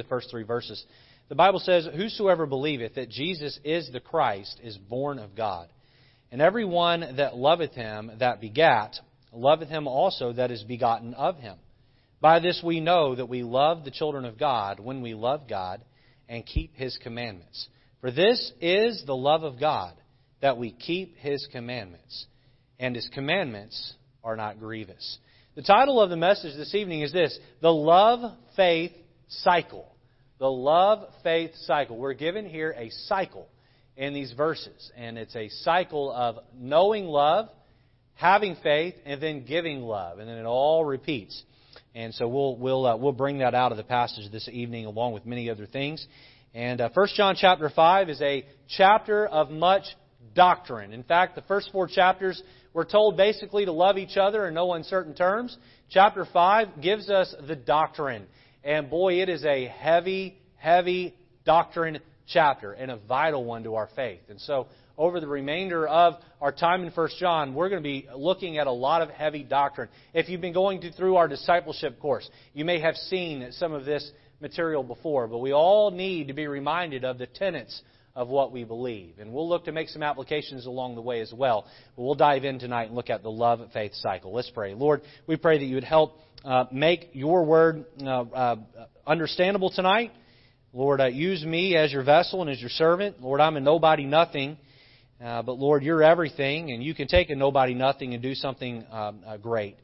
the 0.00 0.08
first 0.08 0.30
three 0.30 0.42
verses. 0.42 0.84
The 1.28 1.34
Bible 1.34 1.60
says, 1.60 1.86
Whosoever 1.94 2.46
believeth 2.46 2.96
that 2.96 3.10
Jesus 3.10 3.58
is 3.64 3.90
the 3.92 4.00
Christ 4.00 4.60
is 4.62 4.76
born 4.76 5.18
of 5.18 5.36
God. 5.36 5.68
And 6.32 6.40
every 6.40 6.64
one 6.64 7.16
that 7.16 7.36
loveth 7.36 7.72
him 7.72 8.10
that 8.18 8.40
begat, 8.40 8.96
loveth 9.32 9.68
him 9.68 9.86
also 9.86 10.32
that 10.32 10.50
is 10.50 10.62
begotten 10.62 11.14
of 11.14 11.36
him. 11.36 11.56
By 12.20 12.40
this 12.40 12.60
we 12.64 12.80
know 12.80 13.14
that 13.14 13.28
we 13.28 13.42
love 13.42 13.84
the 13.84 13.90
children 13.90 14.24
of 14.24 14.38
God 14.38 14.80
when 14.80 15.02
we 15.02 15.14
love 15.14 15.48
God 15.48 15.82
and 16.28 16.46
keep 16.46 16.74
his 16.76 16.98
commandments. 17.02 17.68
For 18.00 18.10
this 18.10 18.52
is 18.60 19.02
the 19.06 19.16
love 19.16 19.42
of 19.42 19.58
God, 19.58 19.94
that 20.40 20.56
we 20.56 20.72
keep 20.72 21.16
his 21.16 21.46
commandments. 21.52 22.26
And 22.78 22.94
his 22.94 23.08
commandments 23.12 23.94
are 24.24 24.36
not 24.36 24.58
grievous. 24.58 25.18
The 25.54 25.62
title 25.62 26.00
of 26.00 26.10
the 26.10 26.16
message 26.16 26.56
this 26.56 26.74
evening 26.74 27.02
is 27.02 27.12
this 27.12 27.38
The 27.60 27.72
Love 27.72 28.36
Faith 28.56 28.92
Cycle. 29.28 29.89
The 30.40 30.50
love 30.50 31.04
faith 31.22 31.50
cycle. 31.66 31.98
We're 31.98 32.14
given 32.14 32.46
here 32.46 32.74
a 32.74 32.88
cycle 33.08 33.46
in 33.94 34.14
these 34.14 34.32
verses, 34.32 34.90
and 34.96 35.18
it's 35.18 35.36
a 35.36 35.50
cycle 35.50 36.10
of 36.10 36.38
knowing 36.58 37.04
love, 37.04 37.50
having 38.14 38.56
faith, 38.62 38.94
and 39.04 39.22
then 39.22 39.44
giving 39.44 39.82
love, 39.82 40.18
and 40.18 40.26
then 40.26 40.38
it 40.38 40.46
all 40.46 40.82
repeats. 40.82 41.42
And 41.94 42.14
so 42.14 42.26
we'll 42.26 42.56
we'll 42.56 42.86
uh, 42.86 42.96
we'll 42.96 43.12
bring 43.12 43.40
that 43.40 43.54
out 43.54 43.70
of 43.70 43.76
the 43.76 43.84
passage 43.84 44.32
this 44.32 44.48
evening, 44.50 44.86
along 44.86 45.12
with 45.12 45.26
many 45.26 45.50
other 45.50 45.66
things. 45.66 46.06
And 46.54 46.80
uh, 46.80 46.88
1 46.94 47.08
John 47.16 47.36
chapter 47.38 47.68
five 47.68 48.08
is 48.08 48.22
a 48.22 48.46
chapter 48.66 49.26
of 49.26 49.50
much 49.50 49.84
doctrine. 50.34 50.94
In 50.94 51.02
fact, 51.02 51.34
the 51.34 51.42
first 51.42 51.68
four 51.70 51.86
chapters 51.86 52.42
we're 52.72 52.84
told 52.84 53.16
basically 53.16 53.66
to 53.66 53.72
love 53.72 53.98
each 53.98 54.16
other 54.16 54.46
in 54.46 54.54
no 54.54 54.72
uncertain 54.72 55.14
terms. 55.14 55.56
Chapter 55.90 56.24
5 56.32 56.80
gives 56.80 57.10
us 57.10 57.34
the 57.46 57.56
doctrine. 57.56 58.26
And 58.62 58.90
boy, 58.90 59.22
it 59.22 59.28
is 59.28 59.44
a 59.44 59.66
heavy, 59.66 60.36
heavy 60.56 61.14
doctrine 61.44 61.98
chapter 62.26 62.72
and 62.72 62.90
a 62.90 62.96
vital 62.96 63.44
one 63.44 63.64
to 63.64 63.74
our 63.76 63.88
faith. 63.96 64.20
And 64.28 64.40
so, 64.40 64.68
over 64.98 65.18
the 65.18 65.26
remainder 65.26 65.88
of 65.88 66.14
our 66.42 66.52
time 66.52 66.84
in 66.84 66.90
1 66.90 67.08
John, 67.18 67.54
we're 67.54 67.70
going 67.70 67.82
to 67.82 67.88
be 67.88 68.06
looking 68.14 68.58
at 68.58 68.66
a 68.66 68.72
lot 68.72 69.00
of 69.00 69.08
heavy 69.08 69.42
doctrine. 69.42 69.88
If 70.12 70.28
you've 70.28 70.42
been 70.42 70.52
going 70.52 70.82
through 70.94 71.16
our 71.16 71.26
discipleship 71.26 71.98
course, 72.00 72.28
you 72.52 72.66
may 72.66 72.80
have 72.80 72.96
seen 72.96 73.48
some 73.52 73.72
of 73.72 73.86
this 73.86 74.10
material 74.40 74.82
before, 74.82 75.26
but 75.26 75.38
we 75.38 75.54
all 75.54 75.90
need 75.90 76.28
to 76.28 76.34
be 76.34 76.46
reminded 76.46 77.04
of 77.04 77.16
the 77.16 77.26
tenets 77.26 77.80
of 78.14 78.28
what 78.28 78.52
we 78.52 78.64
believe. 78.64 79.18
And 79.18 79.32
we'll 79.32 79.48
look 79.48 79.64
to 79.66 79.72
make 79.72 79.88
some 79.88 80.02
applications 80.02 80.66
along 80.66 80.94
the 80.94 81.00
way 81.00 81.20
as 81.20 81.32
well. 81.32 81.66
But 81.96 82.02
we'll 82.02 82.14
dive 82.14 82.44
in 82.44 82.58
tonight 82.58 82.86
and 82.86 82.94
look 82.94 83.10
at 83.10 83.22
the 83.22 83.30
love 83.30 83.60
faith 83.72 83.92
cycle. 83.94 84.32
Let's 84.32 84.50
pray. 84.50 84.74
Lord, 84.74 85.02
we 85.26 85.36
pray 85.36 85.58
that 85.58 85.64
you 85.64 85.76
would 85.76 85.84
help 85.84 86.18
uh, 86.44 86.64
make 86.72 87.10
your 87.12 87.44
word 87.44 87.84
uh, 88.02 88.06
uh, 88.06 88.56
understandable 89.06 89.70
tonight. 89.70 90.12
Lord, 90.72 91.00
uh, 91.00 91.06
use 91.06 91.44
me 91.44 91.76
as 91.76 91.92
your 91.92 92.04
vessel 92.04 92.42
and 92.42 92.50
as 92.50 92.60
your 92.60 92.70
servant. 92.70 93.20
Lord, 93.20 93.40
I'm 93.40 93.56
a 93.56 93.60
nobody 93.60 94.04
nothing. 94.04 94.56
Uh, 95.22 95.42
but 95.42 95.58
Lord, 95.58 95.82
you're 95.82 96.02
everything, 96.02 96.72
and 96.72 96.82
you 96.82 96.94
can 96.94 97.06
take 97.06 97.28
a 97.28 97.36
nobody 97.36 97.74
nothing 97.74 98.14
and 98.14 98.22
do 98.22 98.34
something 98.34 98.86
um, 98.90 99.20
uh, 99.26 99.36
great. 99.36 99.76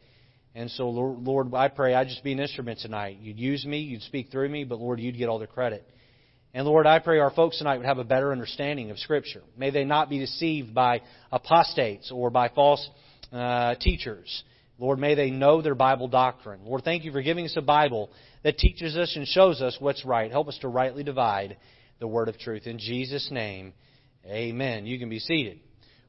And 0.55 0.71
so, 0.71 0.89
Lord, 0.89 1.19
Lord, 1.19 1.55
I 1.55 1.69
pray 1.69 1.93
I 1.93 2.05
just 2.05 2.25
be 2.25 2.33
an 2.33 2.41
instrument 2.41 2.79
tonight. 2.81 3.19
You'd 3.21 3.39
use 3.39 3.67
me, 3.67 3.81
you'd 3.81 4.01
speak 4.03 4.31
through 4.31 4.49
me, 4.49 4.65
but 4.65 4.79
Lord, 4.79 4.99
you'd 4.99 5.19
get 5.19 5.29
all 5.29 5.39
the 5.39 5.47
credit. 5.47 5.87
And 6.57 6.65
Lord, 6.65 6.87
I 6.87 7.01
pray 7.01 7.19
our 7.19 7.31
folks 7.31 7.59
tonight 7.59 7.77
would 7.77 7.85
have 7.85 7.99
a 7.99 8.05
better 8.05 8.33
understanding 8.33 8.91
of 8.91 8.99
Scripture. 8.99 9.43
May 9.59 9.69
they 9.69 9.85
not 9.85 10.09
be 10.09 10.19
deceived 10.19 10.75
by 10.75 11.03
apostates 11.31 12.11
or 12.11 12.31
by 12.31 12.49
false 12.49 12.89
uh, 13.31 13.75
teachers. 13.75 14.43
Lord, 14.79 14.99
may 14.99 15.15
they 15.15 15.29
know 15.29 15.61
their 15.61 15.75
Bible 15.75 16.09
doctrine. 16.09 16.61
Lord, 16.65 16.83
thank 16.83 17.05
you 17.05 17.13
for 17.13 17.21
giving 17.21 17.45
us 17.45 17.53
a 17.59 17.61
Bible 17.61 18.09
that 18.43 18.57
teaches 18.57 18.97
us 18.97 19.15
and 19.17 19.29
shows 19.29 19.61
us 19.61 19.77
what's 19.81 20.07
right. 20.07 20.31
Help 20.31 20.49
us 20.49 20.57
to 20.63 20.69
rightly 20.69 21.05
divide 21.05 21.59
the 21.99 22.09
word 22.09 22.31
of 22.31 22.39
truth. 22.39 22.67
In 22.67 22.79
Jesus' 22.79 23.29
name, 23.31 23.75
amen. 24.25 24.87
You 24.87 24.99
can 24.99 25.11
be 25.11 25.19
seated. 25.19 25.61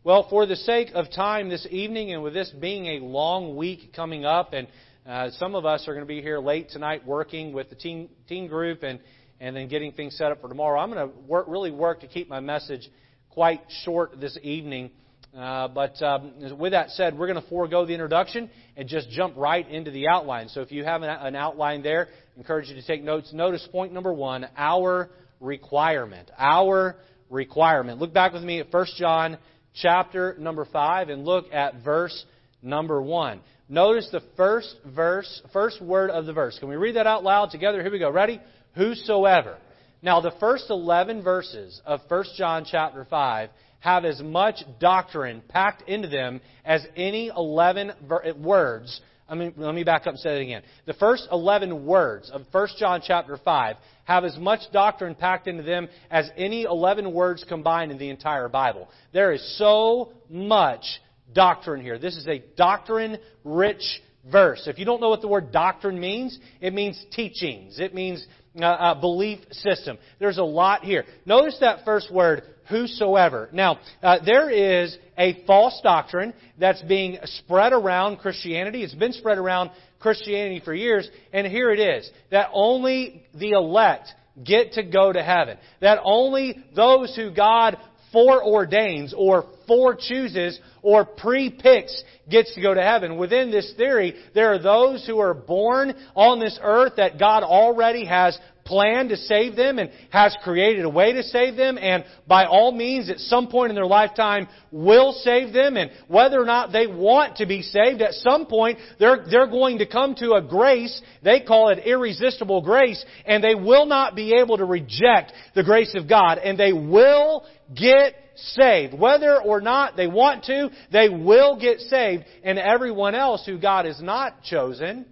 Well, 0.06 0.28
for 0.30 0.46
the 0.46 0.56
sake 0.56 0.92
of 0.94 1.12
time 1.12 1.50
this 1.50 1.68
evening, 1.70 2.14
and 2.14 2.24
with 2.24 2.34
this 2.34 2.50
being 2.52 2.86
a 2.86 3.06
long 3.06 3.58
week 3.58 3.92
coming 3.94 4.24
up, 4.24 4.54
and 4.54 4.70
uh, 5.06 5.30
some 5.32 5.56
of 5.56 5.66
us 5.66 5.90
are 5.90 5.94
going 5.94 6.06
to 6.06 6.08
be 6.08 6.22
here 6.22 6.40
late 6.40 6.70
tonight 6.70 7.06
working 7.06 7.52
with 7.52 7.70
the 7.70 7.76
teen, 7.76 8.08
teen 8.30 8.48
group 8.48 8.84
and 8.84 9.02
and 9.40 9.56
then 9.56 9.68
getting 9.68 9.92
things 9.92 10.18
set 10.18 10.32
up 10.32 10.42
for 10.42 10.50
tomorrow. 10.50 10.80
I'm 10.80 10.92
going 10.92 11.10
to 11.10 11.16
work, 11.28 11.46
really 11.48 11.72
work 11.72 12.02
to 12.02 12.08
keep 12.08 12.30
my 12.30 12.40
message 12.40 12.90
quite 13.30 13.62
short 13.84 14.20
this 14.20 14.38
evening. 14.42 14.92
Uh, 15.38 15.68
but 15.68 16.02
um, 16.02 16.58
with 16.58 16.72
that 16.72 16.90
said, 16.92 17.18
we're 17.18 17.28
going 17.28 17.42
to 17.42 17.50
forego 17.50 17.86
the 17.86 17.94
introduction 17.94 18.50
and 18.76 18.88
just 18.90 19.10
jump 19.10 19.36
right 19.38 19.70
into 19.70 19.92
the 19.92 20.08
outline. 20.08 20.50
So 20.50 20.62
if 20.62 20.72
you 20.72 20.84
have 20.84 21.04
an, 21.04 21.10
an 21.10 21.36
outline 21.36 21.84
there, 21.84 22.08
I 22.36 22.40
encourage 22.40 22.70
you 22.70 22.76
to 22.76 22.86
take 22.86 23.04
notes. 23.04 23.32
Notice 23.34 23.68
point 23.72 23.94
number 23.94 24.12
one, 24.12 24.48
our 24.58 25.10
requirement. 25.40 26.32
Our 26.38 26.96
requirement. 27.30 28.00
Look 28.00 28.14
back 28.14 28.34
with 28.34 28.44
me 28.44 28.60
at 28.60 28.74
1 28.74 28.86
John 28.98 29.38
chapter 29.76 30.36
number 30.40 30.66
5 30.66 31.10
and 31.10 31.26
look 31.26 31.54
at 31.54 31.84
verse 31.84 32.26
number 32.62 33.02
1. 33.02 33.40
Notice 33.70 34.08
the 34.12 34.22
first 34.38 34.74
verse, 34.86 35.42
first 35.52 35.82
word 35.82 36.10
of 36.10 36.26
the 36.26 36.34
verse. 36.34 36.58
Can 36.58 36.70
we 36.70 36.78
read 36.78 36.96
that 36.96 37.06
out 37.06 37.24
loud 37.24 37.52
together? 37.52 37.82
Here 37.82 37.92
we 37.92 38.00
go. 38.00 38.10
Ready? 38.10 38.40
Whosoever. 38.78 39.58
Now, 40.02 40.22
the 40.22 40.34
first 40.40 40.70
11 40.70 41.24
verses 41.24 41.82
of 41.86 42.02
1 42.08 42.24
John 42.38 42.66
chapter 42.70 43.06
5 43.10 43.50
have 43.80 44.06
as 44.06 44.22
much 44.22 44.64
doctrine 44.80 45.42
packed 45.50 45.88
into 45.90 46.08
them 46.08 46.40
as 46.64 46.86
any 46.96 47.32
11 47.36 47.92
eh, 47.92 48.32
words. 48.38 49.02
I 49.30 49.36
mean, 49.36 49.54
let 49.58 49.76
me 49.76 49.84
back 49.84 50.02
up 50.02 50.14
and 50.14 50.20
say 50.20 50.40
it 50.40 50.44
again. 50.44 50.62
The 50.86 50.94
first 50.94 51.28
11 51.32 51.86
words 51.86 52.30
of 52.30 52.44
1 52.52 52.68
John 52.80 53.02
chapter 53.06 53.38
5 53.38 53.76
have 54.06 54.24
as 54.24 54.38
much 54.38 54.62
doctrine 54.72 55.16
packed 55.16 55.48
into 55.48 55.64
them 55.64 55.90
as 56.10 56.30
any 56.38 56.64
11 56.64 57.12
words 57.14 57.44
combined 57.48 57.92
in 57.92 57.98
the 57.98 58.10
entire 58.10 58.48
Bible. 58.48 58.88
There 59.14 59.34
is 59.34 59.58
so 59.58 60.14
much 60.30 60.86
doctrine 61.34 61.82
here. 61.82 62.00
This 62.00 62.16
is 62.16 62.28
a 62.28 62.42
doctrine 62.56 63.18
rich 63.44 64.02
verse. 64.32 64.68
If 64.68 64.80
you 64.80 64.86
don't 64.86 65.02
know 65.02 65.10
what 65.10 65.22
the 65.22 65.28
word 65.28 65.52
doctrine 65.52 66.00
means, 66.00 66.38
it 66.62 66.74
means 66.74 67.04
teachings. 67.12 67.80
It 67.80 67.94
means 67.94 68.26
uh, 68.62 68.66
uh, 68.66 69.02
belief 69.02 69.40
system. 69.52 69.98
There's 70.20 70.38
a 70.38 70.44
lot 70.44 70.84
here. 70.84 71.06
Notice 71.26 71.58
that 71.62 71.86
first 71.86 72.12
word, 72.12 72.44
whosoever. 72.70 73.50
Now, 73.52 73.80
uh, 74.04 74.18
there 74.26 74.50
is 74.50 74.98
a 75.18 75.44
false 75.46 75.80
doctrine 75.84 76.34
that's 76.60 76.82
being 76.84 77.18
spread 77.24 77.74
around 77.74 78.18
Christianity. 78.18 78.84
It's 78.84 78.94
been 78.94 79.14
spread 79.14 79.38
around 79.38 79.72
Christianity 80.00 80.62
for 80.64 80.74
years, 80.74 81.10
and 81.34 81.48
here 81.48 81.72
it 81.72 81.80
is 81.80 82.10
that 82.32 82.50
only 82.54 83.24
the 83.34 83.52
elect 83.52 84.10
get 84.44 84.74
to 84.74 84.84
go 84.84 85.12
to 85.12 85.24
heaven. 85.24 85.58
That 85.82 86.00
only 86.04 86.64
those 86.76 87.16
who 87.16 87.34
God 87.34 87.78
foreordains 88.14 89.14
or 89.16 89.46
forechooses 89.68 90.58
or 90.82 91.06
pre-picks 91.06 92.04
gets 92.30 92.54
to 92.56 92.62
go 92.62 92.74
to 92.74 92.82
heaven. 92.82 93.18
Within 93.18 93.52
this 93.52 93.74
theory, 93.78 94.16
there 94.34 94.54
are 94.54 94.60
those 94.60 95.06
who 95.06 95.20
are 95.20 95.34
born 95.34 95.94
on 96.16 96.40
this 96.40 96.60
earth 96.62 96.94
that 96.98 97.20
God 97.20 97.44
already 97.44 98.06
has 98.06 98.38
planned 98.68 99.10
to 99.10 99.18
save 99.18 99.56
them 99.56 99.80
and 99.80 99.90
has 100.10 100.36
created 100.44 100.86
a 100.86 100.90
way 100.90 101.14
to 101.14 101.24
save 101.24 101.56
them 101.56 101.78
and 101.80 102.04
by 102.28 102.46
all 102.46 102.72
means 102.72 103.10
at 103.10 103.18
some 103.18 103.48
point 103.48 103.70
in 103.70 103.76
their 103.76 103.86
lifetime 103.86 104.48
will 104.72 105.14
save 105.14 105.54
them 105.54 105.78
and 105.78 105.90
whether 106.08 106.40
or 106.40 106.46
not 106.46 106.72
they 106.72 106.86
want 106.86 107.38
to 107.38 107.46
be 107.46 107.62
saved 107.62 108.02
at 108.02 108.14
some 108.14 108.46
point 108.46 108.78
they're, 109.00 109.26
they're 109.30 109.48
going 109.48 109.78
to 109.78 109.86
come 109.86 110.14
to 110.14 110.34
a 110.34 110.42
grace 110.42 111.02
they 111.24 111.40
call 111.40 111.70
it 111.70 111.80
irresistible 111.86 112.62
grace 112.62 113.04
and 113.26 113.44
they 113.44 113.56
will 113.56 113.86
not 113.86 114.16
be 114.16 114.34
able 114.34 114.58
to 114.58 114.66
reject 114.66 115.32
the 115.56 115.64
grace 115.64 115.96
of 115.96 116.10
God 116.10 116.38
and 116.38 116.60
they 116.60 116.74
will 116.74 117.46
get 117.74 118.14
saved. 118.38 118.94
Whether 118.94 119.42
or 119.42 119.62
not 119.62 119.96
they 119.96 120.08
want 120.08 120.44
to, 120.46 120.70
they 120.92 121.10
will 121.10 121.60
get 121.60 121.80
saved. 121.82 122.26
And 122.44 122.60
everyone 122.60 123.16
else 123.16 123.46
who 123.46 123.58
God 123.58 123.86
has 123.86 124.02
not 124.02 124.44
chosen, 124.44 125.06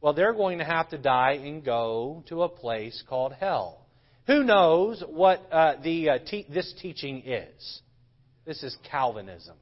well, 0.00 0.12
they're 0.12 0.34
going 0.34 0.58
to 0.58 0.64
have 0.64 0.90
to 0.90 0.98
die 0.98 1.32
and 1.32 1.64
go 1.64 2.22
to 2.28 2.42
a 2.42 2.48
place 2.48 3.02
called 3.08 3.32
hell. 3.32 3.86
Who 4.26 4.44
knows 4.44 5.02
what 5.06 5.46
uh, 5.50 5.74
the, 5.82 6.10
uh, 6.10 6.18
te- 6.18 6.46
this 6.48 6.72
teaching 6.80 7.22
is? 7.24 7.80
This 8.44 8.62
is 8.62 8.76
Calvinism. 8.90 9.56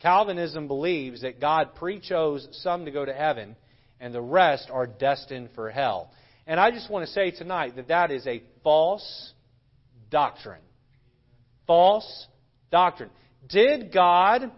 Calvinism 0.00 0.68
believes 0.68 1.22
that 1.22 1.40
God 1.40 1.74
pre-chose 1.74 2.46
some 2.62 2.84
to 2.84 2.90
go 2.90 3.04
to 3.04 3.12
heaven 3.12 3.56
and 4.00 4.14
the 4.14 4.20
rest 4.20 4.68
are 4.70 4.86
destined 4.86 5.50
for 5.54 5.70
hell. 5.70 6.10
And 6.46 6.60
I 6.60 6.70
just 6.70 6.90
want 6.90 7.06
to 7.06 7.12
say 7.12 7.30
tonight 7.30 7.76
that 7.76 7.88
that 7.88 8.10
is 8.10 8.26
a 8.26 8.42
false 8.62 9.32
doctrine. 10.10 10.60
False 11.66 12.26
doctrine. 12.70 13.10
Did 13.48 13.92
God 13.92 14.52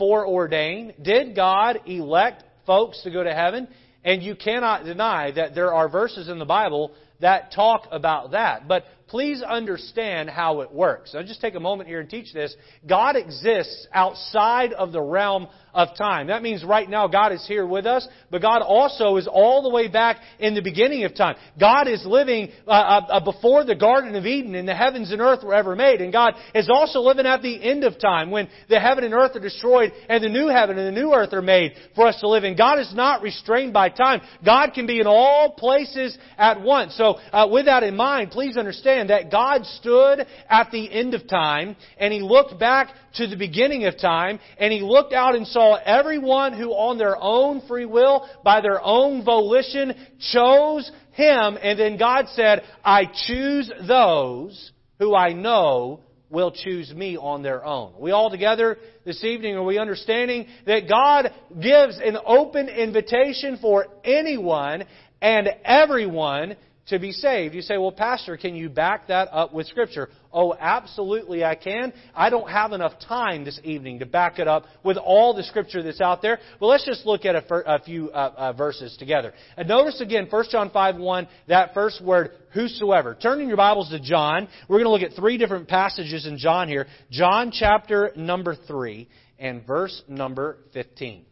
foreordain? 0.00 1.02
Did 1.02 1.36
God 1.36 1.80
elect 1.86 2.44
folks 2.66 3.02
to 3.02 3.10
go 3.10 3.22
to 3.22 3.34
heaven? 3.34 3.68
And 4.08 4.22
you 4.22 4.34
cannot 4.34 4.86
deny 4.86 5.32
that 5.32 5.54
there 5.54 5.74
are 5.74 5.86
verses 5.86 6.30
in 6.30 6.38
the 6.38 6.46
Bible 6.46 6.92
that 7.20 7.52
talk 7.52 7.88
about 7.90 8.30
that. 8.30 8.66
But 8.66 8.86
please 9.08 9.42
understand 9.42 10.30
how 10.30 10.60
it 10.60 10.72
works. 10.72 11.14
I'll 11.14 11.24
just 11.24 11.40
take 11.40 11.54
a 11.54 11.60
moment 11.60 11.88
here 11.88 12.00
and 12.00 12.08
teach 12.08 12.32
this. 12.32 12.54
God 12.86 13.16
exists 13.16 13.86
outside 13.92 14.72
of 14.72 14.92
the 14.92 15.00
realm 15.00 15.48
of 15.78 15.96
time. 15.96 16.26
That 16.26 16.42
means 16.42 16.64
right 16.64 16.90
now 16.90 17.06
God 17.06 17.30
is 17.30 17.46
here 17.46 17.64
with 17.64 17.86
us, 17.86 18.06
but 18.30 18.42
God 18.42 18.62
also 18.62 19.16
is 19.16 19.28
all 19.30 19.62
the 19.62 19.70
way 19.70 19.86
back 19.86 20.16
in 20.40 20.54
the 20.54 20.60
beginning 20.60 21.04
of 21.04 21.14
time. 21.14 21.36
God 21.58 21.86
is 21.86 22.04
living 22.04 22.50
uh, 22.66 22.70
uh, 22.70 23.06
uh, 23.08 23.24
before 23.24 23.64
the 23.64 23.76
Garden 23.76 24.16
of 24.16 24.26
Eden 24.26 24.56
and 24.56 24.66
the 24.66 24.74
heavens 24.74 25.12
and 25.12 25.20
earth 25.20 25.44
were 25.44 25.54
ever 25.54 25.76
made. 25.76 26.00
And 26.00 26.12
God 26.12 26.34
is 26.52 26.68
also 26.68 27.00
living 27.00 27.26
at 27.26 27.42
the 27.42 27.62
end 27.62 27.84
of 27.84 27.98
time 28.00 28.32
when 28.32 28.48
the 28.68 28.80
heaven 28.80 29.04
and 29.04 29.14
earth 29.14 29.36
are 29.36 29.40
destroyed 29.40 29.92
and 30.08 30.24
the 30.24 30.28
new 30.28 30.48
heaven 30.48 30.78
and 30.78 30.96
the 30.96 31.00
new 31.00 31.12
earth 31.12 31.32
are 31.32 31.42
made 31.42 31.74
for 31.94 32.08
us 32.08 32.18
to 32.20 32.28
live 32.28 32.42
in. 32.42 32.56
God 32.56 32.80
is 32.80 32.92
not 32.92 33.22
restrained 33.22 33.72
by 33.72 33.88
time. 33.88 34.20
God 34.44 34.70
can 34.74 34.86
be 34.86 34.98
in 34.98 35.06
all 35.06 35.52
places 35.52 36.18
at 36.36 36.60
once. 36.60 36.96
So 36.96 37.18
uh, 37.32 37.46
with 37.48 37.66
that 37.66 37.84
in 37.84 37.94
mind, 37.94 38.32
please 38.32 38.56
understand 38.56 38.97
that 39.06 39.30
God 39.30 39.64
stood 39.64 40.26
at 40.50 40.70
the 40.70 40.92
end 40.92 41.14
of 41.14 41.28
time 41.28 41.76
and 41.98 42.12
He 42.12 42.20
looked 42.20 42.58
back 42.58 42.88
to 43.18 43.26
the 43.26 43.36
beginning 43.36 43.84
of 43.86 43.98
time, 43.98 44.38
and 44.58 44.72
he 44.72 44.80
looked 44.80 45.12
out 45.12 45.34
and 45.34 45.46
saw 45.46 45.74
everyone 45.84 46.52
who 46.52 46.70
on 46.70 46.98
their 46.98 47.16
own 47.20 47.60
free 47.66 47.84
will, 47.84 48.28
by 48.44 48.60
their 48.60 48.80
own 48.82 49.24
volition, 49.24 49.92
chose 50.32 50.90
him, 51.12 51.58
and 51.60 51.78
then 51.78 51.98
God 51.98 52.26
said, 52.34 52.62
I 52.84 53.06
choose 53.26 53.70
those 53.86 54.72
who 54.98 55.14
I 55.14 55.32
know 55.32 56.00
will 56.30 56.52
choose 56.52 56.92
me 56.94 57.16
on 57.16 57.42
their 57.42 57.64
own. 57.64 57.94
Are 57.94 58.00
we 58.00 58.10
all 58.10 58.30
together 58.30 58.78
this 59.04 59.24
evening? 59.24 59.56
Are 59.56 59.64
we 59.64 59.78
understanding 59.78 60.46
that 60.66 60.88
God 60.88 61.32
gives 61.54 61.98
an 61.98 62.18
open 62.24 62.68
invitation 62.68 63.58
for 63.60 63.86
anyone 64.04 64.84
and 65.20 65.48
everyone 65.64 66.56
to 66.88 66.98
be 66.98 67.12
saved. 67.12 67.54
You 67.54 67.62
say, 67.62 67.76
well, 67.78 67.92
Pastor, 67.92 68.36
can 68.36 68.54
you 68.54 68.68
back 68.68 69.08
that 69.08 69.28
up 69.32 69.52
with 69.52 69.66
Scripture? 69.66 70.08
Oh, 70.32 70.54
absolutely 70.58 71.44
I 71.44 71.54
can. 71.54 71.92
I 72.14 72.30
don't 72.30 72.48
have 72.50 72.72
enough 72.72 72.92
time 73.06 73.44
this 73.44 73.60
evening 73.64 73.98
to 74.00 74.06
back 74.06 74.38
it 74.38 74.48
up 74.48 74.64
with 74.82 74.96
all 74.96 75.34
the 75.34 75.42
Scripture 75.42 75.82
that's 75.82 76.00
out 76.00 76.22
there. 76.22 76.38
But 76.60 76.66
let's 76.66 76.84
just 76.84 77.06
look 77.06 77.24
at 77.24 77.34
a, 77.34 77.54
a 77.66 77.78
few 77.80 78.10
uh, 78.10 78.32
uh, 78.36 78.52
verses 78.52 78.96
together. 78.98 79.32
And 79.56 79.68
notice 79.68 80.00
again, 80.00 80.26
1 80.30 80.44
John 80.50 80.70
5 80.70 80.96
1, 80.96 81.28
that 81.48 81.74
first 81.74 82.02
word, 82.02 82.30
whosoever. 82.54 83.14
Turn 83.14 83.40
in 83.40 83.48
your 83.48 83.56
Bibles 83.56 83.90
to 83.90 84.00
John. 84.00 84.48
We're 84.68 84.82
going 84.82 84.84
to 84.84 84.90
look 84.90 85.02
at 85.02 85.16
three 85.16 85.38
different 85.38 85.68
passages 85.68 86.26
in 86.26 86.38
John 86.38 86.68
here. 86.68 86.86
John 87.10 87.50
chapter 87.52 88.12
number 88.16 88.54
3 88.54 89.08
and 89.38 89.66
verse 89.66 90.02
number 90.08 90.58
15. 90.72 91.24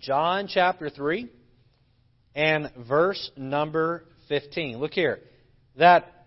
John 0.00 0.48
chapter 0.48 0.88
3 0.88 1.28
and 2.34 2.70
verse 2.88 3.30
number 3.36 4.04
15. 4.28 4.78
Look 4.78 4.92
here. 4.92 5.20
That 5.76 6.26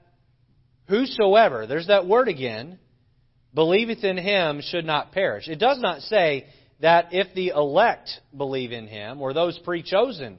whosoever, 0.88 1.66
there's 1.66 1.88
that 1.88 2.06
word 2.06 2.28
again, 2.28 2.78
believeth 3.54 4.04
in 4.04 4.18
him 4.18 4.62
should 4.62 4.86
not 4.86 5.12
perish. 5.12 5.48
It 5.48 5.60
does 5.60 5.80
not 5.80 6.02
say 6.02 6.46
that 6.81 7.10
if 7.14 7.34
the 7.34 7.50
elect 7.50 8.12
believe 8.36 8.72
in 8.72 8.88
him, 8.88 9.22
or 9.22 9.34
those 9.34 9.58
pre-chosen 9.60 10.38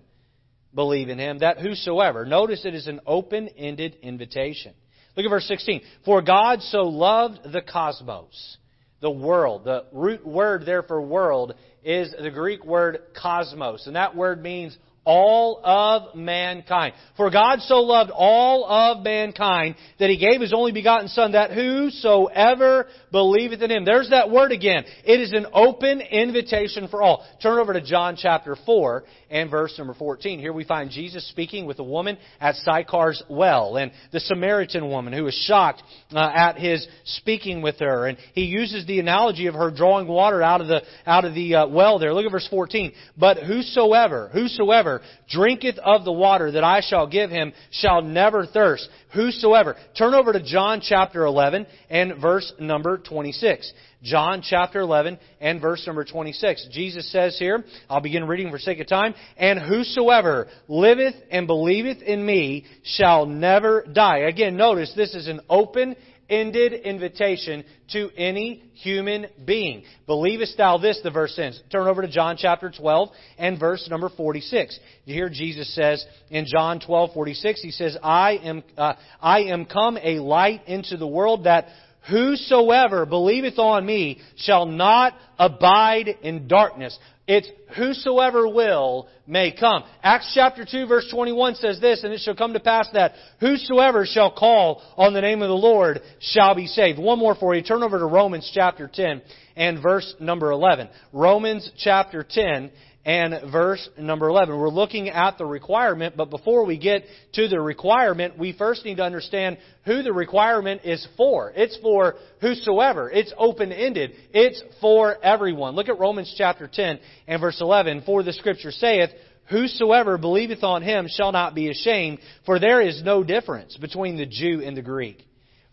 believe 0.74 1.08
in 1.08 1.18
him, 1.18 1.38
that 1.38 1.58
whosoever. 1.58 2.24
Notice 2.24 2.64
it 2.64 2.74
is 2.74 2.86
an 2.86 3.00
open-ended 3.06 3.96
invitation. 4.02 4.74
Look 5.16 5.26
at 5.26 5.30
verse 5.30 5.48
16. 5.48 5.80
For 6.04 6.22
God 6.22 6.60
so 6.62 6.82
loved 6.82 7.52
the 7.52 7.62
cosmos, 7.62 8.58
the 9.00 9.10
world. 9.10 9.64
The 9.64 9.86
root 9.92 10.26
word 10.26 10.66
there 10.66 10.82
for 10.82 11.00
world 11.00 11.54
is 11.84 12.14
the 12.20 12.30
Greek 12.30 12.64
word 12.64 12.98
cosmos, 13.20 13.86
and 13.86 13.96
that 13.96 14.16
word 14.16 14.42
means 14.42 14.76
all 15.04 15.60
of 15.62 16.14
mankind. 16.14 16.94
For 17.16 17.30
God 17.30 17.60
so 17.60 17.80
loved 17.80 18.10
all 18.10 18.64
of 18.64 19.04
mankind 19.04 19.76
that 19.98 20.10
He 20.10 20.16
gave 20.16 20.40
His 20.40 20.52
only 20.54 20.72
begotten 20.72 21.08
Son, 21.08 21.32
that 21.32 21.52
whosoever 21.52 22.86
believeth 23.14 23.62
in 23.62 23.70
Him. 23.70 23.84
There's 23.84 24.10
that 24.10 24.28
word 24.28 24.50
again. 24.50 24.84
It 25.04 25.20
is 25.20 25.32
an 25.32 25.46
open 25.52 26.00
invitation 26.00 26.88
for 26.88 27.00
all. 27.00 27.24
Turn 27.40 27.60
over 27.60 27.72
to 27.72 27.80
John 27.80 28.16
chapter 28.20 28.56
4 28.66 29.04
and 29.30 29.48
verse 29.48 29.72
number 29.78 29.94
14. 29.94 30.40
Here 30.40 30.52
we 30.52 30.64
find 30.64 30.90
Jesus 30.90 31.26
speaking 31.28 31.64
with 31.64 31.78
a 31.78 31.84
woman 31.84 32.18
at 32.40 32.56
Sychar's 32.56 33.22
well, 33.30 33.76
and 33.76 33.92
the 34.10 34.18
Samaritan 34.18 34.88
woman 34.88 35.12
who 35.12 35.28
is 35.28 35.44
shocked 35.46 35.80
uh, 36.12 36.28
at 36.34 36.58
His 36.58 36.88
speaking 37.04 37.62
with 37.62 37.78
her. 37.78 38.08
And 38.08 38.18
He 38.34 38.46
uses 38.46 38.84
the 38.84 38.98
analogy 38.98 39.46
of 39.46 39.54
her 39.54 39.70
drawing 39.70 40.08
water 40.08 40.42
out 40.42 40.60
of 40.60 40.66
the, 40.66 40.82
out 41.06 41.24
of 41.24 41.34
the 41.34 41.54
uh, 41.54 41.68
well 41.68 42.00
there. 42.00 42.12
Look 42.12 42.26
at 42.26 42.32
verse 42.32 42.48
14. 42.50 42.92
But 43.16 43.36
whosoever, 43.36 44.28
whosoever 44.32 45.02
drinketh 45.30 45.78
of 45.78 46.04
the 46.04 46.12
water 46.12 46.50
that 46.50 46.64
I 46.64 46.80
shall 46.80 47.06
give 47.06 47.30
him 47.30 47.52
shall 47.70 48.02
never 48.02 48.44
thirst. 48.44 48.88
Whosoever. 49.14 49.76
Turn 49.96 50.14
over 50.14 50.32
to 50.32 50.42
John 50.42 50.80
chapter 50.82 51.24
11 51.24 51.68
and 51.88 52.20
verse 52.20 52.52
number 52.58 52.98
26. 53.04 53.72
John 54.02 54.42
chapter 54.42 54.80
11 54.80 55.18
and 55.40 55.60
verse 55.60 55.86
number 55.86 56.04
26. 56.04 56.68
Jesus 56.72 57.10
says 57.10 57.38
here, 57.38 57.64
I'll 57.88 58.00
begin 58.00 58.26
reading 58.26 58.50
for 58.50 58.58
sake 58.58 58.80
of 58.80 58.88
time, 58.88 59.14
and 59.36 59.58
whosoever 59.58 60.48
liveth 60.68 61.14
and 61.30 61.46
believeth 61.46 62.02
in 62.02 62.24
me 62.24 62.66
shall 62.82 63.26
never 63.26 63.84
die. 63.92 64.18
Again, 64.18 64.56
notice 64.56 64.92
this 64.94 65.14
is 65.14 65.28
an 65.28 65.40
open 65.48 65.96
ended 66.28 66.72
invitation 66.72 67.64
to 67.92 68.10
any 68.16 68.62
human 68.74 69.26
being. 69.44 69.84
Believest 70.06 70.56
thou 70.56 70.78
this, 70.78 71.00
the 71.02 71.10
verse 71.10 71.38
ends. 71.38 71.60
Turn 71.70 71.86
over 71.86 72.02
to 72.02 72.08
John 72.08 72.36
chapter 72.38 72.70
12 72.70 73.10
and 73.38 73.58
verse 73.58 73.86
number 73.90 74.08
46. 74.08 74.78
You 75.04 75.14
hear 75.14 75.28
Jesus 75.28 75.74
says 75.74 76.04
in 76.30 76.46
John 76.46 76.80
12, 76.80 77.12
46, 77.12 77.62
he 77.62 77.70
says, 77.70 77.96
I 78.02 78.32
am, 78.42 78.62
uh, 78.76 78.94
I 79.20 79.40
am 79.44 79.66
come 79.66 79.98
a 80.02 80.18
light 80.18 80.66
into 80.66 80.96
the 80.96 81.06
world 81.06 81.44
that 81.44 81.66
whosoever 82.10 83.06
believeth 83.06 83.58
on 83.58 83.84
me 83.84 84.20
shall 84.36 84.66
not 84.66 85.14
abide 85.38 86.08
in 86.22 86.46
darkness. 86.48 86.98
It's 87.26 87.48
whosoever 87.76 88.46
will 88.46 89.08
may 89.26 89.50
come. 89.50 89.84
Acts 90.02 90.32
chapter 90.34 90.66
2 90.70 90.86
verse 90.86 91.08
21 91.10 91.54
says 91.54 91.80
this, 91.80 92.04
and 92.04 92.12
it 92.12 92.20
shall 92.20 92.36
come 92.36 92.52
to 92.52 92.60
pass 92.60 92.86
that 92.92 93.14
whosoever 93.40 94.04
shall 94.04 94.30
call 94.30 94.82
on 94.96 95.14
the 95.14 95.22
name 95.22 95.40
of 95.40 95.48
the 95.48 95.54
Lord 95.54 96.00
shall 96.20 96.54
be 96.54 96.66
saved. 96.66 96.98
One 96.98 97.18
more 97.18 97.34
for 97.34 97.54
you. 97.54 97.62
Turn 97.62 97.82
over 97.82 97.98
to 97.98 98.06
Romans 98.06 98.50
chapter 98.52 98.90
10 98.92 99.22
and 99.56 99.82
verse 99.82 100.14
number 100.20 100.50
11. 100.50 100.88
Romans 101.12 101.70
chapter 101.78 102.26
10 102.28 102.70
and 103.04 103.52
verse 103.52 103.88
number 103.98 104.28
11. 104.28 104.56
We're 104.56 104.68
looking 104.68 105.08
at 105.08 105.36
the 105.36 105.44
requirement, 105.44 106.16
but 106.16 106.30
before 106.30 106.64
we 106.64 106.78
get 106.78 107.04
to 107.34 107.48
the 107.48 107.60
requirement, 107.60 108.38
we 108.38 108.52
first 108.52 108.84
need 108.84 108.96
to 108.96 109.04
understand 109.04 109.58
who 109.84 110.02
the 110.02 110.12
requirement 110.12 110.82
is 110.84 111.06
for. 111.16 111.52
It's 111.54 111.76
for 111.78 112.14
whosoever. 112.40 113.10
It's 113.10 113.32
open-ended. 113.36 114.12
It's 114.32 114.62
for 114.80 115.22
everyone. 115.22 115.74
Look 115.74 115.88
at 115.88 115.98
Romans 115.98 116.34
chapter 116.36 116.68
10 116.72 116.98
and 117.26 117.40
verse 117.40 117.60
11. 117.60 118.02
For 118.06 118.22
the 118.22 118.32
scripture 118.32 118.70
saith, 118.70 119.10
Whosoever 119.50 120.16
believeth 120.16 120.62
on 120.62 120.82
him 120.82 121.06
shall 121.08 121.30
not 121.30 121.54
be 121.54 121.68
ashamed, 121.68 122.18
for 122.46 122.58
there 122.58 122.80
is 122.80 123.02
no 123.02 123.22
difference 123.22 123.76
between 123.76 124.16
the 124.16 124.24
Jew 124.24 124.62
and 124.64 124.74
the 124.74 124.82
Greek. 124.82 125.22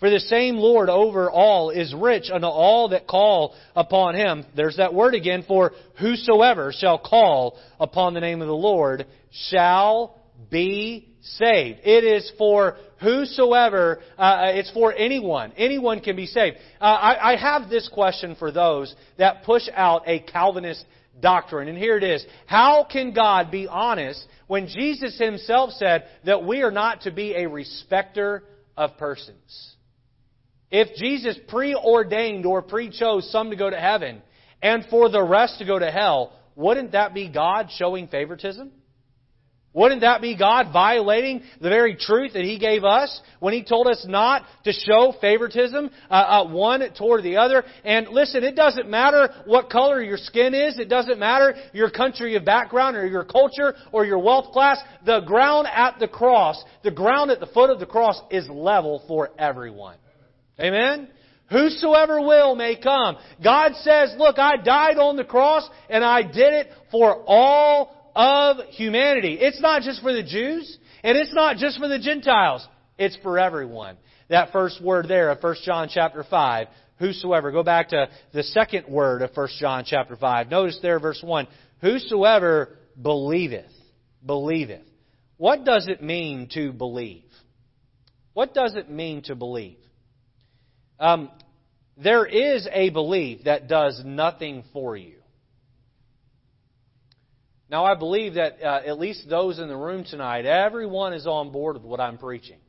For 0.01 0.09
the 0.09 0.19
same 0.19 0.57
Lord 0.57 0.89
over 0.89 1.29
all 1.29 1.69
is 1.69 1.93
rich 1.93 2.31
unto 2.33 2.47
all 2.47 2.89
that 2.89 3.05
call 3.05 3.53
upon 3.75 4.15
him. 4.15 4.43
There's 4.55 4.77
that 4.77 4.95
word 4.95 5.13
again, 5.13 5.45
for 5.47 5.73
whosoever 5.99 6.73
shall 6.75 6.97
call 6.97 7.59
upon 7.79 8.15
the 8.15 8.19
name 8.19 8.41
of 8.41 8.47
the 8.47 8.53
Lord 8.53 9.05
shall 9.29 10.17
be 10.49 11.07
saved. 11.21 11.81
It 11.83 12.03
is 12.03 12.31
for 12.39 12.77
whosoever, 12.99 13.99
uh, 14.17 14.21
uh, 14.21 14.51
it's 14.55 14.71
for 14.71 14.91
anyone. 14.91 15.53
Anyone 15.55 15.99
can 15.99 16.15
be 16.15 16.25
saved. 16.25 16.57
Uh, 16.81 16.85
I, 16.85 17.33
I 17.33 17.35
have 17.35 17.69
this 17.69 17.87
question 17.87 18.35
for 18.39 18.51
those 18.51 18.95
that 19.19 19.43
push 19.43 19.69
out 19.71 20.01
a 20.07 20.19
Calvinist 20.21 20.83
doctrine. 21.19 21.67
And 21.67 21.77
here 21.77 21.97
it 21.97 22.03
is. 22.03 22.25
How 22.47 22.87
can 22.91 23.13
God 23.13 23.51
be 23.51 23.67
honest 23.67 24.25
when 24.47 24.65
Jesus 24.65 25.19
himself 25.19 25.73
said 25.73 26.05
that 26.25 26.43
we 26.43 26.63
are 26.63 26.71
not 26.71 27.01
to 27.01 27.11
be 27.11 27.35
a 27.35 27.47
respecter 27.47 28.43
of 28.75 28.97
persons? 28.97 29.75
If 30.71 30.95
Jesus 30.95 31.37
preordained 31.49 32.45
or 32.45 32.61
pre-chose 32.61 33.29
some 33.31 33.49
to 33.49 33.55
go 33.55 33.69
to 33.69 33.79
heaven 33.79 34.21
and 34.61 34.85
for 34.89 35.09
the 35.09 35.21
rest 35.21 35.59
to 35.59 35.65
go 35.65 35.77
to 35.77 35.91
hell, 35.91 36.33
wouldn't 36.55 36.93
that 36.93 37.13
be 37.13 37.29
God 37.29 37.69
showing 37.77 38.07
favoritism? 38.07 38.71
Wouldn't 39.73 40.01
that 40.01 40.21
be 40.21 40.37
God 40.37 40.73
violating 40.73 41.43
the 41.61 41.69
very 41.69 41.95
truth 41.95 42.33
that 42.33 42.43
He 42.43 42.59
gave 42.59 42.83
us 42.83 43.21
when 43.39 43.53
He 43.53 43.63
told 43.63 43.87
us 43.87 44.05
not 44.05 44.43
to 44.65 44.73
show 44.73 45.13
favoritism 45.21 45.89
uh, 46.09 46.13
uh, 46.13 46.47
one 46.49 46.81
toward 46.97 47.23
the 47.23 47.37
other? 47.37 47.63
And 47.85 48.09
listen, 48.09 48.43
it 48.43 48.55
doesn't 48.55 48.89
matter 48.89 49.29
what 49.45 49.69
color 49.69 50.01
your 50.01 50.17
skin 50.17 50.53
is. 50.53 50.77
It 50.77 50.89
doesn't 50.89 51.19
matter 51.19 51.55
your 51.71 51.89
country 51.89 52.35
of 52.35 52.43
background 52.43 52.97
or 52.97 53.07
your 53.07 53.23
culture 53.23 53.73
or 53.93 54.05
your 54.05 54.19
wealth 54.19 54.51
class. 54.51 54.77
The 55.05 55.21
ground 55.21 55.67
at 55.73 55.99
the 55.99 56.07
cross, 56.09 56.61
the 56.83 56.91
ground 56.91 57.31
at 57.31 57.39
the 57.39 57.47
foot 57.47 57.69
of 57.69 57.79
the 57.79 57.85
cross 57.85 58.21
is 58.29 58.49
level 58.49 59.03
for 59.07 59.31
everyone. 59.39 59.95
Amen? 60.59 61.07
Whosoever 61.49 62.21
will 62.21 62.55
may 62.55 62.75
come. 62.77 63.17
God 63.43 63.73
says, 63.81 64.15
look, 64.17 64.39
I 64.39 64.57
died 64.57 64.97
on 64.97 65.17
the 65.17 65.25
cross 65.25 65.69
and 65.89 66.03
I 66.03 66.21
did 66.21 66.53
it 66.53 66.69
for 66.91 67.23
all 67.27 68.11
of 68.15 68.57
humanity. 68.69 69.37
It's 69.39 69.61
not 69.61 69.81
just 69.81 70.01
for 70.01 70.13
the 70.13 70.23
Jews, 70.23 70.77
and 71.03 71.17
it's 71.17 71.33
not 71.33 71.57
just 71.57 71.79
for 71.79 71.87
the 71.87 71.99
Gentiles. 71.99 72.65
It's 72.97 73.17
for 73.23 73.39
everyone. 73.39 73.97
That 74.29 74.51
first 74.51 74.81
word 74.81 75.07
there 75.07 75.29
of 75.29 75.41
1 75.41 75.55
John 75.65 75.89
chapter 75.91 76.23
5, 76.23 76.67
whosoever. 76.99 77.51
Go 77.51 77.63
back 77.63 77.89
to 77.89 78.09
the 78.33 78.43
second 78.43 78.87
word 78.87 79.21
of 79.21 79.31
1 79.33 79.47
John 79.59 79.83
chapter 79.85 80.15
5. 80.15 80.49
Notice 80.49 80.79
there 80.81 80.99
verse 80.99 81.21
1, 81.21 81.47
whosoever 81.81 82.77
believeth. 83.01 83.71
Believeth. 84.25 84.85
What 85.37 85.65
does 85.65 85.87
it 85.87 86.03
mean 86.03 86.47
to 86.53 86.71
believe? 86.71 87.23
What 88.33 88.53
does 88.53 88.75
it 88.75 88.89
mean 88.89 89.23
to 89.23 89.35
believe? 89.35 89.80
Um, 91.01 91.31
there 91.97 92.27
is 92.27 92.67
a 92.71 92.91
belief 92.91 93.45
that 93.45 93.67
does 93.67 94.01
nothing 94.05 94.63
for 94.71 94.95
you. 94.95 95.15
Now, 97.71 97.85
I 97.85 97.95
believe 97.95 98.35
that 98.35 98.61
uh, 98.61 98.81
at 98.85 98.99
least 98.99 99.27
those 99.27 99.57
in 99.57 99.67
the 99.67 99.75
room 99.75 100.03
tonight, 100.03 100.45
everyone 100.45 101.13
is 101.13 101.25
on 101.25 101.51
board 101.51 101.75
with 101.77 101.83
what 101.83 101.99
I'm 101.99 102.19
preaching. 102.19 102.59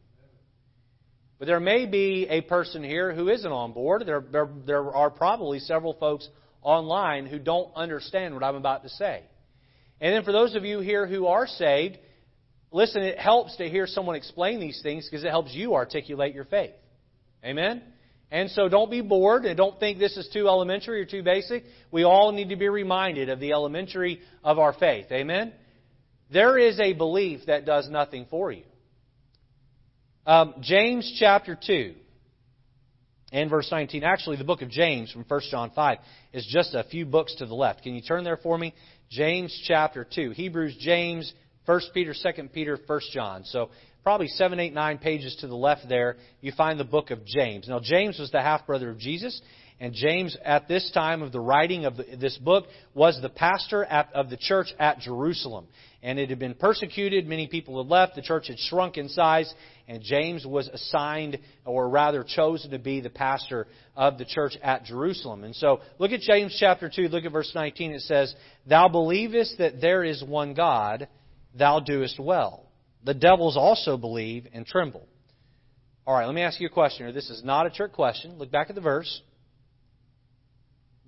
But 1.38 1.46
there 1.46 1.60
may 1.60 1.84
be 1.84 2.26
a 2.30 2.40
person 2.40 2.82
here 2.82 3.12
who 3.12 3.28
isn't 3.28 3.52
on 3.52 3.72
board. 3.72 4.04
There, 4.06 4.24
there, 4.32 4.48
there 4.66 4.90
are 4.94 5.10
probably 5.10 5.58
several 5.58 5.92
folks 5.92 6.26
online 6.62 7.26
who 7.26 7.38
don't 7.38 7.70
understand 7.74 8.32
what 8.32 8.44
I'm 8.44 8.54
about 8.54 8.84
to 8.84 8.88
say. 8.88 9.24
And 10.00 10.14
then 10.14 10.24
for 10.24 10.32
those 10.32 10.54
of 10.54 10.64
you 10.64 10.80
here 10.80 11.06
who 11.06 11.26
are 11.26 11.46
saved, 11.46 11.98
listen, 12.70 13.02
it 13.02 13.18
helps 13.18 13.56
to 13.56 13.68
hear 13.68 13.86
someone 13.86 14.14
explain 14.14 14.58
these 14.58 14.80
things 14.82 15.06
because 15.06 15.22
it 15.22 15.30
helps 15.30 15.52
you 15.52 15.74
articulate 15.74 16.34
your 16.34 16.46
faith. 16.46 16.72
Amen? 17.44 17.82
And 18.32 18.50
so 18.50 18.66
don't 18.66 18.90
be 18.90 19.02
bored 19.02 19.44
and 19.44 19.58
don't 19.58 19.78
think 19.78 19.98
this 19.98 20.16
is 20.16 20.26
too 20.32 20.48
elementary 20.48 21.02
or 21.02 21.04
too 21.04 21.22
basic. 21.22 21.64
We 21.90 22.04
all 22.04 22.32
need 22.32 22.48
to 22.48 22.56
be 22.56 22.68
reminded 22.68 23.28
of 23.28 23.40
the 23.40 23.52
elementary 23.52 24.20
of 24.42 24.58
our 24.58 24.72
faith. 24.72 25.12
Amen? 25.12 25.52
There 26.32 26.56
is 26.56 26.80
a 26.80 26.94
belief 26.94 27.40
that 27.46 27.66
does 27.66 27.90
nothing 27.90 28.26
for 28.30 28.50
you. 28.50 28.62
Um, 30.26 30.54
James 30.62 31.14
chapter 31.20 31.58
2 31.62 31.92
and 33.32 33.50
verse 33.50 33.68
19. 33.70 34.02
Actually, 34.02 34.38
the 34.38 34.44
book 34.44 34.62
of 34.62 34.70
James 34.70 35.12
from 35.12 35.26
1 35.28 35.40
John 35.50 35.70
5 35.74 35.98
is 36.32 36.46
just 36.50 36.74
a 36.74 36.84
few 36.84 37.04
books 37.04 37.34
to 37.36 37.44
the 37.44 37.54
left. 37.54 37.82
Can 37.82 37.94
you 37.94 38.00
turn 38.00 38.24
there 38.24 38.38
for 38.38 38.56
me? 38.56 38.72
James 39.10 39.54
chapter 39.66 40.06
2. 40.10 40.30
Hebrews, 40.30 40.74
James, 40.80 41.30
1 41.66 41.80
Peter, 41.92 42.14
2 42.14 42.48
Peter, 42.48 42.78
1 42.86 43.00
John. 43.12 43.44
So 43.44 43.68
probably 44.02 44.28
seven, 44.28 44.58
eight, 44.60 44.74
nine 44.74 44.98
pages 44.98 45.36
to 45.40 45.46
the 45.46 45.56
left 45.56 45.88
there, 45.88 46.16
you 46.40 46.52
find 46.56 46.78
the 46.78 46.84
book 46.84 47.10
of 47.10 47.24
James. 47.24 47.68
Now, 47.68 47.80
James 47.80 48.18
was 48.18 48.30
the 48.30 48.40
half 48.40 48.66
brother 48.66 48.90
of 48.90 48.98
Jesus, 48.98 49.40
and 49.82 49.94
James, 49.94 50.36
at 50.44 50.68
this 50.68 50.90
time 50.92 51.22
of 51.22 51.32
the 51.32 51.40
writing 51.40 51.86
of 51.86 51.96
the, 51.96 52.04
this 52.16 52.38
book, 52.38 52.66
was 52.94 53.18
the 53.20 53.28
pastor 53.28 53.84
at, 53.84 54.12
of 54.14 54.30
the 54.30 54.36
church 54.36 54.68
at 54.78 55.00
Jerusalem. 55.00 55.66
And 56.04 56.20
it 56.20 56.30
had 56.30 56.38
been 56.38 56.54
persecuted, 56.54 57.26
many 57.26 57.48
people 57.48 57.82
had 57.82 57.90
left, 57.90 58.14
the 58.14 58.22
church 58.22 58.46
had 58.46 58.58
shrunk 58.58 58.96
in 58.96 59.08
size, 59.08 59.52
and 59.88 60.00
James 60.00 60.46
was 60.46 60.68
assigned, 60.68 61.38
or 61.64 61.88
rather 61.88 62.24
chosen 62.24 62.70
to 62.70 62.78
be 62.78 63.00
the 63.00 63.10
pastor 63.10 63.66
of 63.96 64.18
the 64.18 64.24
church 64.24 64.56
at 64.62 64.84
Jerusalem. 64.84 65.42
And 65.42 65.54
so, 65.54 65.80
look 65.98 66.12
at 66.12 66.20
James 66.20 66.56
chapter 66.60 66.88
2, 66.88 67.02
look 67.08 67.24
at 67.24 67.32
verse 67.32 67.50
19. 67.52 67.92
It 67.92 68.02
says, 68.02 68.32
Thou 68.66 68.88
believest 68.88 69.58
that 69.58 69.80
there 69.80 70.04
is 70.04 70.22
one 70.22 70.54
God, 70.54 71.08
thou 71.56 71.80
doest 71.80 72.20
well. 72.20 72.68
The 73.04 73.14
devils 73.14 73.56
also 73.56 73.96
believe 73.96 74.46
and 74.52 74.66
tremble. 74.66 75.06
All 76.06 76.14
right, 76.14 76.26
let 76.26 76.34
me 76.34 76.42
ask 76.42 76.60
you 76.60 76.66
a 76.66 76.70
question 76.70 77.06
here. 77.06 77.12
This 77.12 77.30
is 77.30 77.42
not 77.44 77.66
a 77.66 77.70
trick 77.70 77.92
question. 77.92 78.38
Look 78.38 78.50
back 78.50 78.68
at 78.68 78.74
the 78.74 78.80
verse. 78.80 79.22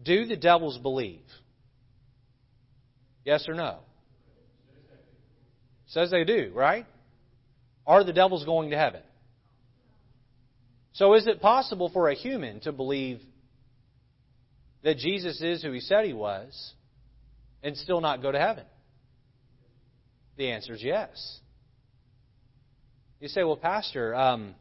Do 0.02 0.26
the 0.26 0.36
devils 0.36 0.78
believe? 0.78 1.22
Yes 3.24 3.48
or 3.48 3.54
no? 3.54 3.78
Says 5.86 6.10
they 6.10 6.24
do, 6.24 6.52
right? 6.54 6.86
Are 7.86 8.04
the 8.04 8.12
devils 8.12 8.44
going 8.44 8.70
to 8.70 8.76
heaven? 8.76 9.02
So 10.92 11.14
is 11.14 11.26
it 11.26 11.40
possible 11.40 11.90
for 11.92 12.08
a 12.08 12.14
human 12.14 12.60
to 12.60 12.72
believe 12.72 13.20
that 14.82 14.98
Jesus 14.98 15.40
is 15.40 15.62
who 15.62 15.72
he 15.72 15.80
said 15.80 16.04
he 16.04 16.12
was 16.12 16.72
and 17.62 17.76
still 17.76 18.00
not 18.00 18.22
go 18.22 18.30
to 18.30 18.38
heaven? 18.38 18.64
The 20.36 20.50
answer 20.50 20.74
is 20.74 20.82
yes. 20.82 21.40
You 23.20 23.28
say, 23.28 23.42
well, 23.44 23.56
Pastor, 23.56 24.14
um, 24.14 24.54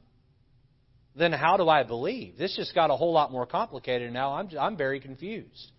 then 1.15 1.31
how 1.31 1.57
do 1.57 1.69
I 1.69 1.83
believe? 1.83 2.37
This 2.37 2.55
just 2.55 2.73
got 2.73 2.89
a 2.89 2.95
whole 2.95 3.13
lot 3.13 3.31
more 3.31 3.45
complicated 3.45 4.11
now. 4.11 4.33
I'm, 4.33 4.49
I'm 4.59 4.77
very 4.77 4.99
confused. 4.99 5.71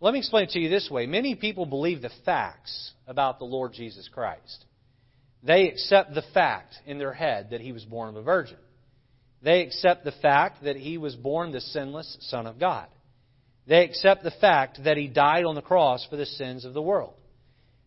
Let 0.00 0.12
me 0.12 0.18
explain 0.18 0.48
to 0.48 0.58
you 0.58 0.68
this 0.68 0.88
way. 0.90 1.06
Many 1.06 1.34
people 1.34 1.66
believe 1.66 2.00
the 2.00 2.10
facts 2.24 2.92
about 3.06 3.38
the 3.38 3.44
Lord 3.44 3.72
Jesus 3.72 4.08
Christ. 4.12 4.64
They 5.42 5.68
accept 5.68 6.14
the 6.14 6.24
fact 6.34 6.76
in 6.86 6.98
their 6.98 7.12
head 7.12 7.50
that 7.50 7.60
he 7.60 7.72
was 7.72 7.84
born 7.84 8.10
of 8.10 8.16
a 8.16 8.22
virgin. 8.22 8.56
They 9.42 9.62
accept 9.62 10.04
the 10.04 10.12
fact 10.12 10.64
that 10.64 10.76
he 10.76 10.98
was 10.98 11.16
born 11.16 11.52
the 11.52 11.60
sinless 11.60 12.16
Son 12.20 12.46
of 12.46 12.58
God. 12.58 12.86
They 13.66 13.84
accept 13.84 14.22
the 14.22 14.32
fact 14.32 14.84
that 14.84 14.96
he 14.96 15.08
died 15.08 15.44
on 15.44 15.54
the 15.54 15.62
cross 15.62 16.06
for 16.08 16.16
the 16.16 16.26
sins 16.26 16.64
of 16.64 16.74
the 16.74 16.82
world. 16.82 17.14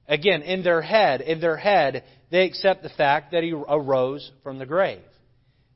Again, 0.07 0.41
in 0.41 0.63
their 0.63 0.81
head, 0.81 1.21
in 1.21 1.39
their 1.39 1.57
head, 1.57 2.03
they 2.33 2.45
accept 2.45 2.81
the 2.81 2.89
fact 2.89 3.33
that 3.33 3.43
he 3.43 3.51
arose 3.51 4.31
from 4.41 4.57
the 4.57 4.65
grave. 4.65 5.03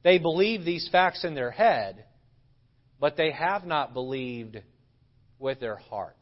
They 0.04 0.18
believe 0.18 0.66
these 0.66 0.90
facts 0.92 1.24
in 1.24 1.36
their 1.36 1.52
head, 1.52 2.04
but 3.00 3.16
they 3.16 3.30
have 3.30 3.64
not 3.64 3.94
believed 3.94 4.58
with 5.38 5.60
their 5.60 5.76
heart. 5.76 6.18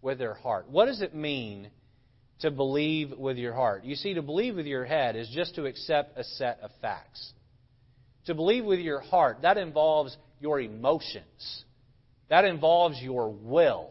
With 0.00 0.18
their 0.18 0.34
heart. 0.34 0.70
What 0.70 0.86
does 0.86 1.02
it 1.02 1.12
mean 1.12 1.70
to 2.38 2.52
believe 2.52 3.10
with 3.18 3.36
your 3.36 3.52
heart? 3.52 3.82
You 3.82 3.96
see, 3.96 4.14
to 4.14 4.22
believe 4.22 4.54
with 4.54 4.66
your 4.66 4.84
head 4.84 5.16
is 5.16 5.28
just 5.34 5.56
to 5.56 5.66
accept 5.66 6.16
a 6.16 6.22
set 6.22 6.60
of 6.62 6.70
facts. 6.80 7.32
To 8.26 8.34
believe 8.36 8.64
with 8.64 8.78
your 8.78 9.00
heart, 9.00 9.38
that 9.42 9.58
involves 9.58 10.16
your 10.38 10.60
emotions. 10.60 11.64
That 12.30 12.44
involves 12.44 13.02
your 13.02 13.28
will. 13.28 13.90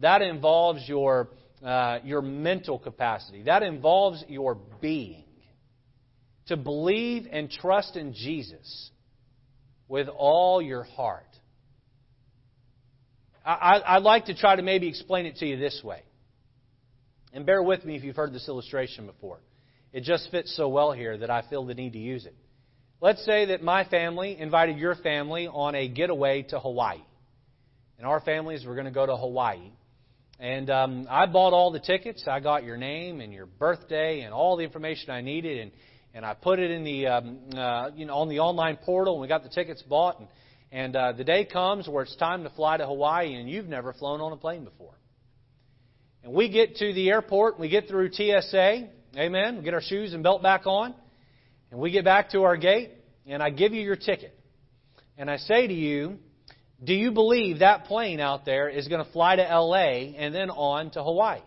That 0.00 0.20
involves 0.20 0.86
your 0.86 1.30
uh, 1.64 1.98
your 2.04 2.22
mental 2.22 2.78
capacity. 2.78 3.42
That 3.42 3.62
involves 3.62 4.24
your 4.28 4.56
being. 4.80 5.24
To 6.46 6.56
believe 6.56 7.26
and 7.30 7.50
trust 7.50 7.96
in 7.96 8.14
Jesus 8.14 8.90
with 9.88 10.08
all 10.08 10.62
your 10.62 10.84
heart. 10.84 11.24
I, 13.44 13.80
I'd 13.86 14.02
like 14.02 14.26
to 14.26 14.34
try 14.34 14.56
to 14.56 14.62
maybe 14.62 14.88
explain 14.88 15.26
it 15.26 15.36
to 15.36 15.46
you 15.46 15.56
this 15.56 15.80
way. 15.82 16.02
And 17.32 17.44
bear 17.46 17.62
with 17.62 17.84
me 17.84 17.96
if 17.96 18.04
you've 18.04 18.16
heard 18.16 18.32
this 18.32 18.48
illustration 18.48 19.06
before. 19.06 19.40
It 19.92 20.02
just 20.02 20.30
fits 20.30 20.54
so 20.56 20.68
well 20.68 20.92
here 20.92 21.16
that 21.18 21.30
I 21.30 21.42
feel 21.48 21.64
the 21.64 21.74
need 21.74 21.94
to 21.94 21.98
use 21.98 22.26
it. 22.26 22.34
Let's 23.00 23.24
say 23.24 23.46
that 23.46 23.62
my 23.62 23.84
family 23.84 24.38
invited 24.38 24.78
your 24.78 24.96
family 24.96 25.46
on 25.46 25.74
a 25.74 25.88
getaway 25.88 26.42
to 26.50 26.58
Hawaii. 26.58 27.00
And 27.96 28.06
our 28.06 28.20
families 28.20 28.64
were 28.64 28.74
going 28.74 28.86
to 28.86 28.90
go 28.90 29.06
to 29.06 29.16
Hawaii. 29.16 29.70
And 30.40 30.70
um, 30.70 31.06
I 31.10 31.26
bought 31.26 31.52
all 31.52 31.72
the 31.72 31.80
tickets. 31.80 32.24
I 32.28 32.40
got 32.40 32.62
your 32.64 32.76
name 32.76 33.20
and 33.20 33.32
your 33.32 33.46
birthday 33.46 34.20
and 34.20 34.32
all 34.32 34.56
the 34.56 34.62
information 34.62 35.10
I 35.10 35.20
needed, 35.20 35.58
and 35.58 35.72
and 36.14 36.24
I 36.24 36.34
put 36.34 36.58
it 36.58 36.70
in 36.70 36.84
the 36.84 37.06
um, 37.08 37.38
uh, 37.56 37.90
you 37.94 38.06
know 38.06 38.14
on 38.18 38.28
the 38.28 38.38
online 38.38 38.76
portal. 38.76 39.14
And 39.14 39.22
we 39.22 39.28
got 39.28 39.42
the 39.42 39.48
tickets 39.48 39.82
bought, 39.82 40.20
and 40.20 40.28
and 40.70 40.94
uh, 40.94 41.12
the 41.12 41.24
day 41.24 41.44
comes 41.44 41.88
where 41.88 42.04
it's 42.04 42.16
time 42.16 42.44
to 42.44 42.50
fly 42.50 42.76
to 42.76 42.86
Hawaii, 42.86 43.34
and 43.34 43.48
you've 43.48 43.68
never 43.68 43.92
flown 43.92 44.20
on 44.20 44.32
a 44.32 44.36
plane 44.36 44.64
before. 44.64 44.94
And 46.22 46.32
we 46.32 46.50
get 46.50 46.76
to 46.76 46.92
the 46.92 47.10
airport, 47.10 47.58
we 47.58 47.68
get 47.68 47.88
through 47.88 48.12
TSA, 48.12 48.88
amen. 49.16 49.56
We 49.56 49.62
get 49.62 49.74
our 49.74 49.82
shoes 49.82 50.12
and 50.12 50.22
belt 50.22 50.42
back 50.42 50.66
on, 50.66 50.94
and 51.70 51.80
we 51.80 51.90
get 51.90 52.04
back 52.04 52.30
to 52.30 52.42
our 52.42 52.56
gate, 52.56 52.90
and 53.26 53.42
I 53.42 53.50
give 53.50 53.72
you 53.72 53.82
your 53.82 53.96
ticket, 53.96 54.38
and 55.16 55.30
I 55.30 55.38
say 55.38 55.66
to 55.66 55.74
you, 55.74 56.18
do 56.82 56.94
you 56.94 57.10
believe 57.10 57.58
that 57.58 57.84
plane 57.84 58.20
out 58.20 58.44
there 58.44 58.68
is 58.68 58.86
going 58.86 59.04
to 59.04 59.12
fly 59.12 59.36
to 59.36 59.42
LA 59.42 60.14
and 60.16 60.34
then 60.34 60.50
on 60.50 60.90
to 60.90 61.02
Hawaii? 61.02 61.40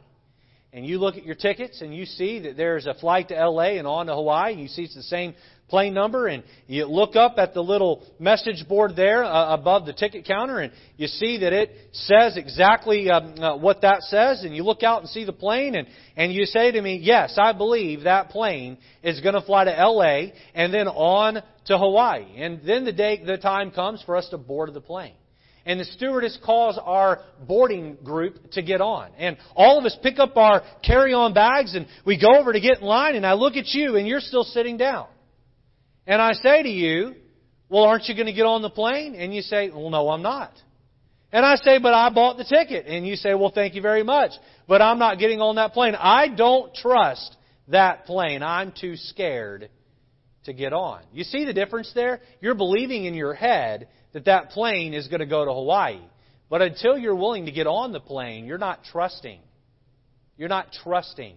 And 0.74 0.86
you 0.86 1.00
look 1.00 1.16
at 1.16 1.26
your 1.26 1.36
tickets 1.36 1.82
and 1.82 1.94
you 1.94 2.06
see 2.06 2.40
that 2.40 2.56
there's 2.56 2.86
a 2.86 2.94
flight 2.94 3.28
to 3.30 3.36
LA 3.36 3.78
and 3.78 3.88
on 3.88 4.08
to 4.08 4.14
Hawaii. 4.14 4.56
You 4.56 4.68
see 4.68 4.84
it's 4.84 4.96
the 4.96 5.04
same 5.04 5.36
plane 5.68 5.94
number 5.94 6.28
and 6.28 6.44
you 6.68 6.86
look 6.86 7.16
up 7.16 7.36
at 7.38 7.54
the 7.54 7.62
little 7.62 8.06
message 8.20 8.68
board 8.68 8.94
there 8.96 9.24
uh, 9.24 9.54
above 9.54 9.86
the 9.86 9.94
ticket 9.94 10.26
counter 10.26 10.60
and 10.60 10.74
you 10.98 11.08
see 11.08 11.40
that 11.40 11.54
it 11.54 11.72
says 11.94 12.36
exactly 12.36 13.10
um, 13.10 13.36
uh, 13.40 13.56
what 13.56 13.82
that 13.82 14.02
says 14.02 14.44
and 14.44 14.54
you 14.54 14.64
look 14.64 14.84
out 14.84 15.00
and 15.02 15.10
see 15.10 15.24
the 15.24 15.32
plane 15.32 15.76
and, 15.76 15.88
and 16.18 16.34
you 16.34 16.44
say 16.46 16.72
to 16.72 16.82
me, 16.82 17.00
yes, 17.02 17.38
I 17.42 17.54
believe 17.54 18.04
that 18.04 18.30
plane 18.30 18.78
is 19.02 19.22
going 19.22 19.36
to 19.36 19.42
fly 19.42 19.64
to 19.64 19.72
LA 19.72 20.34
and 20.54 20.74
then 20.74 20.90
on 20.90 21.36
to 21.66 21.78
Hawaii. 21.78 22.26
And 22.36 22.62
then 22.66 22.84
the 22.84 22.92
day, 22.92 23.22
the 23.26 23.38
time 23.38 23.72
comes 23.72 24.04
for 24.06 24.18
us 24.18 24.28
to 24.30 24.38
board 24.38 24.74
the 24.74 24.82
plane 24.82 25.16
and 25.66 25.80
the 25.80 25.86
stewardess 25.86 26.38
calls 26.44 26.80
our 26.82 27.20
boarding 27.48 27.98
group 28.04 28.52
to 28.52 28.62
get 28.62 28.82
on. 28.82 29.12
And 29.18 29.38
all 29.56 29.78
of 29.78 29.86
us 29.86 29.98
pick 30.02 30.20
up 30.20 30.36
our 30.38 30.64
carry-on 30.84 31.34
bags 31.34 31.76
and 31.76 31.88
we 32.06 32.20
go 32.20 32.40
over 32.40 32.54
to 32.54 32.60
get 32.60 32.80
in 32.80 32.84
line 32.84 33.16
and 33.16 33.26
I 33.26 33.34
look 33.34 33.56
at 33.56 33.68
you 33.68 33.96
and 33.96 34.08
you're 34.08 34.22
still 34.22 34.44
sitting 34.44 34.78
down. 34.78 35.08
And 36.08 36.22
I 36.22 36.34
say 36.34 36.64
to 36.64 36.70
you, 36.70 37.16
well, 37.70 37.84
aren't 37.84 38.06
you 38.06 38.16
going 38.16 38.28
to 38.28 38.34
get 38.34 38.46
on 38.46 38.62
the 38.62 38.70
plane? 38.70 39.16
And 39.16 39.34
you 39.34 39.42
say, 39.42 39.70
well, 39.70 39.90
no, 39.90 40.10
I'm 40.10 40.22
not. 40.22 40.52
And 41.32 41.46
I 41.46 41.56
say, 41.56 41.80
but 41.80 41.94
I 41.94 42.10
bought 42.10 42.38
the 42.38 42.44
ticket. 42.44 42.86
And 42.88 43.08
you 43.08 43.16
say, 43.16 43.34
well, 43.34 43.52
thank 43.54 43.76
you 43.76 43.82
very 43.82 44.04
much. 44.04 44.32
But 44.68 44.82
I'm 44.82 45.00
not 45.00 45.20
getting 45.20 45.40
on 45.40 45.56
that 45.56 45.74
plane. 45.74 45.96
I 45.96 46.28
don't 46.28 46.74
trust 46.76 47.36
that 47.70 48.06
plane. 48.06 48.44
I'm 48.44 48.74
too 48.80 48.98
scared 48.98 49.70
to 50.46 50.54
get 50.54 50.74
on. 50.74 51.02
You 51.14 51.24
see 51.24 51.46
the 51.46 51.54
difference 51.54 51.92
there? 51.96 52.20
You're 52.42 52.56
believing 52.56 53.06
in 53.06 53.14
your 53.14 53.34
head 53.34 53.88
that 54.14 54.26
that 54.26 54.50
plane 54.50 54.94
is 54.94 55.08
going 55.08 55.20
to 55.20 55.26
go 55.26 55.46
to 55.46 55.54
Hawaii. 55.54 56.02
But 56.50 56.62
until 56.62 56.98
you're 56.98 57.16
willing 57.16 57.46
to 57.46 57.52
get 57.52 57.68
on 57.68 57.94
the 57.94 58.00
plane, 58.00 58.46
you're 58.46 58.58
not 58.58 58.84
trusting. 58.84 59.40
You're 60.38 60.50
not 60.50 60.68
trusting 60.84 61.36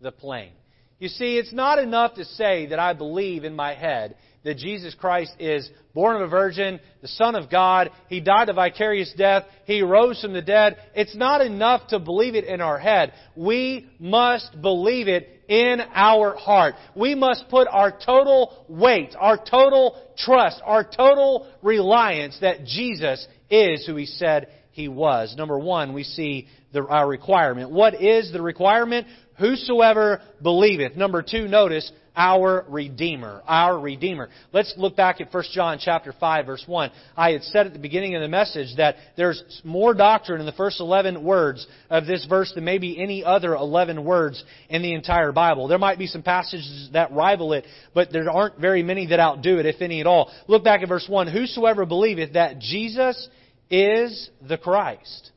the 0.00 0.12
plane. 0.12 0.52
You 0.98 1.08
see, 1.08 1.38
it's 1.38 1.52
not 1.52 1.78
enough 1.78 2.14
to 2.14 2.24
say 2.24 2.66
that 2.66 2.78
I 2.78 2.92
believe 2.92 3.44
in 3.44 3.56
my 3.56 3.74
head 3.74 4.16
that 4.44 4.56
Jesus 4.56 4.94
Christ 4.94 5.32
is 5.38 5.70
born 5.94 6.16
of 6.16 6.22
a 6.22 6.28
virgin, 6.28 6.80
the 7.00 7.08
Son 7.08 7.34
of 7.34 7.50
God, 7.50 7.90
He 8.08 8.20
died 8.20 8.48
a 8.48 8.52
vicarious 8.52 9.12
death, 9.16 9.44
He 9.64 9.82
rose 9.82 10.20
from 10.20 10.32
the 10.32 10.42
dead. 10.42 10.76
It's 10.94 11.14
not 11.14 11.40
enough 11.40 11.88
to 11.88 11.98
believe 11.98 12.34
it 12.34 12.44
in 12.44 12.60
our 12.60 12.78
head. 12.78 13.12
We 13.36 13.88
must 13.98 14.60
believe 14.60 15.08
it 15.08 15.41
in 15.52 15.82
our 15.92 16.34
heart. 16.34 16.76
We 16.96 17.14
must 17.14 17.50
put 17.50 17.68
our 17.70 17.90
total 17.90 18.64
weight, 18.68 19.14
our 19.18 19.36
total 19.36 20.02
trust, 20.16 20.62
our 20.64 20.82
total 20.82 21.46
reliance 21.60 22.38
that 22.40 22.64
Jesus 22.64 23.26
is 23.50 23.84
who 23.86 23.96
He 23.96 24.06
said 24.06 24.48
He 24.70 24.88
was. 24.88 25.34
Number 25.36 25.58
one, 25.58 25.92
we 25.92 26.04
see 26.04 26.48
the, 26.72 26.86
our 26.86 27.06
requirement. 27.06 27.70
What 27.70 28.00
is 28.00 28.32
the 28.32 28.40
requirement? 28.40 29.06
Whosoever 29.38 30.22
believeth. 30.40 30.96
Number 30.96 31.20
two, 31.20 31.48
notice, 31.48 31.92
our 32.16 32.64
Redeemer. 32.68 33.42
Our 33.46 33.78
Redeemer. 33.78 34.28
Let's 34.52 34.74
look 34.76 34.96
back 34.96 35.20
at 35.20 35.32
1 35.32 35.44
John 35.52 35.78
chapter 35.80 36.12
5 36.18 36.46
verse 36.46 36.64
1. 36.66 36.90
I 37.16 37.32
had 37.32 37.42
said 37.44 37.66
at 37.66 37.72
the 37.72 37.78
beginning 37.78 38.14
of 38.14 38.22
the 38.22 38.28
message 38.28 38.76
that 38.76 38.96
there's 39.16 39.42
more 39.64 39.94
doctrine 39.94 40.40
in 40.40 40.46
the 40.46 40.52
first 40.52 40.80
11 40.80 41.22
words 41.22 41.66
of 41.90 42.06
this 42.06 42.26
verse 42.28 42.52
than 42.54 42.64
maybe 42.64 43.00
any 43.02 43.24
other 43.24 43.54
11 43.54 44.04
words 44.04 44.42
in 44.68 44.82
the 44.82 44.94
entire 44.94 45.32
Bible. 45.32 45.68
There 45.68 45.78
might 45.78 45.98
be 45.98 46.06
some 46.06 46.22
passages 46.22 46.90
that 46.92 47.12
rival 47.12 47.52
it, 47.54 47.64
but 47.94 48.12
there 48.12 48.30
aren't 48.30 48.58
very 48.58 48.82
many 48.82 49.06
that 49.06 49.20
outdo 49.20 49.58
it, 49.58 49.66
if 49.66 49.80
any 49.80 50.00
at 50.00 50.06
all. 50.06 50.30
Look 50.48 50.64
back 50.64 50.82
at 50.82 50.88
verse 50.88 51.06
1. 51.08 51.28
Whosoever 51.28 51.86
believeth 51.86 52.34
that 52.34 52.58
Jesus 52.58 53.28
is 53.70 54.30
the 54.46 54.58
Christ. 54.58 55.30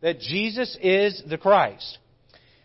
That 0.00 0.20
Jesus 0.20 0.76
is 0.80 1.22
the 1.28 1.38
Christ. 1.38 1.98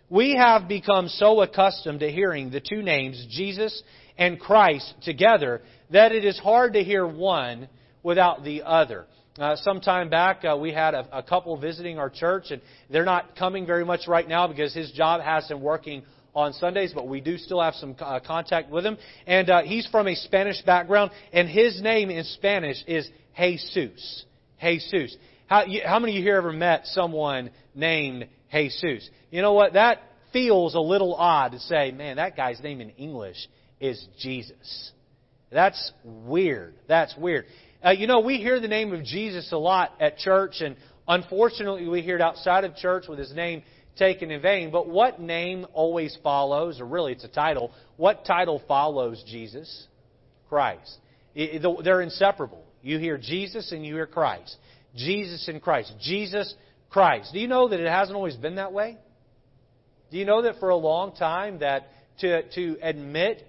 We 0.10 0.36
have 0.36 0.68
become 0.68 1.08
so 1.08 1.42
accustomed 1.42 2.00
to 2.00 2.12
hearing 2.12 2.50
the 2.50 2.62
two 2.62 2.82
names, 2.82 3.28
Jesus 3.30 3.84
and 4.18 4.39
Christ, 4.39 4.96
together 5.04 5.62
that 5.92 6.12
it 6.12 6.25
is 6.25 6.39
hard 6.39 6.74
to 6.74 6.84
hear 6.84 7.06
one 7.06 7.70
without 8.01 8.44
the 8.44 8.63
other. 8.63 9.06
Uh, 9.38 9.56
some 9.58 9.80
time 9.80 10.10
back, 10.10 10.44
uh, 10.44 10.58
we 10.58 10.74
had 10.74 10.96
a, 10.96 11.20
a 11.20 11.24
couple 11.24 11.56
visiting 11.58 12.00
our 12.00 12.10
church, 12.10 12.46
and 12.50 12.62
they're 12.89 13.06
not 13.06 13.36
coming 13.38 13.66
very 13.66 13.86
much 13.86 14.08
right 14.08 14.28
now 14.28 14.48
because 14.48 14.74
his 14.74 14.92
job 14.92 15.22
has 15.22 15.48
him 15.48 15.62
working 15.62 16.04
on 16.34 16.54
Sundays, 16.54 16.92
but 16.94 17.08
we 17.08 17.22
do 17.22 17.38
still 17.38 17.62
have 17.62 17.75
some 17.75 17.96
uh, 18.00 18.20
contact 18.20 18.72
with 18.72 18.86
him. 18.86 18.98
And 19.28 19.50
uh, 19.50 19.62
he's 19.62 19.88
from 19.88 20.08
a 20.08 20.16
Spanish 20.16 20.62
background, 20.63 21.12
and 21.32 21.48
his 21.48 21.82
name 21.82 22.10
in 22.10 22.24
Spanish 22.24 22.84
is 22.88 23.10
Jesus. 23.38 24.25
Jesus. 24.60 25.16
How, 25.48 25.66
you, 25.66 25.82
how 25.86 26.00
many 26.00 26.13
of 26.13 26.18
you 26.18 26.24
here 26.24 26.38
ever 26.38 26.51
met 26.51 26.86
someone 26.88 27.51
named 27.74 28.28
Jesus? 28.50 29.10
You 29.32 29.41
know 29.41 29.53
what? 29.53 29.74
That 29.74 30.01
feels 30.34 30.75
a 30.75 30.79
little 30.79 31.15
odd 31.15 31.53
to 31.53 31.60
say, 31.60 31.91
man, 31.91 32.18
that 32.18 32.36
guy's 32.36 32.62
name 32.62 32.82
in 32.82 32.91
English 32.91 33.38
is 33.79 34.06
Jesus. 34.20 34.91
That's 35.51 35.91
weird. 36.03 36.75
That's 36.88 37.15
weird. 37.18 37.46
Uh, 37.84 37.91
you 37.91 38.08
know, 38.08 38.20
we 38.20 38.38
hear 38.38 38.60
the 38.60 38.68
name 38.68 38.94
of 38.94 39.03
Jesus 39.03 39.51
a 39.51 39.58
lot 39.58 39.94
at 40.00 40.18
church, 40.18 40.62
and 40.62 40.75
unfortunately, 41.08 41.88
we 41.88 42.01
hear 42.01 42.15
it 42.15 42.22
outside 42.22 42.65
of 42.65 42.75
church 42.75 43.06
with 43.08 43.18
his 43.18 43.34
name 43.34 43.63
taken 43.98 44.32
in 44.32 44.41
vain. 44.41 44.72
But 44.72 44.88
what 44.88 45.20
name 45.20 45.65
always 45.74 46.18
follows, 46.22 46.79
or 46.79 46.86
really 46.86 47.13
it's 47.13 47.24
a 47.24 47.29
title, 47.29 47.72
what 47.98 48.25
title 48.25 48.62
follows 48.68 49.24
Jesus? 49.27 49.88
Christ. 50.50 50.98
They're 51.36 52.01
inseparable. 52.01 52.63
You 52.82 52.98
hear 52.98 53.18
Jesus 53.18 53.72
and 53.72 53.86
you 53.86 53.96
hear 53.96 54.08
Christ. 54.08 54.56
Jesus 54.96 55.48
and 55.48 55.62
Christ. 55.62 55.94
Jesus, 56.01 56.53
Christ. 56.89 57.34
Do 57.34 57.39
you 57.39 57.48
know 57.48 57.67
that 57.67 57.79
it 57.79 57.89
hasn't 57.89 58.15
always 58.15 58.36
been 58.36 58.55
that 58.55 58.74
way? 58.74 58.98
Do 60.12 60.17
you 60.17 60.25
know 60.25 60.41
that 60.41 60.60
for 60.60 60.69
a 60.69 60.75
long 60.75 61.15
time 61.15 61.60
that 61.60 61.89
to, 62.19 62.50
to 62.50 62.77
admit 62.81 63.46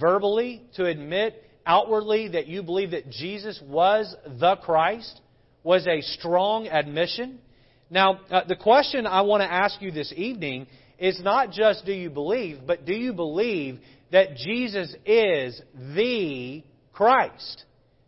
verbally, 0.00 0.62
to 0.74 0.86
admit 0.86 1.42
outwardly 1.64 2.28
that 2.28 2.48
you 2.48 2.62
believe 2.62 2.90
that 2.90 3.10
Jesus 3.10 3.60
was 3.64 4.14
the 4.26 4.56
Christ 4.56 5.20
was 5.62 5.86
a 5.86 6.00
strong 6.00 6.66
admission? 6.66 7.38
Now, 7.88 8.20
uh, 8.30 8.42
the 8.48 8.56
question 8.56 9.06
I 9.06 9.22
want 9.22 9.42
to 9.42 9.52
ask 9.52 9.80
you 9.80 9.90
this 9.90 10.12
evening 10.16 10.66
is 10.98 11.20
not 11.20 11.50
just 11.50 11.84
do 11.84 11.92
you 11.92 12.10
believe, 12.10 12.60
but 12.66 12.84
do 12.84 12.94
you 12.94 13.12
believe 13.12 13.78
that 14.10 14.36
Jesus 14.36 14.94
is 15.06 15.60
the 15.94 16.62
Christ? 16.92 17.64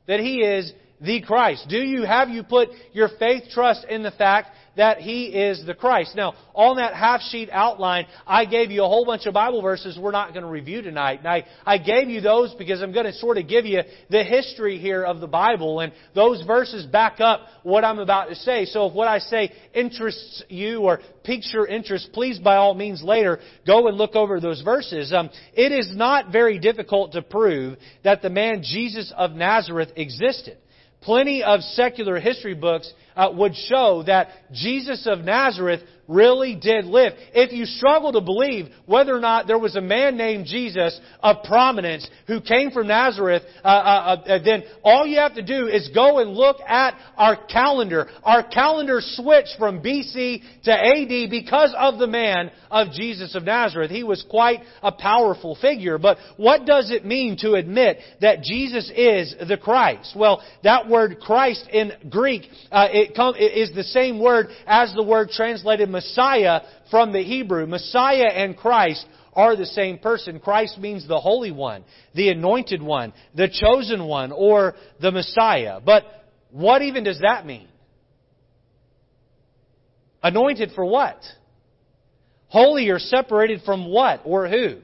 That 0.06 0.20
He 0.20 0.38
is 0.38 0.72
the 1.00 1.20
Christ? 1.20 1.66
Do 1.68 1.78
you 1.78 2.04
have 2.04 2.28
you 2.28 2.42
put 2.42 2.70
your 2.92 3.08
faith 3.18 3.44
trust 3.50 3.84
in 3.88 4.02
the 4.02 4.10
fact 4.10 4.50
that 4.76 4.98
He 4.98 5.26
is 5.26 5.64
the 5.66 5.74
Christ. 5.74 6.16
Now, 6.16 6.34
on 6.54 6.76
that 6.76 6.94
half 6.94 7.20
sheet 7.20 7.48
outline, 7.52 8.06
I 8.26 8.44
gave 8.44 8.70
you 8.70 8.84
a 8.84 8.88
whole 8.88 9.04
bunch 9.04 9.26
of 9.26 9.34
Bible 9.34 9.62
verses 9.62 9.98
we're 9.98 10.10
not 10.10 10.32
going 10.32 10.44
to 10.44 10.50
review 10.50 10.82
tonight. 10.82 11.20
And 11.20 11.28
I, 11.28 11.44
I 11.64 11.78
gave 11.78 12.08
you 12.08 12.20
those 12.20 12.54
because 12.54 12.82
I'm 12.82 12.92
going 12.92 13.06
to 13.06 13.12
sort 13.12 13.38
of 13.38 13.48
give 13.48 13.66
you 13.66 13.82
the 14.10 14.24
history 14.24 14.78
here 14.78 15.04
of 15.04 15.20
the 15.20 15.26
Bible. 15.26 15.80
And 15.80 15.92
those 16.14 16.42
verses 16.46 16.86
back 16.86 17.20
up 17.20 17.40
what 17.62 17.84
I'm 17.84 17.98
about 17.98 18.28
to 18.28 18.34
say. 18.34 18.64
So 18.64 18.86
if 18.86 18.94
what 18.94 19.08
I 19.08 19.18
say 19.18 19.52
interests 19.74 20.42
you 20.48 20.80
or 20.80 21.00
piques 21.24 21.52
your 21.52 21.66
interest, 21.66 22.10
please 22.12 22.38
by 22.38 22.56
all 22.56 22.74
means 22.74 23.02
later 23.02 23.40
go 23.66 23.88
and 23.88 23.96
look 23.96 24.14
over 24.14 24.40
those 24.40 24.62
verses. 24.62 25.12
Um, 25.12 25.30
it 25.54 25.72
is 25.72 25.94
not 25.94 26.30
very 26.30 26.58
difficult 26.58 27.12
to 27.12 27.22
prove 27.22 27.78
that 28.02 28.22
the 28.22 28.30
man 28.30 28.62
Jesus 28.62 29.12
of 29.16 29.32
Nazareth 29.32 29.90
existed. 29.96 30.58
Plenty 31.00 31.42
of 31.42 31.60
secular 31.60 32.18
history 32.18 32.54
books 32.54 32.90
uh, 33.16 33.30
would 33.34 33.54
show 33.54 34.02
that 34.06 34.28
Jesus 34.52 35.06
of 35.06 35.20
Nazareth 35.20 35.80
really 36.08 36.54
did 36.54 36.84
live. 36.84 37.12
If 37.32 37.52
you 37.52 37.64
struggle 37.64 38.12
to 38.12 38.20
believe 38.20 38.66
whether 38.86 39.14
or 39.14 39.20
not 39.20 39.46
there 39.46 39.58
was 39.58 39.76
a 39.76 39.80
man 39.80 40.16
named 40.16 40.46
Jesus 40.46 40.98
of 41.20 41.42
prominence 41.44 42.08
who 42.26 42.40
came 42.40 42.70
from 42.70 42.88
Nazareth, 42.88 43.42
uh, 43.64 43.68
uh, 43.68 44.22
uh, 44.26 44.38
then 44.44 44.64
all 44.82 45.06
you 45.06 45.18
have 45.18 45.34
to 45.34 45.42
do 45.42 45.66
is 45.66 45.90
go 45.94 46.18
and 46.18 46.30
look 46.30 46.58
at 46.66 46.94
our 47.16 47.36
calendar. 47.46 48.08
Our 48.22 48.42
calendar 48.42 49.00
switched 49.00 49.56
from 49.58 49.82
BC 49.82 50.42
to 50.64 50.72
AD 50.72 51.30
because 51.30 51.74
of 51.76 51.98
the 51.98 52.06
man 52.06 52.50
of 52.70 52.92
Jesus 52.92 53.34
of 53.34 53.44
Nazareth. 53.44 53.90
He 53.90 54.02
was 54.02 54.24
quite 54.28 54.60
a 54.82 54.92
powerful 54.92 55.56
figure. 55.60 55.98
But 55.98 56.18
what 56.36 56.66
does 56.66 56.90
it 56.90 57.04
mean 57.04 57.36
to 57.38 57.54
admit 57.54 57.98
that 58.20 58.42
Jesus 58.42 58.90
is 58.94 59.34
the 59.48 59.56
Christ? 59.56 60.14
Well, 60.16 60.42
that 60.62 60.88
word 60.88 61.18
Christ 61.20 61.68
in 61.72 61.92
Greek 62.10 62.42
uh, 62.70 62.88
it 63.04 63.14
come, 63.14 63.34
it 63.36 63.56
is 63.56 63.74
the 63.74 63.84
same 63.84 64.18
word 64.20 64.48
as 64.66 64.92
the 64.94 65.02
word 65.02 65.30
translated 65.30 65.88
Messiah 65.88 66.60
from 66.90 67.12
the 67.12 67.22
Hebrew. 67.22 67.66
Messiah 67.66 68.28
and 68.28 68.56
Christ 68.56 69.06
are 69.34 69.56
the 69.56 69.66
same 69.66 69.98
person. 69.98 70.40
Christ 70.40 70.78
means 70.78 71.06
the 71.06 71.20
Holy 71.20 71.50
One, 71.50 71.84
the 72.14 72.30
Anointed 72.30 72.82
One, 72.82 73.12
the 73.34 73.48
Chosen 73.48 74.06
One, 74.06 74.32
or 74.32 74.74
the 75.00 75.10
Messiah. 75.10 75.80
But 75.84 76.04
what 76.50 76.82
even 76.82 77.04
does 77.04 77.20
that 77.20 77.46
mean? 77.46 77.68
Anointed 80.22 80.70
for 80.74 80.84
what? 80.84 81.20
Holy 82.46 82.88
or 82.88 82.98
separated 82.98 83.62
from 83.64 83.90
what 83.90 84.22
or 84.24 84.48
who? 84.48 84.76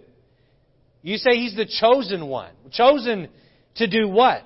You 1.03 1.17
say 1.17 1.37
he's 1.37 1.57
the 1.57 1.67
chosen 1.81 2.27
one. 2.27 2.51
Chosen 2.73 3.29
to 3.77 3.87
do 3.87 4.09
what? 4.09 4.45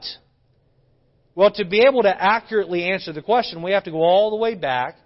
Well, 1.37 1.51
to 1.53 1.65
be 1.65 1.81
able 1.81 2.03
to 2.03 2.23
accurately 2.23 2.85
answer 2.85 3.13
the 3.13 3.23
question, 3.23 3.63
we 3.63 3.73
have 3.73 3.85
to 3.85 3.91
go 3.91 4.03
all 4.03 4.31
the 4.31 4.37
way 4.37 4.55
back 4.55 4.97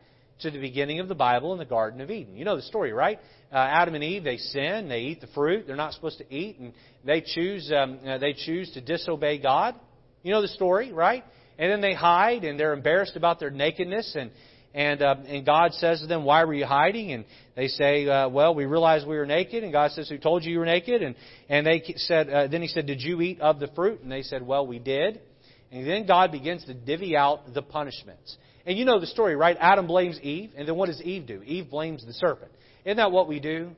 to 0.41 0.51
the 0.51 0.59
beginning 0.59 1.01
of 1.01 1.09
the 1.09 1.15
Bible 1.15 1.53
in 1.53 1.59
the 1.59 1.65
Garden 1.65 2.03
of 2.03 2.11
Eden. 2.11 2.37
You 2.37 2.45
know 2.45 2.57
the 2.57 2.63
story, 2.63 2.93
right? 2.93 3.19
Uh, 3.51 3.57
Adam 3.57 3.95
and 3.95 4.05
Eve, 4.05 4.25
they 4.25 4.37
sin, 4.37 4.89
they 4.89 5.01
eat 5.01 5.23
the 5.23 5.27
fruit 5.29 5.67
they're 5.67 5.75
not 5.75 5.95
supposed 5.95 6.19
to 6.19 6.35
eat, 6.35 6.59
and 6.59 6.75
they 7.03 7.23
choose, 7.23 7.73
um, 7.75 7.99
uh, 8.07 8.19
they 8.19 8.35
choose 8.35 8.71
to 8.73 8.83
disobey 8.83 9.39
God. 9.39 9.75
You 10.23 10.33
know 10.33 10.43
the 10.43 10.49
story, 10.49 10.93
right? 10.93 11.25
And 11.59 11.73
then 11.73 11.81
they 11.81 11.95
hide, 11.95 12.45
and 12.45 12.61
they're 12.61 12.75
embarrassed 12.75 13.17
about 13.17 13.41
their 13.41 13.51
nakedness, 13.51 14.15
and 14.15 14.31
and 14.75 15.01
uh, 15.01 15.17
and 15.27 15.47
God 15.47 15.73
says 15.75 16.01
to 16.03 16.07
them, 16.07 16.25
"Why 16.25 16.45
were 16.45 16.53
you 16.55 16.67
hiding?" 16.67 17.13
And 17.13 17.25
they 17.57 17.69
say, 17.69 18.07
uh, 18.07 18.29
"Well, 18.29 18.55
we 18.55 18.67
realized 18.67 19.09
we 19.09 19.17
were 19.17 19.27
naked." 19.27 19.65
And 19.65 19.73
God 19.73 19.93
says, 19.93 20.09
"Who 20.11 20.19
told 20.19 20.45
you 20.45 20.53
you 20.53 20.59
were 20.59 20.67
naked?" 20.67 21.03
And 21.03 21.17
and 21.49 21.67
they 21.67 21.83
said, 21.97 22.29
uh, 22.29 22.47
then 22.49 22.61
He 22.61 22.69
said, 22.69 22.87
"Did 22.87 23.01
you 23.01 23.21
eat 23.23 23.41
of 23.41 23.59
the 23.61 23.69
fruit?" 23.69 24.03
And 24.03 24.13
they 24.13 24.23
said, 24.23 24.47
"Well, 24.47 24.67
we 24.67 24.79
did." 24.79 25.21
And 25.71 25.87
then 25.87 26.07
God 26.07 26.33
begins 26.33 26.65
to 26.65 26.75
divvy 26.75 27.17
out 27.17 27.53
the 27.53 27.63
punishments. 27.63 28.37
And 28.65 28.79
you 28.79 28.85
know 28.85 29.01
the 29.01 29.07
story, 29.07 29.37
right? 29.37 29.57
Adam 29.59 29.87
blames 29.87 30.19
Eve, 30.21 30.51
and 30.57 30.67
then 30.67 30.77
what 30.77 30.87
does 30.87 31.01
Eve 31.03 31.27
do? 31.27 31.43
Eve 31.43 31.71
blames 31.71 32.05
the 32.05 32.13
serpent. 32.13 32.53
Isn't 32.85 32.97
that 32.99 33.13
what 33.13 33.29
we 33.29 33.41
do 33.41 33.71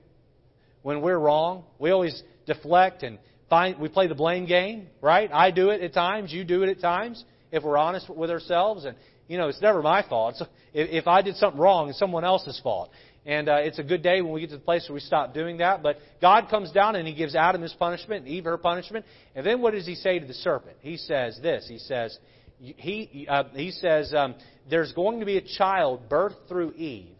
when 0.82 1.00
we're 1.00 1.18
wrong? 1.18 1.64
We 1.78 1.90
always 1.90 2.22
deflect 2.46 3.02
and 3.02 3.18
find 3.48 3.78
we 3.78 3.88
play 3.88 4.06
the 4.06 4.14
blame 4.14 4.46
game, 4.46 4.88
right? 5.00 5.30
I 5.32 5.50
do 5.50 5.70
it 5.70 5.80
at 5.82 5.92
times, 5.92 6.32
you 6.32 6.44
do 6.44 6.62
it 6.62 6.68
at 6.70 6.80
times, 6.80 7.24
if 7.50 7.62
we're 7.62 7.76
honest 7.76 8.08
with 8.08 8.30
ourselves. 8.30 8.84
And 8.84 8.96
you 9.28 9.38
know, 9.38 9.48
it's 9.48 9.60
never 9.60 9.82
my 9.82 10.02
fault. 10.08 10.36
If, 10.72 10.90
if 10.90 11.06
I 11.06 11.22
did 11.22 11.36
something 11.36 11.60
wrong, 11.60 11.88
it's 11.88 11.98
someone 11.98 12.24
else's 12.24 12.60
fault. 12.62 12.90
And 13.26 13.48
uh, 13.48 13.56
it's 13.56 13.78
a 13.78 13.82
good 13.82 14.02
day 14.02 14.22
when 14.22 14.32
we 14.32 14.40
get 14.40 14.50
to 14.50 14.56
the 14.56 14.62
place 14.62 14.88
where 14.88 14.94
we 14.94 15.00
stop 15.00 15.34
doing 15.34 15.58
that. 15.58 15.82
But 15.82 15.98
God 16.20 16.48
comes 16.48 16.72
down 16.72 16.96
and 16.96 17.06
He 17.06 17.14
gives 17.14 17.34
Adam 17.34 17.60
his 17.60 17.74
punishment 17.74 18.24
and 18.24 18.28
Eve 18.28 18.44
her 18.44 18.56
punishment. 18.56 19.04
And 19.34 19.44
then 19.44 19.60
what 19.60 19.74
does 19.74 19.86
He 19.86 19.94
say 19.94 20.18
to 20.18 20.26
the 20.26 20.34
serpent? 20.34 20.76
He 20.80 20.96
says 20.96 21.38
this. 21.42 21.66
He 21.68 21.78
says, 21.78 22.18
he, 22.60 23.26
uh, 23.28 23.44
he 23.54 23.70
says, 23.70 24.12
um, 24.14 24.34
there's 24.68 24.92
going 24.92 25.20
to 25.20 25.26
be 25.26 25.38
a 25.38 25.42
child 25.58 26.08
birthed 26.08 26.48
through 26.48 26.72
Eve. 26.72 27.16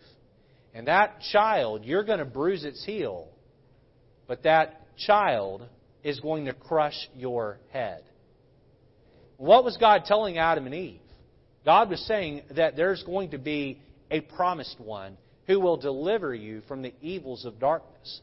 And 0.75 0.87
that 0.87 1.21
child, 1.33 1.85
you're 1.85 2.05
going 2.05 2.19
to 2.19 2.25
bruise 2.25 2.65
its 2.65 2.85
heel. 2.85 3.29
But 4.27 4.45
that 4.45 4.87
child 4.97 5.67
is 6.05 6.21
going 6.21 6.45
to 6.45 6.53
crush 6.53 7.09
your 7.17 7.59
head. 7.71 8.03
What 9.37 9.65
was 9.65 9.77
God 9.79 10.05
telling 10.05 10.39
Adam 10.39 10.67
and 10.67 10.75
Eve? 10.75 11.01
God 11.65 11.91
was 11.91 12.01
saying 12.07 12.43
that 12.57 12.77
there's 12.77 13.03
going 13.03 13.31
to 13.31 13.39
be 13.39 13.81
a 14.11 14.21
promised 14.21 14.79
one 14.79 15.17
who 15.47 15.61
will 15.61 15.77
deliver 15.77 16.35
you 16.35 16.63
from 16.69 16.83
the 16.83 16.95
evils 17.01 17.45
of 17.45 17.59
darkness. 17.59 18.21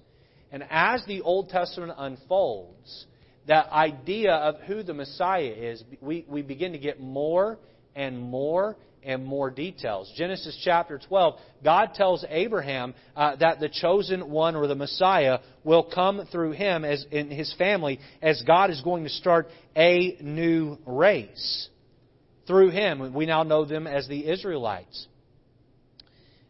And 0.51 0.63
as 0.69 1.03
the 1.07 1.21
Old 1.21 1.49
Testament 1.49 1.93
unfolds, 1.97 3.05
that 3.47 3.69
idea 3.71 4.33
of 4.33 4.59
who 4.61 4.83
the 4.83 4.93
Messiah 4.93 5.53
is, 5.57 5.83
we, 6.01 6.25
we 6.27 6.41
begin 6.41 6.73
to 6.73 6.77
get 6.77 6.99
more 6.99 7.57
and 7.95 8.19
more 8.19 8.77
and 9.03 9.25
more 9.25 9.49
details. 9.49 10.11
Genesis 10.17 10.59
chapter 10.63 10.99
12, 11.07 11.39
God 11.63 11.93
tells 11.93 12.25
Abraham 12.29 12.93
uh, 13.15 13.37
that 13.37 13.59
the 13.59 13.69
chosen 13.69 14.29
one 14.29 14.55
or 14.55 14.67
the 14.67 14.75
Messiah 14.75 15.39
will 15.63 15.83
come 15.83 16.27
through 16.31 16.51
him 16.51 16.83
as 16.83 17.05
in 17.11 17.31
his 17.31 17.53
family 17.57 17.99
as 18.21 18.43
God 18.45 18.69
is 18.69 18.81
going 18.81 19.05
to 19.05 19.09
start 19.09 19.47
a 19.75 20.17
new 20.21 20.77
race 20.85 21.69
through 22.47 22.71
him. 22.71 23.13
We 23.13 23.25
now 23.25 23.43
know 23.43 23.65
them 23.65 23.87
as 23.87 24.07
the 24.07 24.29
Israelites. 24.29 25.07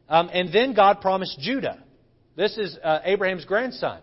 Um, 0.09 0.29
and 0.31 0.53
then 0.53 0.73
God 0.73 1.01
promised 1.01 1.39
Judah. 1.39 1.83
This 2.35 2.57
is 2.57 2.77
uh, 2.83 2.99
Abraham's 3.03 3.45
grandson. 3.45 4.01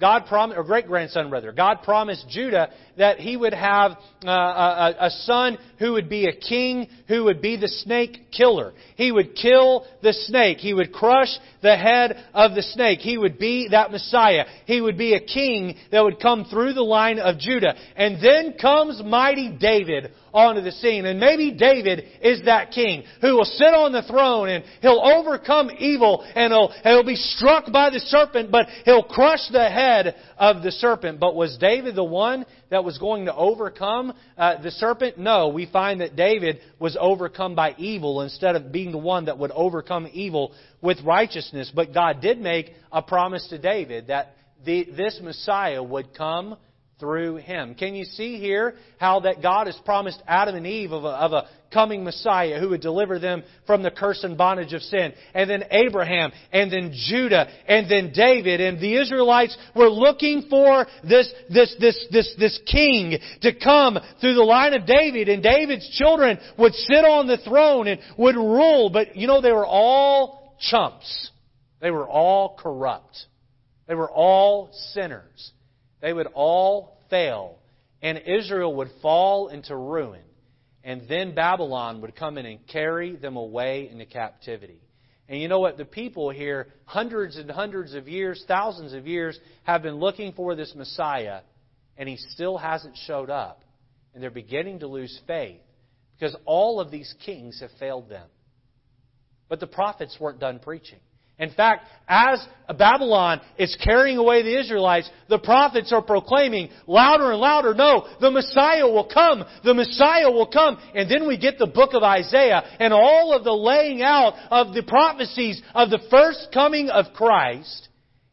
God 0.00 0.26
promised, 0.26 0.56
or 0.56 0.62
great 0.62 0.86
grandson 0.86 1.28
rather, 1.28 1.50
God 1.50 1.82
promised 1.82 2.28
Judah 2.28 2.70
that 2.98 3.18
he 3.18 3.36
would 3.36 3.52
have 3.52 3.92
uh, 4.24 4.30
a, 4.30 4.94
a, 5.06 5.10
son 5.10 5.58
who 5.80 5.92
would 5.94 6.08
be 6.08 6.26
a 6.26 6.36
king, 6.36 6.88
who 7.08 7.24
would 7.24 7.42
be 7.42 7.56
the 7.56 7.66
snake 7.66 8.30
killer. 8.30 8.74
He 8.94 9.10
would 9.10 9.34
kill 9.34 9.86
the 10.00 10.12
snake. 10.12 10.58
He 10.58 10.72
would 10.72 10.92
crush 10.92 11.36
the 11.62 11.76
head 11.76 12.16
of 12.32 12.54
the 12.54 12.62
snake. 12.62 13.00
He 13.00 13.18
would 13.18 13.38
be 13.38 13.68
that 13.72 13.90
Messiah. 13.90 14.44
He 14.66 14.80
would 14.80 14.96
be 14.96 15.14
a 15.14 15.20
king 15.20 15.74
that 15.90 16.04
would 16.04 16.20
come 16.20 16.44
through 16.44 16.74
the 16.74 16.82
line 16.82 17.18
of 17.18 17.38
Judah. 17.38 17.74
And 17.96 18.22
then 18.22 18.54
comes 18.60 19.02
mighty 19.04 19.50
David 19.58 20.12
onto 20.32 20.60
the 20.60 20.72
scene. 20.72 21.06
And 21.06 21.20
maybe 21.20 21.50
David 21.50 22.04
is 22.22 22.44
that 22.44 22.70
king 22.70 23.04
who 23.20 23.34
will 23.34 23.44
sit 23.44 23.74
on 23.74 23.92
the 23.92 24.02
throne 24.02 24.48
and 24.48 24.64
he'll 24.80 25.00
overcome 25.00 25.70
evil 25.78 26.24
and 26.34 26.52
he'll, 26.52 26.72
he'll 26.82 27.06
be 27.06 27.16
struck 27.16 27.70
by 27.72 27.90
the 27.90 28.00
serpent, 28.00 28.50
but 28.50 28.66
he'll 28.84 29.02
crush 29.02 29.48
the 29.50 29.68
head 29.68 30.14
of 30.36 30.62
the 30.62 30.72
serpent. 30.72 31.20
But 31.20 31.34
was 31.34 31.56
David 31.58 31.94
the 31.94 32.04
one 32.04 32.46
that 32.70 32.84
was 32.84 32.98
going 32.98 33.26
to 33.26 33.34
overcome 33.34 34.12
uh, 34.36 34.62
the 34.62 34.70
serpent? 34.70 35.18
No, 35.18 35.48
we 35.48 35.66
find 35.66 36.00
that 36.00 36.16
David 36.16 36.60
was 36.78 36.96
overcome 37.00 37.54
by 37.54 37.74
evil 37.78 38.22
instead 38.22 38.56
of 38.56 38.72
being 38.72 38.92
the 38.92 38.98
one 38.98 39.26
that 39.26 39.38
would 39.38 39.50
overcome 39.52 40.08
evil 40.12 40.52
with 40.80 40.98
righteousness. 41.04 41.72
But 41.74 41.94
God 41.94 42.20
did 42.20 42.38
make 42.38 42.72
a 42.92 43.02
promise 43.02 43.46
to 43.48 43.58
David 43.58 44.08
that 44.08 44.34
the, 44.64 44.88
this 44.96 45.20
Messiah 45.22 45.82
would 45.82 46.16
come 46.16 46.56
through 46.98 47.36
him. 47.36 47.74
Can 47.74 47.94
you 47.94 48.04
see 48.04 48.38
here 48.38 48.74
how 48.98 49.20
that 49.20 49.40
God 49.40 49.66
has 49.66 49.76
promised 49.84 50.20
Adam 50.26 50.56
and 50.56 50.66
Eve 50.66 50.92
of 50.92 51.04
a, 51.04 51.08
of 51.08 51.32
a, 51.32 51.48
coming 51.72 52.02
Messiah 52.02 52.58
who 52.58 52.70
would 52.70 52.80
deliver 52.80 53.18
them 53.18 53.42
from 53.66 53.82
the 53.82 53.90
curse 53.90 54.24
and 54.24 54.36
bondage 54.36 54.72
of 54.72 54.82
sin? 54.82 55.12
And 55.34 55.48
then 55.48 55.64
Abraham, 55.70 56.32
and 56.52 56.72
then 56.72 56.92
Judah, 56.94 57.46
and 57.68 57.90
then 57.90 58.12
David, 58.12 58.60
and 58.60 58.80
the 58.80 58.96
Israelites 59.00 59.56
were 59.76 59.88
looking 59.88 60.46
for 60.50 60.86
this, 61.04 61.32
this, 61.50 61.74
this, 61.78 62.06
this, 62.10 62.34
this 62.38 62.60
king 62.66 63.18
to 63.42 63.52
come 63.54 63.98
through 64.20 64.34
the 64.34 64.42
line 64.42 64.74
of 64.74 64.86
David, 64.86 65.28
and 65.28 65.42
David's 65.42 65.88
children 65.96 66.38
would 66.58 66.74
sit 66.74 67.04
on 67.04 67.26
the 67.26 67.38
throne 67.38 67.86
and 67.86 68.00
would 68.16 68.36
rule, 68.36 68.90
but 68.90 69.14
you 69.14 69.26
know, 69.26 69.40
they 69.40 69.52
were 69.52 69.66
all 69.66 70.56
chumps. 70.58 71.30
They 71.80 71.92
were 71.92 72.08
all 72.08 72.56
corrupt. 72.58 73.26
They 73.86 73.94
were 73.94 74.10
all 74.10 74.70
sinners 74.92 75.52
they 76.00 76.12
would 76.12 76.28
all 76.34 76.98
fail, 77.10 77.58
and 78.02 78.18
Israel 78.18 78.74
would 78.76 78.90
fall 79.02 79.48
into 79.48 79.76
ruin. 79.76 80.22
And 80.84 81.02
then 81.08 81.34
Babylon 81.34 82.00
would 82.00 82.14
come 82.16 82.38
in 82.38 82.46
and 82.46 82.66
carry 82.66 83.16
them 83.16 83.36
away 83.36 83.88
into 83.90 84.06
captivity. 84.06 84.80
And 85.28 85.40
you 85.40 85.48
know 85.48 85.58
what? 85.58 85.76
The 85.76 85.84
people 85.84 86.30
here, 86.30 86.68
hundreds 86.84 87.36
and 87.36 87.50
hundreds 87.50 87.94
of 87.94 88.08
years, 88.08 88.42
thousands 88.48 88.94
of 88.94 89.06
years, 89.06 89.38
have 89.64 89.82
been 89.82 89.96
looking 89.96 90.32
for 90.32 90.54
this 90.54 90.72
Messiah, 90.74 91.40
and 91.98 92.08
he 92.08 92.16
still 92.16 92.56
hasn't 92.56 92.96
showed 93.06 93.28
up. 93.28 93.62
And 94.14 94.22
they're 94.22 94.30
beginning 94.30 94.78
to 94.80 94.86
lose 94.86 95.20
faith 95.26 95.60
because 96.18 96.34
all 96.46 96.80
of 96.80 96.90
these 96.90 97.14
kings 97.24 97.60
have 97.60 97.70
failed 97.78 98.08
them. 98.08 98.26
But 99.48 99.60
the 99.60 99.66
prophets 99.66 100.16
weren't 100.18 100.40
done 100.40 100.60
preaching. 100.60 101.00
In 101.38 101.50
fact, 101.50 101.86
as 102.08 102.44
Babylon 102.76 103.40
is 103.58 103.76
carrying 103.82 104.18
away 104.18 104.42
the 104.42 104.58
Israelites, 104.58 105.08
the 105.28 105.38
prophets 105.38 105.92
are 105.92 106.02
proclaiming 106.02 106.70
louder 106.88 107.30
and 107.30 107.40
louder, 107.40 107.74
no, 107.74 108.08
the 108.20 108.30
Messiah 108.30 108.86
will 108.86 109.08
come, 109.12 109.44
the 109.62 109.74
Messiah 109.74 110.30
will 110.30 110.48
come. 110.48 110.78
And 110.94 111.08
then 111.08 111.28
we 111.28 111.38
get 111.38 111.58
the 111.58 111.68
book 111.68 111.94
of 111.94 112.02
Isaiah 112.02 112.62
and 112.80 112.92
all 112.92 113.32
of 113.32 113.44
the 113.44 113.52
laying 113.52 114.02
out 114.02 114.34
of 114.50 114.74
the 114.74 114.82
prophecies 114.82 115.62
of 115.74 115.90
the 115.90 116.00
first 116.10 116.48
coming 116.52 116.88
of 116.88 117.06
Christ. 117.14 117.88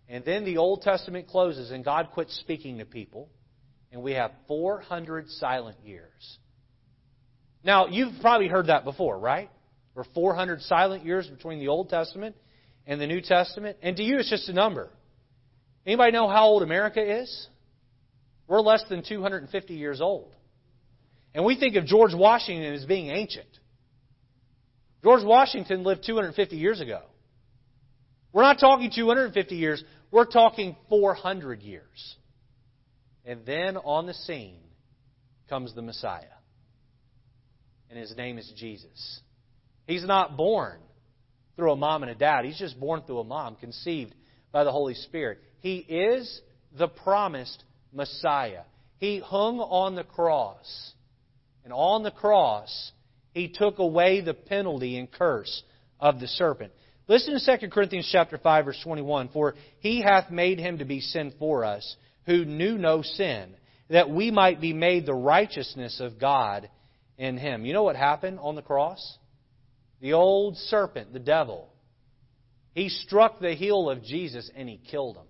And 0.09 0.25
then 0.25 0.43
the 0.43 0.57
Old 0.57 0.81
Testament 0.81 1.27
closes 1.27 1.69
and 1.69 1.85
God 1.85 2.09
quits 2.11 2.35
speaking 2.39 2.79
to 2.79 2.85
people. 2.85 3.29
And 3.91 4.01
we 4.01 4.13
have 4.13 4.31
400 4.47 5.29
silent 5.29 5.77
years. 5.83 6.37
Now, 7.63 7.87
you've 7.87 8.19
probably 8.21 8.47
heard 8.47 8.67
that 8.67 8.83
before, 8.83 9.17
right? 9.17 9.49
Are 9.95 10.05
400 10.13 10.61
silent 10.61 11.05
years 11.05 11.27
between 11.27 11.59
the 11.59 11.69
Old 11.69 11.89
Testament 11.89 12.35
in 12.85 12.99
the 12.99 13.07
New 13.07 13.21
Testament. 13.21 13.77
And 13.81 13.97
to 13.97 14.03
you, 14.03 14.19
it's 14.19 14.29
just 14.29 14.49
a 14.49 14.53
number. 14.53 14.89
Anybody 15.85 16.11
know 16.11 16.27
how 16.27 16.45
old 16.45 16.63
America 16.63 17.21
is? 17.21 17.47
We're 18.47 18.61
less 18.61 18.83
than 18.89 19.03
250 19.07 19.73
years 19.73 20.01
old. 20.01 20.35
And 21.33 21.43
we 21.43 21.59
think 21.59 21.75
of 21.75 21.85
George 21.85 22.13
Washington 22.13 22.73
as 22.73 22.85
being 22.85 23.09
ancient. 23.09 23.47
George 25.03 25.23
Washington 25.23 25.83
lived 25.83 26.03
250 26.05 26.55
years 26.55 26.81
ago. 26.81 27.01
We're 28.33 28.43
not 28.43 28.59
talking 28.59 28.91
250 28.93 29.55
years, 29.55 29.83
we're 30.11 30.25
talking 30.25 30.75
400 30.89 31.61
years. 31.61 32.15
And 33.25 33.45
then 33.45 33.77
on 33.77 34.05
the 34.05 34.13
scene 34.13 34.59
comes 35.49 35.73
the 35.73 35.81
Messiah. 35.81 36.23
And 37.89 37.99
his 37.99 38.15
name 38.15 38.37
is 38.37 38.51
Jesus. 38.57 39.21
He's 39.87 40.05
not 40.05 40.37
born 40.37 40.79
through 41.55 41.71
a 41.71 41.75
mom 41.75 42.03
and 42.03 42.11
a 42.11 42.15
dad. 42.15 42.45
He's 42.45 42.57
just 42.57 42.79
born 42.79 43.01
through 43.01 43.19
a 43.19 43.23
mom, 43.23 43.55
conceived 43.55 44.13
by 44.51 44.63
the 44.63 44.71
Holy 44.71 44.93
Spirit. 44.93 45.39
He 45.59 45.77
is 45.77 46.41
the 46.77 46.87
promised 46.87 47.63
Messiah. 47.93 48.63
He 48.97 49.19
hung 49.19 49.59
on 49.59 49.95
the 49.95 50.03
cross. 50.03 50.93
And 51.63 51.73
on 51.73 52.03
the 52.03 52.11
cross, 52.11 52.91
he 53.33 53.47
took 53.49 53.79
away 53.79 54.21
the 54.21 54.33
penalty 54.33 54.97
and 54.97 55.11
curse 55.11 55.63
of 55.99 56.19
the 56.19 56.27
serpent. 56.27 56.71
Listen 57.07 57.37
to 57.39 57.57
2 57.57 57.69
Corinthians 57.69 58.09
chapter 58.11 58.37
5 58.37 58.65
verse 58.65 58.79
21, 58.83 59.29
for 59.29 59.55
he 59.79 60.01
hath 60.01 60.31
made 60.31 60.59
him 60.59 60.79
to 60.79 60.85
be 60.85 61.01
sin 61.01 61.33
for 61.37 61.63
us 61.63 61.95
who 62.25 62.45
knew 62.45 62.77
no 62.77 63.01
sin, 63.01 63.55
that 63.89 64.09
we 64.09 64.31
might 64.31 64.59
be 64.59 64.73
made 64.73 65.05
the 65.05 65.13
righteousness 65.13 65.99
of 65.99 66.19
God 66.19 66.69
in 67.17 67.37
him. 67.37 67.65
You 67.65 67.73
know 67.73 67.83
what 67.83 67.95
happened 67.95 68.39
on 68.41 68.55
the 68.55 68.61
cross? 68.61 69.17
The 70.01 70.13
old 70.13 70.57
serpent, 70.57 71.13
the 71.13 71.19
devil, 71.19 71.69
he 72.73 72.89
struck 72.89 73.39
the 73.39 73.53
heel 73.53 73.89
of 73.89 74.03
Jesus 74.03 74.51
and 74.55 74.67
he 74.67 74.77
killed 74.91 75.15
him. 75.15 75.25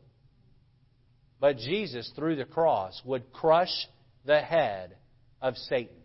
But 1.40 1.58
Jesus, 1.58 2.12
through 2.16 2.38
the 2.38 2.46
cross, 2.46 3.00
would 3.06 3.32
crush 3.32 3.88
the 4.26 4.40
head 4.40 4.96
of 5.42 5.56
Satan. 5.56 5.96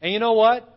And 0.00 0.12
you 0.12 0.20
know 0.20 0.34
what? 0.34 0.70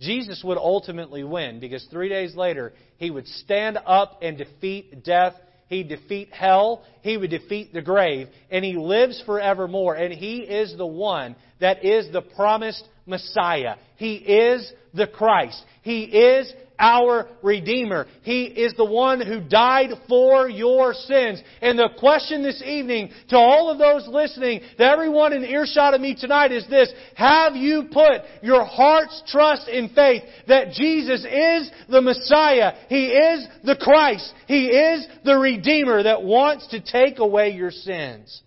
Jesus 0.00 0.42
would 0.44 0.58
ultimately 0.58 1.24
win 1.24 1.58
because 1.58 1.84
three 1.90 2.08
days 2.08 2.36
later, 2.36 2.72
he 2.98 3.10
would 3.10 3.26
stand 3.26 3.78
up 3.84 4.20
and 4.22 4.38
defeat 4.38 5.02
death. 5.02 5.34
He'd 5.66 5.88
defeat 5.88 6.32
hell. 6.32 6.84
He 7.02 7.16
would 7.16 7.30
defeat 7.30 7.72
the 7.72 7.82
grave. 7.82 8.28
And 8.50 8.64
he 8.64 8.76
lives 8.76 9.20
forevermore. 9.26 9.96
And 9.96 10.14
he 10.14 10.38
is 10.38 10.76
the 10.76 10.86
one 10.86 11.34
that 11.60 11.84
is 11.84 12.12
the 12.12 12.22
promised 12.22 12.86
Messiah. 13.08 13.76
He 13.96 14.14
is 14.14 14.72
the 14.94 15.06
Christ. 15.06 15.64
He 15.82 16.04
is 16.04 16.52
our 16.78 17.28
Redeemer. 17.42 18.06
He 18.22 18.44
is 18.44 18.74
the 18.74 18.84
one 18.84 19.20
who 19.20 19.40
died 19.40 19.90
for 20.08 20.48
your 20.48 20.94
sins. 20.94 21.42
And 21.60 21.78
the 21.78 21.88
question 21.98 22.42
this 22.42 22.62
evening 22.64 23.10
to 23.30 23.36
all 23.36 23.70
of 23.70 23.78
those 23.78 24.06
listening, 24.06 24.60
to 24.76 24.84
everyone 24.84 25.32
in 25.32 25.44
earshot 25.44 25.94
of 25.94 26.00
me 26.00 26.14
tonight 26.14 26.52
is 26.52 26.66
this. 26.68 26.92
Have 27.16 27.56
you 27.56 27.88
put 27.90 28.22
your 28.42 28.64
heart's 28.64 29.22
trust 29.26 29.68
in 29.68 29.88
faith 29.88 30.22
that 30.46 30.72
Jesus 30.72 31.24
is 31.24 31.70
the 31.88 32.00
Messiah? 32.00 32.74
He 32.88 33.06
is 33.06 33.46
the 33.64 33.76
Christ. 33.80 34.32
He 34.46 34.66
is 34.66 35.06
the 35.24 35.36
Redeemer 35.36 36.04
that 36.04 36.22
wants 36.22 36.68
to 36.68 36.80
take 36.80 37.18
away 37.18 37.50
your 37.50 37.72
sins. 37.72 38.42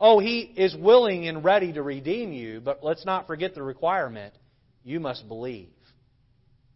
Oh, 0.00 0.18
He 0.18 0.40
is 0.40 0.74
willing 0.76 1.26
and 1.28 1.44
ready 1.44 1.72
to 1.72 1.82
redeem 1.82 2.32
you, 2.32 2.60
but 2.60 2.82
let's 2.82 3.04
not 3.04 3.26
forget 3.26 3.54
the 3.54 3.62
requirement. 3.62 4.34
You 4.84 5.00
must 5.00 5.26
believe. 5.26 5.70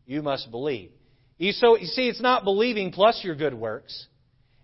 You 0.06 0.22
must 0.22 0.50
believe. 0.50 0.90
You, 1.38 1.52
so, 1.52 1.76
you 1.76 1.86
see, 1.86 2.08
it's 2.08 2.20
not 2.20 2.44
believing 2.44 2.92
plus 2.92 3.20
your 3.22 3.34
good 3.34 3.54
works. 3.54 4.06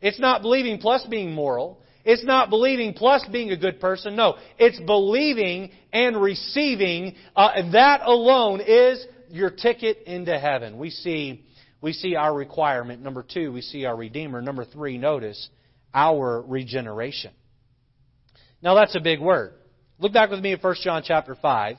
It's 0.01 0.21
not 0.21 0.42
believing 0.42 0.79
plus 0.79 1.07
being 1.07 1.33
moral. 1.33 1.81
It's 2.05 2.25
not 2.25 2.51
believing 2.51 2.95
plus 2.95 3.27
being 3.33 3.51
a 3.51 3.57
good 3.57 3.81
person. 3.81 4.14
No, 4.14 4.37
it's 4.59 4.79
believing 4.81 5.71
and 5.92 6.21
receiving. 6.21 7.16
Uh, 7.35 7.71
that 7.73 8.03
alone 8.05 8.61
is 8.61 9.05
your 9.29 9.51
ticket 9.51 10.03
into 10.07 10.38
heaven. 10.38 10.79
We 10.79 10.90
see, 10.90 11.45
we 11.81 11.92
see 11.92 12.14
our 12.14 12.33
requirement. 12.33 13.03
Number 13.03 13.25
two, 13.29 13.53
we 13.53 13.61
see 13.61 13.87
our 13.87 13.97
Redeemer. 13.97 14.40
Number 14.40 14.64
three, 14.64 14.99
notice 14.99 15.49
our 15.92 16.42
regeneration. 16.42 17.33
Now 18.62 18.75
that's 18.75 18.95
a 18.95 19.01
big 19.01 19.21
word. 19.21 19.55
Look 19.99 20.12
back 20.12 20.31
with 20.31 20.40
me 20.40 20.53
at 20.53 20.62
1 20.62 20.77
John 20.83 21.03
chapter 21.05 21.35
5 21.35 21.77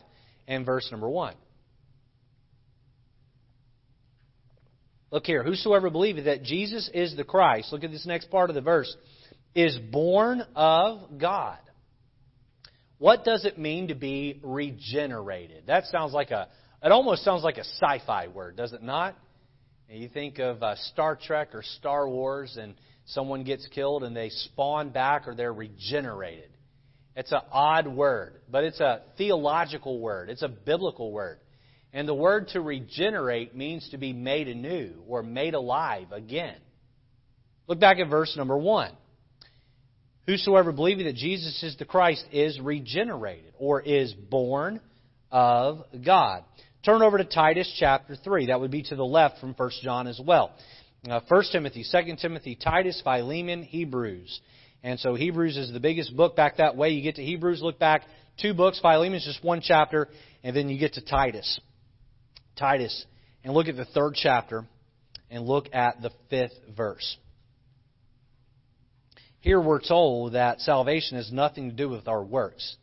and 0.48 0.66
verse 0.66 0.88
number 0.92 1.10
1. 1.10 1.36
Look 5.12 5.26
here. 5.26 5.44
Whosoever 5.44 5.90
believeth 5.90 6.26
that 6.26 6.44
Jesus 6.44 6.90
is 6.94 7.16
the 7.16 7.24
Christ, 7.24 7.72
look 7.72 7.84
at 7.84 7.92
this 7.92 8.06
next 8.06 8.30
part 8.30 8.50
of 8.50 8.56
the 8.56 8.62
verse, 8.62 8.94
is 9.56 9.78
born 9.92 10.44
of 10.56 11.18
God. 11.18 11.60
What 12.98 13.24
does 13.24 13.46
it 13.46 13.58
mean 13.58 13.90
to 13.90 13.96
be 13.96 14.40
regenerated? 14.44 15.68
That 15.68 15.86
sounds 15.86 16.14
like 16.14 16.32
a, 16.32 16.48
it 16.84 16.92
almost 16.92 17.24
sounds 17.24 17.44
like 17.44 17.58
a 17.58 17.64
sci 17.64 18.02
fi 18.06 18.28
word, 18.28 18.58
does 18.58 18.74
it 18.74 18.84
not? 18.84 19.16
You 19.90 20.10
think 20.10 20.40
of 20.40 20.62
uh, 20.62 20.76
Star 20.92 21.16
Trek 21.16 21.50
or 21.54 21.64
Star 21.64 22.10
Wars, 22.10 22.58
and 22.60 22.74
someone 23.06 23.46
gets 23.46 23.66
killed 23.68 24.04
and 24.04 24.16
they 24.16 24.30
spawn 24.30 24.90
back 24.90 25.28
or 25.28 25.36
they're 25.36 25.54
regenerated. 25.54 26.50
It's 27.18 27.32
an 27.32 27.42
odd 27.52 27.88
word, 27.88 28.36
but 28.48 28.64
it's 28.64 28.80
a 28.80 29.02
theological 29.18 30.00
word, 30.00 30.30
it's 30.30 30.44
a 30.44 30.48
biblical 30.48 31.12
word. 31.12 31.40
And 31.92 32.08
the 32.08 32.14
word 32.14 32.50
to 32.50 32.62
regenerate 32.62 33.56
means 33.56 33.90
to 33.90 33.98
be 33.98 34.14
made 34.14 34.48
anew 34.48 34.94
or 35.08 35.24
made 35.24 35.56
alive 35.56 36.12
again. 36.12 36.58
Look 37.66 37.80
back 37.80 37.98
at 37.98 38.08
verse 38.08 38.36
number 38.38 38.56
1. 38.56 38.92
Whosoever 40.28 40.72
believeth 40.72 41.08
that 41.08 41.16
Jesus 41.16 41.64
is 41.64 41.76
the 41.78 41.86
Christ 41.86 42.24
is 42.32 42.60
regenerated 42.60 43.54
or 43.58 43.82
is 43.82 44.14
born 44.14 44.80
of 45.32 45.86
God. 46.06 46.44
Turn 46.86 47.02
over 47.02 47.18
to 47.18 47.26
Titus 47.26 47.74
chapter 47.80 48.16
3. 48.16 48.48
That 48.48 48.60
would 48.60 48.70
be 48.70 48.84
to 48.84 48.96
the 48.96 49.04
left 49.04 49.40
from 49.40 49.56
1 49.56 49.72
John 49.82 50.06
as 50.06 50.22
well. 50.24 50.52
Uh, 51.10 51.22
1 51.28 51.44
Timothy, 51.52 51.84
2 51.90 52.16
Timothy, 52.22 52.56
Titus, 52.62 53.02
Philemon, 53.04 53.64
Hebrews. 53.64 54.40
And 54.88 54.98
so 55.02 55.16
Hebrews 55.16 55.58
is 55.58 55.70
the 55.74 55.82
biggest 55.82 56.16
book 56.16 56.38
back 56.38 56.58
that 56.58 56.78
way. 56.78 56.92
You 56.92 57.02
get 57.02 57.16
to 57.16 57.22
Hebrews, 57.22 57.62
look 57.62 57.78
back 57.78 58.04
two 58.42 58.54
books. 58.54 58.80
Philemon 58.80 59.18
is 59.18 59.26
just 59.26 59.44
one 59.44 59.60
chapter, 59.62 60.08
and 60.46 60.56
then 60.56 60.70
you 60.70 60.80
get 60.80 60.94
to 60.94 61.04
Titus. 61.04 61.60
Titus 62.56 63.06
and 63.44 63.54
look 63.54 63.68
at 63.68 63.76
the 63.76 63.84
third 63.84 64.14
chapter 64.16 64.64
and 65.30 65.46
look 65.46 65.66
at 65.74 66.02
the 66.02 66.12
fifth 66.30 66.54
verse. 66.74 67.18
Here 69.42 69.60
we're 69.60 69.86
told 69.86 70.36
that 70.36 70.62
salvation 70.62 71.18
has 71.18 71.34
nothing 71.34 71.70
to 71.70 71.76
do 71.76 71.90
with 71.90 72.08
our 72.08 72.24
works, 72.24 72.78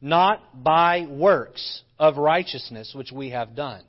not 0.00 0.64
by 0.64 1.06
works 1.08 1.82
of 2.00 2.16
righteousness 2.16 2.92
which 2.96 3.12
we 3.12 3.30
have 3.30 3.54
done, 3.54 3.84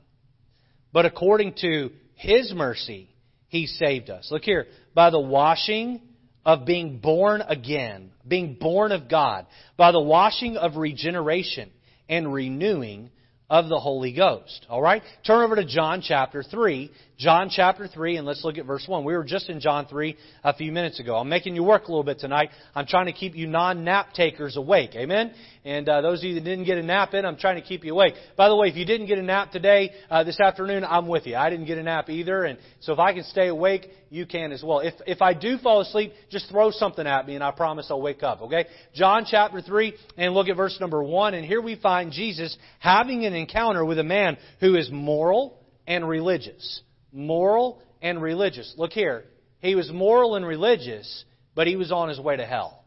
but 0.92 1.04
according 1.04 1.54
to 1.62 1.90
His 2.14 2.52
mercy, 2.54 3.08
He 3.48 3.66
saved 3.66 4.08
us. 4.08 4.28
Look 4.30 4.44
here, 4.44 4.68
by 4.94 5.10
the 5.10 5.18
washing 5.18 6.00
of 6.46 6.64
being 6.64 6.98
born 6.98 7.42
again, 7.42 8.12
being 8.26 8.54
born 8.54 8.92
of 8.92 9.08
God, 9.10 9.46
by 9.76 9.90
the 9.90 10.00
washing 10.00 10.56
of 10.56 10.76
regeneration 10.76 11.70
and 12.08 12.32
renewing 12.32 13.10
of 13.50 13.68
the 13.68 13.80
Holy 13.80 14.12
Ghost. 14.12 14.64
All 14.70 14.80
right? 14.80 15.02
Turn 15.26 15.42
over 15.42 15.56
to 15.56 15.64
John 15.66 16.02
chapter 16.02 16.44
3. 16.44 16.90
John 17.18 17.48
chapter 17.48 17.88
3, 17.88 18.18
and 18.18 18.26
let's 18.26 18.44
look 18.44 18.58
at 18.58 18.66
verse 18.66 18.84
1. 18.86 19.02
We 19.02 19.16
were 19.16 19.24
just 19.24 19.48
in 19.48 19.58
John 19.58 19.86
3 19.86 20.14
a 20.44 20.52
few 20.52 20.70
minutes 20.70 21.00
ago. 21.00 21.16
I'm 21.16 21.30
making 21.30 21.54
you 21.54 21.64
work 21.64 21.84
a 21.84 21.90
little 21.90 22.04
bit 22.04 22.18
tonight. 22.18 22.50
I'm 22.74 22.84
trying 22.86 23.06
to 23.06 23.12
keep 23.12 23.34
you 23.34 23.46
non 23.46 23.84
nap 23.84 24.12
takers 24.12 24.58
awake. 24.58 24.94
Amen? 24.94 25.32
And 25.64 25.88
uh, 25.88 26.02
those 26.02 26.18
of 26.20 26.24
you 26.24 26.34
that 26.34 26.44
didn't 26.44 26.66
get 26.66 26.76
a 26.76 26.82
nap 26.82 27.14
in, 27.14 27.24
I'm 27.24 27.38
trying 27.38 27.56
to 27.56 27.66
keep 27.66 27.86
you 27.86 27.94
awake. 27.94 28.12
By 28.36 28.50
the 28.50 28.56
way, 28.56 28.68
if 28.68 28.76
you 28.76 28.84
didn't 28.84 29.06
get 29.06 29.16
a 29.16 29.22
nap 29.22 29.50
today, 29.50 29.92
uh, 30.10 30.24
this 30.24 30.38
afternoon, 30.38 30.84
I'm 30.84 31.08
with 31.08 31.26
you. 31.26 31.36
I 31.36 31.48
didn't 31.48 31.64
get 31.64 31.78
a 31.78 31.82
nap 31.82 32.10
either, 32.10 32.44
and 32.44 32.58
so 32.80 32.92
if 32.92 32.98
I 32.98 33.14
can 33.14 33.24
stay 33.24 33.48
awake, 33.48 33.88
you 34.10 34.26
can 34.26 34.52
as 34.52 34.62
well. 34.62 34.80
If, 34.80 34.92
if 35.06 35.22
I 35.22 35.32
do 35.32 35.56
fall 35.56 35.80
asleep, 35.80 36.12
just 36.30 36.50
throw 36.50 36.70
something 36.70 37.06
at 37.06 37.26
me, 37.26 37.34
and 37.34 37.42
I 37.42 37.50
promise 37.50 37.86
I'll 37.88 38.02
wake 38.02 38.22
up, 38.22 38.42
okay? 38.42 38.66
John 38.94 39.24
chapter 39.26 39.62
3, 39.62 39.94
and 40.18 40.34
look 40.34 40.48
at 40.48 40.56
verse 40.56 40.76
number 40.82 41.02
1, 41.02 41.32
and 41.32 41.46
here 41.46 41.62
we 41.62 41.76
find 41.76 42.12
Jesus 42.12 42.54
having 42.78 43.24
an 43.24 43.32
encounter 43.32 43.86
with 43.86 43.98
a 43.98 44.04
man 44.04 44.36
who 44.60 44.76
is 44.76 44.90
moral 44.92 45.58
and 45.86 46.06
religious. 46.06 46.82
Moral 47.16 47.82
and 48.02 48.20
religious. 48.20 48.74
Look 48.76 48.92
here. 48.92 49.24
He 49.60 49.74
was 49.74 49.90
moral 49.90 50.36
and 50.36 50.46
religious, 50.46 51.24
but 51.54 51.66
he 51.66 51.74
was 51.74 51.90
on 51.90 52.10
his 52.10 52.20
way 52.20 52.36
to 52.36 52.44
hell. 52.44 52.84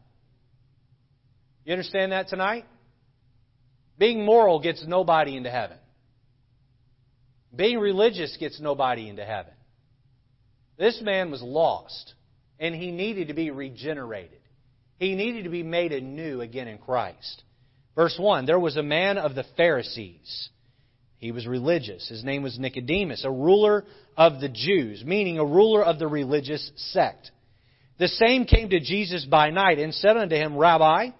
You 1.64 1.72
understand 1.72 2.12
that 2.12 2.28
tonight? 2.28 2.64
Being 3.98 4.24
moral 4.24 4.60
gets 4.60 4.84
nobody 4.86 5.36
into 5.36 5.50
heaven. 5.50 5.76
Being 7.54 7.80
religious 7.80 8.36
gets 8.38 8.60
nobody 8.60 9.08
into 9.08 9.24
heaven. 9.24 9.52
This 10.78 11.02
man 11.02 11.30
was 11.30 11.42
lost, 11.42 12.14
and 12.58 12.74
he 12.74 12.92
needed 12.92 13.28
to 13.28 13.34
be 13.34 13.50
regenerated. 13.50 14.38
He 14.96 15.16
needed 15.16 15.44
to 15.44 15.50
be 15.50 15.62
made 15.64 15.92
anew 15.92 16.40
again 16.40 16.68
in 16.68 16.78
Christ. 16.78 17.42
Verse 17.96 18.16
1 18.18 18.46
There 18.46 18.60
was 18.60 18.76
a 18.76 18.82
man 18.82 19.18
of 19.18 19.34
the 19.34 19.44
Pharisees. 19.56 20.48
He 21.20 21.32
was 21.32 21.46
religious. 21.46 22.08
His 22.08 22.24
name 22.24 22.42
was 22.42 22.58
Nicodemus, 22.58 23.24
a 23.24 23.30
ruler 23.30 23.84
of 24.16 24.40
the 24.40 24.48
Jews, 24.48 25.04
meaning 25.04 25.38
a 25.38 25.44
ruler 25.44 25.84
of 25.84 25.98
the 25.98 26.08
religious 26.08 26.72
sect. 26.76 27.30
The 27.98 28.08
same 28.08 28.46
came 28.46 28.70
to 28.70 28.80
Jesus 28.80 29.26
by 29.26 29.50
night 29.50 29.78
and 29.78 29.94
said 29.94 30.16
unto 30.16 30.34
him, 30.34 30.56
Rabbi, 30.56 31.10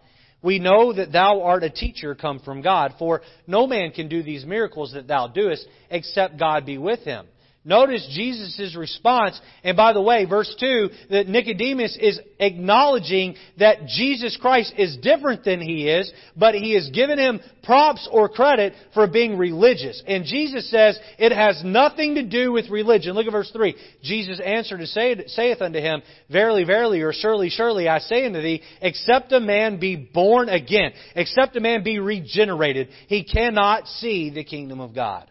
we 0.43 0.59
know 0.59 0.95
that 0.95 1.13
thou 1.13 1.43
art 1.43 1.65
a 1.65 1.69
teacher 1.69 2.15
come 2.15 2.39
from 2.41 2.63
God, 2.63 2.95
for 2.99 3.21
no 3.47 3.67
man 3.67 3.91
can 3.91 4.09
do 4.09 4.23
these 4.23 4.47
miracles 4.47 4.95
that 4.95 5.07
thou 5.07 5.29
doest 5.29 5.67
except 5.91 6.39
God 6.39 6.65
be 6.65 6.79
with 6.79 7.01
him. 7.01 7.27
Notice 7.63 8.09
Jesus' 8.15 8.75
response, 8.75 9.39
and 9.63 9.77
by 9.77 9.93
the 9.93 10.01
way, 10.01 10.25
verse 10.25 10.55
2, 10.59 10.89
that 11.11 11.29
Nicodemus 11.29 11.95
is 12.01 12.19
acknowledging 12.39 13.37
that 13.59 13.87
Jesus 13.87 14.39
Christ 14.41 14.73
is 14.79 14.97
different 14.97 15.45
than 15.45 15.61
he 15.61 15.87
is, 15.87 16.11
but 16.35 16.55
he 16.55 16.73
has 16.73 16.89
given 16.89 17.19
him 17.19 17.39
props 17.63 18.09
or 18.11 18.31
credit 18.31 18.73
for 18.95 19.07
being 19.07 19.37
religious. 19.37 20.03
And 20.07 20.25
Jesus 20.25 20.71
says 20.71 20.99
it 21.19 21.33
has 21.33 21.63
nothing 21.63 22.15
to 22.15 22.27
do 22.27 22.51
with 22.51 22.71
religion. 22.71 23.13
Look 23.13 23.27
at 23.27 23.33
verse 23.33 23.51
3. 23.53 23.77
Jesus 24.03 24.41
answered 24.43 24.81
and 24.81 24.89
saith 25.29 25.61
unto 25.61 25.81
him, 25.81 26.01
Verily, 26.31 26.65
verily, 26.65 27.03
or 27.03 27.13
surely, 27.13 27.51
surely, 27.51 27.91
I 27.91 27.99
say 27.99 28.25
unto 28.25 28.41
thee, 28.41 28.63
except 28.81 29.33
a 29.33 29.41
man 29.41 29.79
be 29.79 29.97
born 29.97 30.49
again, 30.49 30.93
except 31.15 31.57
a 31.57 31.61
man 31.61 31.85
be 31.85 31.99
regenerated, 31.99 32.89
he 33.07 33.23
cannot 33.23 33.87
see 33.87 34.31
the 34.31 34.45
kingdom 34.45 34.81
of 34.81 34.95
God. 34.95 35.31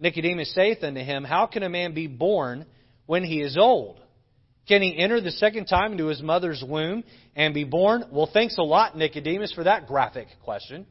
Nicodemus 0.00 0.54
saith 0.54 0.82
unto 0.82 1.00
him, 1.00 1.24
How 1.24 1.46
can 1.46 1.62
a 1.62 1.68
man 1.68 1.94
be 1.94 2.06
born 2.06 2.66
when 3.06 3.24
he 3.24 3.40
is 3.40 3.56
old? 3.58 4.00
Can 4.68 4.82
he 4.82 4.98
enter 4.98 5.20
the 5.20 5.30
second 5.30 5.64
time 5.64 5.92
into 5.92 6.06
his 6.06 6.22
mother's 6.22 6.62
womb 6.66 7.02
and 7.34 7.54
be 7.54 7.64
born? 7.64 8.04
Well, 8.12 8.28
thanks 8.30 8.58
a 8.58 8.62
lot, 8.62 8.96
Nicodemus, 8.96 9.52
for 9.52 9.64
that 9.64 9.86
graphic 9.86 10.28
question. 10.44 10.86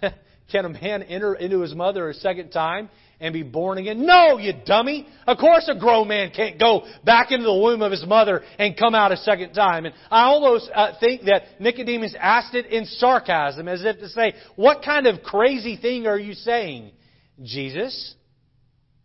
can 0.50 0.64
a 0.64 0.70
man 0.70 1.02
enter 1.02 1.34
into 1.34 1.60
his 1.60 1.74
mother 1.74 2.08
a 2.08 2.14
second 2.14 2.50
time 2.50 2.88
and 3.20 3.34
be 3.34 3.42
born 3.42 3.76
again? 3.76 4.06
No, 4.06 4.38
you 4.38 4.54
dummy! 4.64 5.06
Of 5.26 5.36
course 5.36 5.68
a 5.68 5.78
grown 5.78 6.08
man 6.08 6.30
can't 6.34 6.58
go 6.58 6.86
back 7.04 7.30
into 7.30 7.44
the 7.44 7.54
womb 7.54 7.82
of 7.82 7.92
his 7.92 8.06
mother 8.06 8.42
and 8.58 8.78
come 8.78 8.94
out 8.94 9.12
a 9.12 9.18
second 9.18 9.52
time. 9.52 9.84
And 9.84 9.94
I 10.10 10.22
almost 10.22 10.70
uh, 10.74 10.92
think 10.98 11.24
that 11.24 11.60
Nicodemus 11.60 12.14
asked 12.18 12.54
it 12.54 12.66
in 12.66 12.86
sarcasm, 12.86 13.68
as 13.68 13.84
if 13.84 13.98
to 13.98 14.08
say, 14.08 14.32
What 14.56 14.82
kind 14.82 15.06
of 15.06 15.22
crazy 15.22 15.76
thing 15.76 16.06
are 16.06 16.18
you 16.18 16.32
saying, 16.32 16.92
Jesus? 17.42 18.14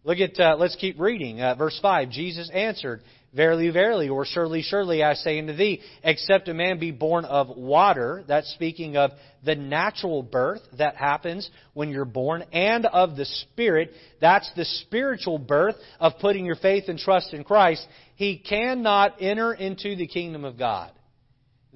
Look 0.04 0.20
at, 0.20 0.38
uh, 0.40 0.56
let's 0.58 0.76
keep 0.76 1.00
reading. 1.00 1.42
Uh, 1.42 1.56
verse 1.56 1.78
5 1.82 2.10
Jesus 2.10 2.50
answered, 2.54 3.02
Verily, 3.34 3.72
verily, 3.72 4.10
or 4.10 4.26
surely, 4.26 4.62
surely, 4.62 5.02
I 5.02 5.16
say 5.16 5.40
unto 5.40 5.56
thee, 5.56 5.82
except 6.04 6.50
a 6.50 6.54
man 6.54 6.78
be 6.78 6.92
born 6.92 7.26
of 7.26 7.50
water, 7.50 8.24
that's 8.28 8.54
speaking 8.54 8.96
of 8.96 9.10
the 9.44 9.56
natural 9.56 10.22
birth 10.22 10.62
that 10.78 10.96
happens 10.96 11.50
when 11.74 11.90
you're 11.90 12.06
born, 12.06 12.44
and 12.54 12.86
of 12.86 13.16
the 13.16 13.26
Spirit, 13.26 13.92
that's 14.22 14.52
the 14.56 14.66
spiritual 14.66 15.40
birth 15.40 15.76
of 16.00 16.20
putting 16.20 16.46
your 16.46 16.58
faith 16.58 16.84
and 16.90 17.00
trust 17.00 17.34
in 17.34 17.44
Christ, 17.44 17.88
he 18.16 18.38
cannot 18.38 19.16
enter 19.20 19.52
into 19.52 19.96
the 19.96 20.06
kingdom 20.06 20.46
of 20.46 20.60
God. 20.60 20.92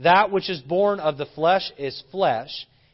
That 0.03 0.29
which 0.29 0.51
is 0.51 0.59
born 0.59 0.99
of 0.99 1.17
the 1.17 1.25
flesh 1.33 1.71
is 1.79 2.03
flesh, 2.11 2.51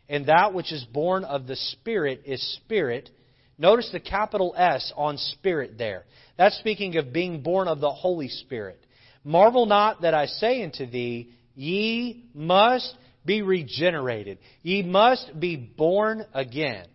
and 0.08 0.28
that 0.28 0.54
which 0.54 0.72
is 0.72 0.86
born 0.86 1.26
of 1.26 1.48
the 1.48 1.58
Spirit 1.58 2.22
is 2.26 2.42
spirit. 2.64 3.10
Notice 3.58 3.90
the 3.92 4.00
capital 4.00 4.54
S 4.58 4.92
on 4.96 5.18
Spirit 5.18 5.78
there. 5.78 6.06
That's 6.38 6.58
speaking 6.58 6.98
of 6.98 7.14
being 7.14 7.42
born 7.42 7.68
of 7.68 7.80
the 7.80 7.92
Holy 7.92 8.28
Spirit. 8.28 8.84
Marvel 9.24 9.66
not 9.66 10.02
that 10.02 10.14
I 10.14 10.26
say 10.26 10.64
unto 10.64 10.86
thee, 10.86 11.32
ye 11.56 12.26
must 12.34 12.96
be 13.26 13.42
regenerated. 13.42 14.40
Ye 14.62 14.84
must 14.84 15.40
be 15.40 15.56
born 15.56 16.26
again. 16.34 16.88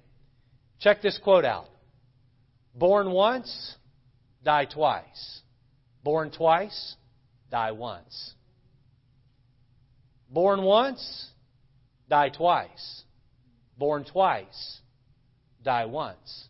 Check 0.80 1.00
this 1.00 1.18
quote 1.22 1.44
out. 1.44 1.68
Born 2.74 3.10
once, 3.10 3.74
die 4.44 4.66
twice. 4.66 5.40
Born 6.04 6.30
twice, 6.30 6.96
die 7.50 7.72
once. 7.72 8.34
Born 10.30 10.62
once, 10.62 11.30
die 12.08 12.28
twice. 12.28 13.02
Born 13.76 14.04
twice, 14.04 14.80
die 15.68 15.84
once. 15.84 16.48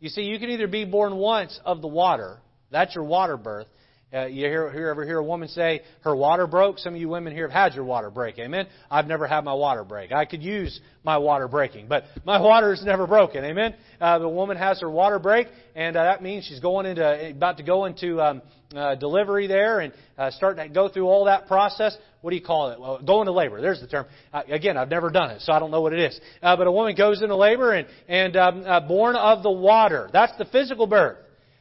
You 0.00 0.08
see, 0.08 0.22
you 0.22 0.40
can 0.40 0.50
either 0.50 0.66
be 0.66 0.84
born 0.84 1.14
once 1.14 1.60
of 1.64 1.80
the 1.80 1.86
water, 1.86 2.40
that's 2.72 2.96
your 2.96 3.04
water 3.04 3.36
birth. 3.36 3.68
Uh, 4.12 4.26
you 4.26 4.46
hear, 4.46 4.66
ever 4.66 5.04
hear 5.04 5.18
a 5.18 5.24
woman 5.24 5.48
say 5.48 5.82
her 6.02 6.14
water 6.14 6.46
broke? 6.46 6.78
Some 6.78 6.94
of 6.94 7.00
you 7.00 7.08
women 7.08 7.32
here 7.32 7.48
have 7.48 7.52
had 7.52 7.74
your 7.74 7.84
water 7.84 8.10
break. 8.10 8.38
Amen. 8.38 8.66
I've 8.90 9.06
never 9.06 9.26
had 9.26 9.44
my 9.44 9.54
water 9.54 9.84
break. 9.84 10.12
I 10.12 10.24
could 10.24 10.42
use 10.42 10.80
my 11.04 11.18
water 11.18 11.48
breaking, 11.48 11.86
but 11.88 12.04
my 12.24 12.40
water 12.42 12.72
is 12.72 12.84
never 12.84 13.06
broken. 13.06 13.44
Amen. 13.44 13.74
Uh, 14.00 14.18
the 14.18 14.28
woman 14.28 14.56
has 14.56 14.80
her 14.80 14.90
water 14.90 15.18
break, 15.18 15.46
and 15.74 15.96
uh, 15.96 16.02
that 16.02 16.22
means 16.22 16.44
she's 16.44 16.60
going 16.60 16.86
into 16.86 17.30
about 17.30 17.58
to 17.58 17.62
go 17.62 17.84
into 17.84 18.20
um, 18.20 18.42
uh, 18.74 18.94
delivery 18.96 19.46
there 19.46 19.80
and 19.80 19.92
uh, 20.18 20.30
starting 20.30 20.68
to 20.68 20.74
go 20.74 20.88
through 20.88 21.06
all 21.06 21.26
that 21.26 21.46
process 21.46 21.96
what 22.20 22.30
do 22.30 22.36
you 22.36 22.42
call 22.42 22.70
it? 22.70 22.80
Well, 22.80 23.00
go 23.02 23.22
into 23.22 23.32
labor. 23.32 23.60
There's 23.60 23.80
the 23.80 23.86
term. 23.86 24.06
Uh, 24.32 24.42
again, 24.50 24.76
I've 24.76 24.90
never 24.90 25.10
done 25.10 25.30
it, 25.30 25.40
so 25.42 25.52
I 25.52 25.58
don't 25.58 25.70
know 25.70 25.80
what 25.80 25.92
it 25.92 26.00
is. 26.00 26.20
Uh, 26.42 26.56
but 26.56 26.66
a 26.66 26.72
woman 26.72 26.94
goes 26.94 27.22
into 27.22 27.36
labor 27.36 27.72
and, 27.72 27.86
and 28.08 28.36
um, 28.36 28.64
uh, 28.66 28.80
born 28.80 29.16
of 29.16 29.42
the 29.42 29.50
water. 29.50 30.10
That's 30.12 30.36
the 30.36 30.44
physical 30.44 30.86
birth. 30.86 31.16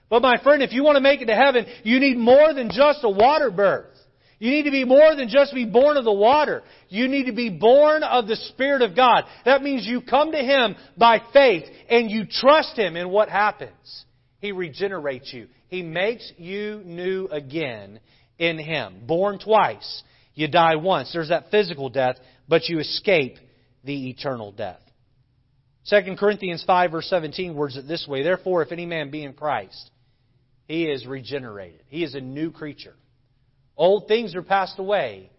But 0.10 0.22
my 0.22 0.42
friend, 0.42 0.64
if 0.64 0.74
you 0.74 0.84
want 0.84 0.96
to 0.96 1.02
make 1.02 1.22
it 1.22 1.28
to 1.28 1.36
heaven, 1.36 1.66
you 1.84 2.00
need 2.00 2.18
more 2.18 2.54
than 2.54 2.72
just 2.72 3.00
a 3.04 3.10
water 3.10 3.52
birth. 3.52 3.86
You 4.40 4.52
need 4.52 4.64
to 4.64 4.72
be 4.72 4.86
more 4.86 5.16
than 5.16 5.28
just 5.28 5.54
be 5.54 5.66
born 5.66 5.98
of 5.98 6.06
the 6.06 6.14
water. 6.14 6.64
You 6.88 7.10
need 7.10 7.26
to 7.26 7.34
be 7.34 7.50
born 7.50 8.04
of 8.04 8.26
the 8.26 8.38
Spirit 8.38 8.82
of 8.82 8.96
God. 8.96 9.26
That 9.44 9.62
means 9.62 9.86
you 9.86 10.02
come 10.02 10.32
to 10.32 10.38
Him 10.38 10.76
by 10.98 11.22
faith 11.34 11.66
and 11.90 12.10
you 12.10 12.26
trust 12.26 12.78
Him 12.78 12.96
in 12.96 13.10
what 13.10 13.30
happens. 13.30 14.06
He 14.40 14.54
regenerates 14.54 15.34
you. 15.34 15.48
He 15.68 15.84
makes 15.84 16.32
you 16.38 16.82
new 16.86 17.28
again 17.28 18.00
in 18.38 18.58
Him. 18.58 19.02
Born 19.06 19.40
twice. 19.40 20.04
You 20.34 20.48
die 20.48 20.78
once. 20.78 21.12
There's 21.12 21.30
that 21.30 21.52
physical 21.52 21.90
death, 21.90 22.16
but 22.48 22.70
you 22.70 22.80
escape 22.80 23.36
the 23.84 24.10
eternal 24.10 24.54
death. 24.54 24.80
2 25.90 26.16
Corinthians 26.18 26.64
5 26.66 26.92
verse 26.92 27.08
17 27.08 27.56
words 27.56 27.76
it 27.76 27.88
this 27.88 28.08
way, 28.08 28.24
Therefore, 28.24 28.62
if 28.62 28.72
any 28.72 28.86
man 28.86 29.12
be 29.12 29.24
in 29.24 29.34
Christ, 29.34 29.92
he 30.70 30.86
is 30.86 31.08
regenerated. 31.08 31.82
He 31.88 32.04
is 32.04 32.14
a 32.14 32.22
new 32.22 32.52
creature. 32.52 32.94
Old 33.76 34.08
things 34.08 34.36
are 34.36 34.44
passed 34.44 34.78
away. 34.78 35.32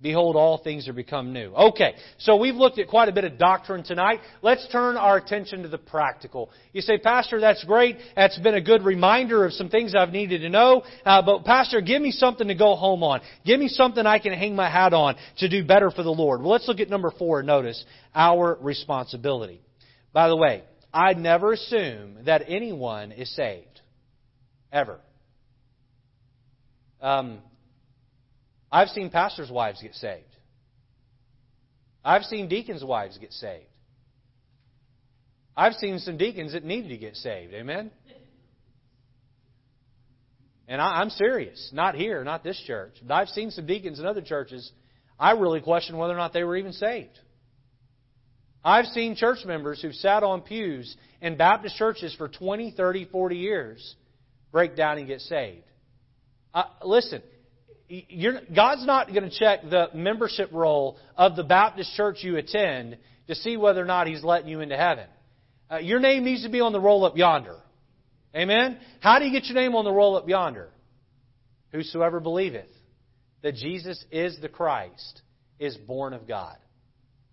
Behold, 0.00 0.34
all 0.34 0.58
things 0.58 0.88
are 0.88 0.92
become 0.92 1.32
new. 1.32 1.52
Okay, 1.54 1.94
so 2.18 2.34
we've 2.34 2.56
looked 2.56 2.80
at 2.80 2.88
quite 2.88 3.08
a 3.08 3.12
bit 3.12 3.22
of 3.22 3.38
doctrine 3.38 3.84
tonight. 3.84 4.18
Let's 4.42 4.66
turn 4.72 4.96
our 4.96 5.16
attention 5.16 5.62
to 5.62 5.68
the 5.68 5.78
practical. 5.78 6.50
You 6.72 6.80
say, 6.80 6.98
Pastor, 6.98 7.40
that's 7.40 7.62
great. 7.62 7.96
That's 8.16 8.36
been 8.40 8.56
a 8.56 8.60
good 8.60 8.82
reminder 8.82 9.44
of 9.44 9.52
some 9.52 9.68
things 9.68 9.94
I've 9.94 10.10
needed 10.10 10.40
to 10.40 10.48
know. 10.48 10.82
Uh, 11.06 11.22
but, 11.22 11.44
Pastor, 11.44 11.80
give 11.80 12.02
me 12.02 12.10
something 12.10 12.48
to 12.48 12.56
go 12.56 12.74
home 12.74 13.04
on. 13.04 13.20
Give 13.46 13.60
me 13.60 13.68
something 13.68 14.04
I 14.04 14.18
can 14.18 14.32
hang 14.32 14.56
my 14.56 14.68
hat 14.68 14.92
on 14.92 15.14
to 15.38 15.48
do 15.48 15.64
better 15.64 15.92
for 15.92 16.02
the 16.02 16.10
Lord. 16.10 16.40
Well, 16.40 16.50
let's 16.50 16.66
look 16.66 16.80
at 16.80 16.90
number 16.90 17.12
four. 17.16 17.44
Notice 17.44 17.84
our 18.16 18.58
responsibility. 18.60 19.60
By 20.12 20.26
the 20.26 20.36
way, 20.36 20.64
I 20.92 21.12
never 21.12 21.52
assume 21.52 22.24
that 22.24 22.42
anyone 22.48 23.12
is 23.12 23.32
saved. 23.36 23.71
Ever. 24.72 24.98
Um, 27.00 27.40
I've 28.70 28.88
seen 28.88 29.10
pastors' 29.10 29.50
wives 29.50 29.82
get 29.82 29.94
saved. 29.94 30.24
I've 32.04 32.22
seen 32.22 32.48
deacons' 32.48 32.82
wives 32.82 33.18
get 33.18 33.32
saved. 33.32 33.66
I've 35.56 35.74
seen 35.74 35.98
some 35.98 36.16
deacons 36.16 36.52
that 36.52 36.64
needed 36.64 36.88
to 36.88 36.96
get 36.96 37.16
saved. 37.16 37.52
Amen? 37.52 37.90
And 40.66 40.80
I, 40.80 41.02
am 41.02 41.10
serious. 41.10 41.70
Not 41.74 41.94
here, 41.94 42.24
not 42.24 42.42
this 42.42 42.60
church. 42.66 42.94
But 43.06 43.14
I've 43.14 43.28
seen 43.28 43.50
some 43.50 43.66
deacons 43.66 44.00
in 44.00 44.06
other 44.06 44.22
churches. 44.22 44.72
I 45.20 45.32
really 45.32 45.60
question 45.60 45.98
whether 45.98 46.14
or 46.14 46.16
not 46.16 46.32
they 46.32 46.44
were 46.44 46.56
even 46.56 46.72
saved. 46.72 47.18
I've 48.64 48.86
seen 48.86 49.16
church 49.16 49.44
members 49.44 49.82
who've 49.82 49.94
sat 49.94 50.22
on 50.22 50.40
pews 50.40 50.96
in 51.20 51.36
Baptist 51.36 51.76
churches 51.76 52.14
for 52.16 52.28
20, 52.28 52.70
30, 52.70 53.04
40 53.06 53.36
years 53.36 53.96
break 54.52 54.76
down 54.76 54.98
and 54.98 55.06
get 55.06 55.20
saved. 55.22 55.64
Uh, 56.54 56.64
listen, 56.84 57.22
God's 58.54 58.86
not 58.86 59.08
going 59.08 59.28
to 59.28 59.38
check 59.38 59.62
the 59.62 59.88
membership 59.94 60.50
roll 60.52 60.98
of 61.16 61.34
the 61.36 61.42
Baptist 61.42 61.94
church 61.96 62.18
you 62.20 62.36
attend 62.36 62.98
to 63.26 63.34
see 63.34 63.56
whether 63.56 63.82
or 63.82 63.86
not 63.86 64.06
He's 64.06 64.22
letting 64.22 64.48
you 64.48 64.60
into 64.60 64.76
heaven. 64.76 65.06
Uh, 65.70 65.78
your 65.78 66.00
name 66.00 66.24
needs 66.24 66.44
to 66.44 66.50
be 66.50 66.60
on 66.60 66.72
the 66.72 66.80
roll 66.80 67.04
up 67.04 67.16
yonder. 67.16 67.56
Amen? 68.34 68.78
How 69.00 69.18
do 69.18 69.26
you 69.26 69.32
get 69.32 69.46
your 69.46 69.56
name 69.56 69.74
on 69.74 69.84
the 69.84 69.92
roll 69.92 70.16
up 70.16 70.28
yonder? 70.28 70.68
Whosoever 71.72 72.20
believeth 72.20 72.68
that 73.42 73.54
Jesus 73.54 74.02
is 74.10 74.38
the 74.40 74.48
Christ 74.48 75.22
is 75.58 75.76
born 75.76 76.12
of 76.12 76.26
God. 76.26 76.56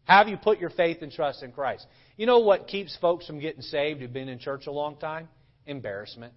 Have 0.06 0.28
you 0.28 0.38
put 0.38 0.60
your 0.60 0.72
faith 0.72 0.98
and 1.02 1.12
trust 1.12 1.44
in 1.44 1.52
Christ? 1.52 1.86
You 2.18 2.26
know 2.26 2.40
what 2.40 2.68
keeps 2.68 2.98
folks 2.98 3.28
from 3.28 3.40
getting 3.40 3.62
saved 3.62 4.02
who've 4.02 4.12
been 4.12 4.28
in 4.28 4.40
church 4.40 4.68
a 4.68 4.72
long 4.72 4.98
time? 4.98 5.30
Embarrassment. 5.66 6.34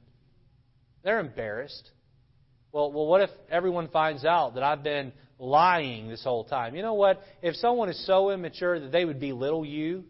They're 1.03 1.21
embarrassed. 1.21 1.91
Well, 2.73 2.93
well, 2.93 3.07
what 3.07 3.21
if 3.21 3.31
everyone 3.51 3.89
finds 3.89 4.25
out 4.25 4.55
that 4.55 4.63
I've 4.63 4.83
been 4.83 5.13
lying 5.39 6.09
this 6.09 6.25
whole 6.25 6.45
time? 6.45 6.75
You 6.75 6.83
know 6.83 6.95
what? 6.95 7.21
If 7.43 7.57
someone 7.57 7.89
is 7.89 8.07
so 8.07 8.31
immature 8.31 8.81
that 8.81 8.93
they 8.93 9.05
would 9.05 9.21
belittle 9.21 9.65
you 9.65 10.05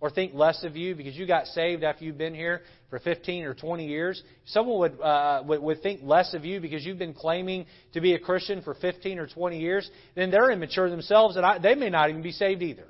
or 0.00 0.10
think 0.10 0.32
less 0.32 0.64
of 0.64 0.76
you 0.76 0.94
because 0.94 1.14
you 1.14 1.26
got 1.26 1.46
saved 1.46 1.84
after 1.84 2.04
you've 2.04 2.16
been 2.16 2.34
here 2.34 2.62
for 2.88 2.98
15 2.98 3.44
or 3.44 3.54
20 3.54 3.86
years, 3.86 4.22
someone 4.46 4.78
would, 4.78 5.00
uh, 5.00 5.42
would, 5.46 5.60
would 5.60 5.82
think 5.82 6.00
less 6.02 6.32
of 6.32 6.44
you 6.44 6.60
because 6.60 6.84
you've 6.86 6.98
been 6.98 7.12
claiming 7.12 7.66
to 7.92 8.00
be 8.00 8.14
a 8.14 8.18
Christian 8.18 8.62
for 8.62 8.74
15 8.74 9.18
or 9.18 9.26
20 9.26 9.60
years, 9.60 9.88
then 10.14 10.30
they're 10.30 10.50
immature 10.50 10.88
themselves 10.88 11.36
and 11.36 11.44
I, 11.44 11.58
they 11.58 11.74
may 11.74 11.90
not 11.90 12.08
even 12.08 12.22
be 12.22 12.32
saved 12.32 12.62
either. 12.62 12.86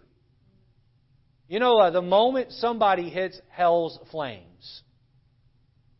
You 1.48 1.58
know, 1.58 1.78
uh, 1.78 1.90
the 1.90 2.00
moment 2.00 2.52
somebody 2.52 3.10
hits 3.10 3.40
hell's 3.48 3.98
flames, 4.12 4.44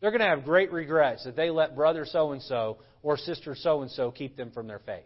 they're 0.01 0.11
going 0.11 0.21
to 0.21 0.27
have 0.27 0.45
great 0.45 0.73
regrets 0.73 1.25
that 1.25 1.37
they 1.37 1.51
let 1.51 1.77
brother 1.77 2.07
so 2.07 2.33
and 2.33 2.43
so 2.43 2.79
or 3.03 3.17
sister 3.17 3.55
so 3.55 3.83
and 3.83 3.91
so 3.91 4.11
keep 4.11 4.37
them 4.37 4.51
from 4.51 4.67
their 4.67 4.81
faith. 4.81 5.05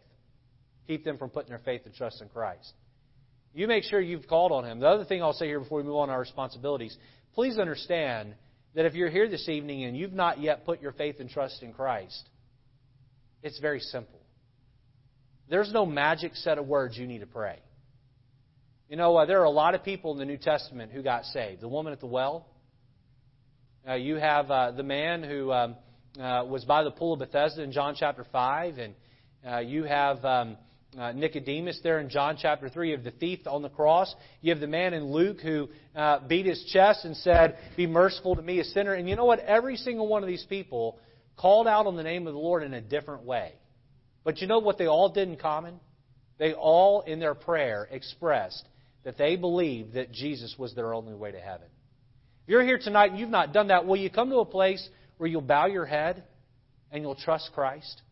Keep 0.86 1.04
them 1.04 1.18
from 1.18 1.30
putting 1.30 1.50
their 1.50 1.60
faith 1.60 1.82
and 1.84 1.94
trust 1.94 2.20
in 2.20 2.28
Christ. 2.28 2.72
You 3.54 3.68
make 3.68 3.84
sure 3.84 4.00
you've 4.00 4.26
called 4.26 4.52
on 4.52 4.64
Him. 4.64 4.80
The 4.80 4.88
other 4.88 5.04
thing 5.04 5.22
I'll 5.22 5.32
say 5.32 5.46
here 5.46 5.60
before 5.60 5.78
we 5.78 5.84
move 5.84 5.96
on 5.96 6.08
to 6.08 6.14
our 6.14 6.20
responsibilities, 6.20 6.96
please 7.34 7.58
understand 7.58 8.34
that 8.74 8.84
if 8.84 8.94
you're 8.94 9.10
here 9.10 9.28
this 9.28 9.48
evening 9.48 9.84
and 9.84 9.96
you've 9.96 10.12
not 10.12 10.40
yet 10.40 10.64
put 10.66 10.82
your 10.82 10.92
faith 10.92 11.16
and 11.20 11.30
trust 11.30 11.62
in 11.62 11.72
Christ, 11.72 12.28
it's 13.42 13.58
very 13.60 13.80
simple. 13.80 14.20
There's 15.48 15.72
no 15.72 15.86
magic 15.86 16.34
set 16.34 16.58
of 16.58 16.66
words 16.66 16.98
you 16.98 17.06
need 17.06 17.20
to 17.20 17.26
pray. 17.26 17.58
You 18.88 18.96
know, 18.96 19.16
uh, 19.16 19.26
there 19.26 19.40
are 19.40 19.44
a 19.44 19.50
lot 19.50 19.74
of 19.74 19.84
people 19.84 20.12
in 20.12 20.18
the 20.18 20.24
New 20.24 20.36
Testament 20.36 20.92
who 20.92 21.02
got 21.02 21.24
saved. 21.26 21.60
The 21.60 21.68
woman 21.68 21.92
at 21.92 22.00
the 22.00 22.06
well. 22.06 22.46
Uh, 23.86 23.94
you 23.96 24.16
have 24.16 24.50
uh, 24.50 24.70
the 24.70 24.82
man 24.82 25.22
who 25.22 25.52
um, 25.52 25.76
uh, 26.18 26.42
was 26.48 26.64
by 26.64 26.82
the 26.82 26.90
pool 26.90 27.12
of 27.12 27.18
Bethesda 27.18 27.62
in 27.62 27.70
John 27.70 27.94
chapter 27.94 28.24
5. 28.32 28.78
And 28.78 28.94
uh, 29.46 29.58
you 29.58 29.84
have 29.84 30.24
um, 30.24 30.56
uh, 30.98 31.12
Nicodemus 31.12 31.80
there 31.82 32.00
in 32.00 32.08
John 32.08 32.38
chapter 32.40 32.70
3. 32.70 32.88
You 32.88 32.96
have 32.96 33.04
the 33.04 33.10
thief 33.10 33.40
on 33.46 33.60
the 33.60 33.68
cross. 33.68 34.14
You 34.40 34.52
have 34.52 34.60
the 34.60 34.66
man 34.66 34.94
in 34.94 35.12
Luke 35.12 35.38
who 35.42 35.68
uh, 35.94 36.26
beat 36.26 36.46
his 36.46 36.64
chest 36.72 37.04
and 37.04 37.14
said, 37.14 37.58
Be 37.76 37.86
merciful 37.86 38.36
to 38.36 38.42
me, 38.42 38.58
a 38.58 38.64
sinner. 38.64 38.94
And 38.94 39.06
you 39.06 39.16
know 39.16 39.26
what? 39.26 39.40
Every 39.40 39.76
single 39.76 40.08
one 40.08 40.22
of 40.22 40.28
these 40.28 40.46
people 40.48 40.98
called 41.36 41.66
out 41.66 41.86
on 41.86 41.96
the 41.96 42.02
name 42.02 42.26
of 42.26 42.32
the 42.32 42.40
Lord 42.40 42.62
in 42.62 42.72
a 42.72 42.80
different 42.80 43.24
way. 43.24 43.52
But 44.24 44.40
you 44.40 44.46
know 44.46 44.60
what 44.60 44.78
they 44.78 44.86
all 44.86 45.10
did 45.10 45.28
in 45.28 45.36
common? 45.36 45.78
They 46.38 46.54
all, 46.54 47.02
in 47.02 47.20
their 47.20 47.34
prayer, 47.34 47.86
expressed 47.90 48.66
that 49.04 49.18
they 49.18 49.36
believed 49.36 49.92
that 49.92 50.10
Jesus 50.10 50.54
was 50.58 50.74
their 50.74 50.94
only 50.94 51.12
way 51.12 51.32
to 51.32 51.38
heaven. 51.40 51.66
If 52.44 52.50
you're 52.50 52.64
here 52.64 52.78
tonight 52.78 53.10
and 53.10 53.18
you've 53.18 53.30
not 53.30 53.52
done 53.52 53.68
that, 53.68 53.86
will 53.86 53.96
you 53.96 54.10
come 54.10 54.30
to 54.30 54.36
a 54.36 54.44
place 54.44 54.86
where 55.18 55.28
you'll 55.28 55.40
bow 55.40 55.66
your 55.66 55.86
head 55.86 56.24
and 56.90 57.02
you'll 57.02 57.16
trust 57.16 57.50
Christ? 57.54 58.02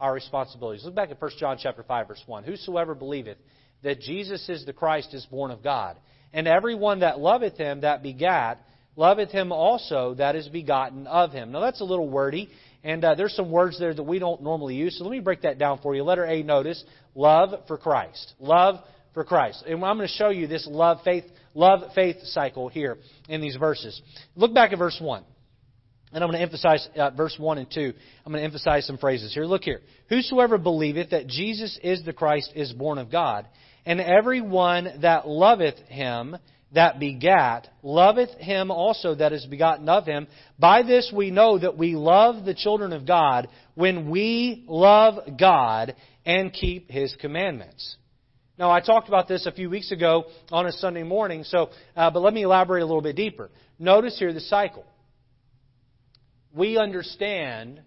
our 0.00 0.12
responsibilities. 0.12 0.84
Look 0.84 0.94
back 0.94 1.10
at 1.10 1.20
1 1.20 1.30
John 1.38 1.56
chapter 1.60 1.82
5 1.82 2.08
verse 2.08 2.22
1. 2.26 2.44
Whosoever 2.44 2.94
believeth 2.94 3.38
that 3.82 4.00
Jesus 4.00 4.48
is 4.48 4.64
the 4.66 4.72
Christ 4.72 5.14
is 5.14 5.24
born 5.26 5.50
of 5.50 5.62
God. 5.62 5.96
And 6.32 6.48
everyone 6.48 7.00
that 7.00 7.20
loveth 7.20 7.56
him 7.56 7.82
that 7.82 8.02
begat 8.02 8.60
loveth 8.96 9.30
him 9.30 9.52
also 9.52 10.14
that 10.14 10.36
is 10.36 10.48
begotten 10.48 11.06
of 11.06 11.32
him. 11.32 11.52
Now 11.52 11.60
that's 11.60 11.80
a 11.80 11.84
little 11.84 12.08
wordy, 12.08 12.50
and 12.82 13.04
uh, 13.04 13.14
there's 13.14 13.34
some 13.34 13.50
words 13.50 13.78
there 13.78 13.94
that 13.94 14.02
we 14.02 14.18
don't 14.18 14.42
normally 14.42 14.74
use. 14.74 14.98
So 14.98 15.04
let 15.04 15.10
me 15.10 15.20
break 15.20 15.42
that 15.42 15.58
down 15.58 15.78
for 15.82 15.94
you. 15.94 16.02
Letter 16.02 16.24
A, 16.24 16.42
notice 16.42 16.82
love 17.14 17.66
for 17.66 17.78
Christ. 17.78 18.34
Love 18.38 18.80
for 19.14 19.24
Christ. 19.24 19.64
And 19.66 19.82
I'm 19.84 19.96
going 19.96 20.08
to 20.08 20.14
show 20.14 20.30
you 20.30 20.46
this 20.46 20.66
love 20.70 20.98
faith 21.04 21.24
love 21.54 21.92
faith 21.94 22.16
cycle 22.24 22.68
here 22.68 22.98
in 23.28 23.40
these 23.40 23.56
verses. 23.56 24.00
Look 24.34 24.52
back 24.54 24.72
at 24.72 24.78
verse 24.78 24.98
1. 25.00 25.24
And 26.12 26.22
I'm 26.22 26.30
going 26.30 26.38
to 26.38 26.44
emphasize 26.44 26.88
uh, 26.96 27.10
verse 27.10 27.34
1 27.36 27.58
and 27.58 27.70
2. 27.70 27.92
I'm 28.24 28.32
going 28.32 28.40
to 28.40 28.44
emphasize 28.44 28.86
some 28.86 28.98
phrases 28.98 29.34
here. 29.34 29.46
Look 29.46 29.64
here. 29.64 29.80
Whosoever 30.08 30.58
believeth 30.58 31.10
that 31.10 31.26
Jesus 31.26 31.76
is 31.82 32.04
the 32.04 32.12
Christ 32.12 32.52
is 32.54 32.72
born 32.72 32.98
of 32.98 33.10
God. 33.10 33.48
And 33.84 34.00
every 34.00 34.40
one 34.40 35.00
that 35.02 35.26
loveth 35.26 35.76
him 35.88 36.36
that 36.74 37.00
begat, 37.00 37.68
loveth 37.82 38.30
him 38.38 38.70
also 38.70 39.14
that 39.14 39.32
is 39.32 39.46
begotten 39.46 39.88
of 39.88 40.06
him. 40.06 40.26
By 40.58 40.82
this 40.82 41.12
we 41.14 41.30
know 41.30 41.58
that 41.58 41.78
we 41.78 41.94
love 41.94 42.44
the 42.44 42.54
children 42.54 42.92
of 42.92 43.06
God 43.06 43.48
when 43.74 44.10
we 44.10 44.64
love 44.68 45.38
God 45.38 45.94
and 46.24 46.52
keep 46.52 46.90
his 46.90 47.14
commandments. 47.20 47.96
Now, 48.58 48.70
I 48.70 48.80
talked 48.80 49.08
about 49.08 49.26
this 49.26 49.46
a 49.46 49.52
few 49.52 49.68
weeks 49.68 49.90
ago 49.90 50.26
on 50.52 50.66
a 50.66 50.72
Sunday 50.72 51.02
morning, 51.02 51.42
so, 51.42 51.70
uh, 51.96 52.10
but 52.10 52.20
let 52.20 52.32
me 52.32 52.42
elaborate 52.42 52.82
a 52.82 52.86
little 52.86 53.02
bit 53.02 53.16
deeper. 53.16 53.50
Notice 53.78 54.16
here 54.18 54.32
the 54.32 54.40
cycle 54.40 54.84
we 56.54 56.78
understand, 56.78 57.82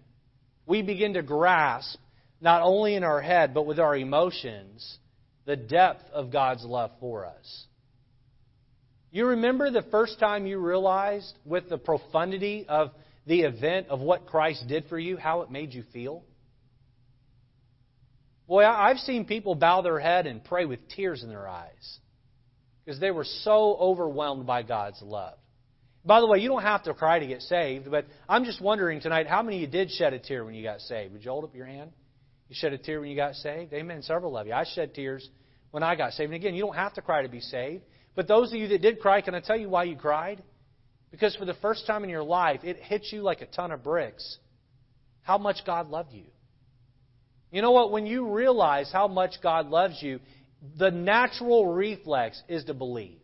we 0.66 0.82
begin 0.82 1.14
to 1.14 1.22
grasp, 1.22 1.98
not 2.40 2.62
only 2.62 2.94
in 2.94 3.02
our 3.02 3.20
head, 3.20 3.54
but 3.54 3.66
with 3.66 3.78
our 3.78 3.96
emotions, 3.96 4.98
the 5.46 5.56
depth 5.56 6.04
of 6.12 6.30
God's 6.30 6.64
love 6.64 6.90
for 7.00 7.24
us. 7.24 7.64
You 9.10 9.28
remember 9.28 9.70
the 9.70 9.86
first 9.90 10.20
time 10.20 10.46
you 10.46 10.58
realized, 10.58 11.32
with 11.46 11.70
the 11.70 11.78
profundity 11.78 12.66
of 12.68 12.90
the 13.26 13.40
event 13.42 13.88
of 13.88 14.00
what 14.00 14.26
Christ 14.26 14.64
did 14.68 14.84
for 14.88 14.98
you, 14.98 15.16
how 15.16 15.40
it 15.40 15.50
made 15.50 15.72
you 15.72 15.82
feel? 15.94 16.22
Boy, 18.48 18.64
I've 18.64 18.98
seen 18.98 19.26
people 19.26 19.54
bow 19.54 19.82
their 19.82 20.00
head 20.00 20.26
and 20.26 20.42
pray 20.42 20.64
with 20.64 20.80
tears 20.88 21.22
in 21.22 21.28
their 21.28 21.46
eyes 21.46 21.98
because 22.84 22.98
they 22.98 23.10
were 23.10 23.24
so 23.24 23.76
overwhelmed 23.78 24.46
by 24.46 24.62
God's 24.62 25.00
love. 25.02 25.38
By 26.04 26.20
the 26.20 26.26
way, 26.26 26.38
you 26.38 26.48
don't 26.48 26.62
have 26.62 26.84
to 26.84 26.94
cry 26.94 27.18
to 27.18 27.26
get 27.26 27.42
saved, 27.42 27.90
but 27.90 28.06
I'm 28.26 28.44
just 28.44 28.62
wondering 28.62 29.02
tonight 29.02 29.26
how 29.26 29.42
many 29.42 29.56
of 29.56 29.60
you 29.60 29.66
did 29.66 29.90
shed 29.90 30.14
a 30.14 30.18
tear 30.18 30.44
when 30.44 30.54
you 30.54 30.62
got 30.62 30.80
saved? 30.80 31.12
Would 31.12 31.22
you 31.22 31.30
hold 31.30 31.44
up 31.44 31.54
your 31.54 31.66
hand? 31.66 31.90
You 32.48 32.56
shed 32.58 32.72
a 32.72 32.78
tear 32.78 33.00
when 33.00 33.10
you 33.10 33.16
got 33.16 33.34
saved? 33.34 33.74
Amen. 33.74 34.00
Several 34.00 34.38
of 34.38 34.46
you. 34.46 34.54
I 34.54 34.64
shed 34.64 34.94
tears 34.94 35.28
when 35.70 35.82
I 35.82 35.96
got 35.96 36.14
saved. 36.14 36.32
And 36.32 36.42
again, 36.42 36.54
you 36.54 36.64
don't 36.64 36.76
have 36.76 36.94
to 36.94 37.02
cry 37.02 37.20
to 37.22 37.28
be 37.28 37.40
saved. 37.40 37.84
But 38.14 38.26
those 38.26 38.50
of 38.50 38.58
you 38.58 38.68
that 38.68 38.80
did 38.80 39.00
cry, 39.00 39.20
can 39.20 39.34
I 39.34 39.40
tell 39.40 39.58
you 39.58 39.68
why 39.68 39.84
you 39.84 39.96
cried? 39.96 40.42
Because 41.10 41.36
for 41.36 41.44
the 41.44 41.54
first 41.54 41.86
time 41.86 42.04
in 42.04 42.10
your 42.10 42.22
life, 42.22 42.60
it 42.64 42.78
hit 42.78 43.12
you 43.12 43.20
like 43.20 43.42
a 43.42 43.46
ton 43.46 43.72
of 43.72 43.84
bricks 43.84 44.38
how 45.20 45.36
much 45.36 45.58
God 45.66 45.90
loved 45.90 46.14
you. 46.14 46.24
You 47.50 47.62
know 47.62 47.72
what? 47.72 47.90
When 47.90 48.06
you 48.06 48.32
realize 48.32 48.90
how 48.92 49.08
much 49.08 49.36
God 49.42 49.68
loves 49.68 50.02
you, 50.02 50.20
the 50.78 50.90
natural 50.90 51.66
reflex 51.66 52.42
is 52.48 52.64
to 52.64 52.74
believe. 52.74 53.18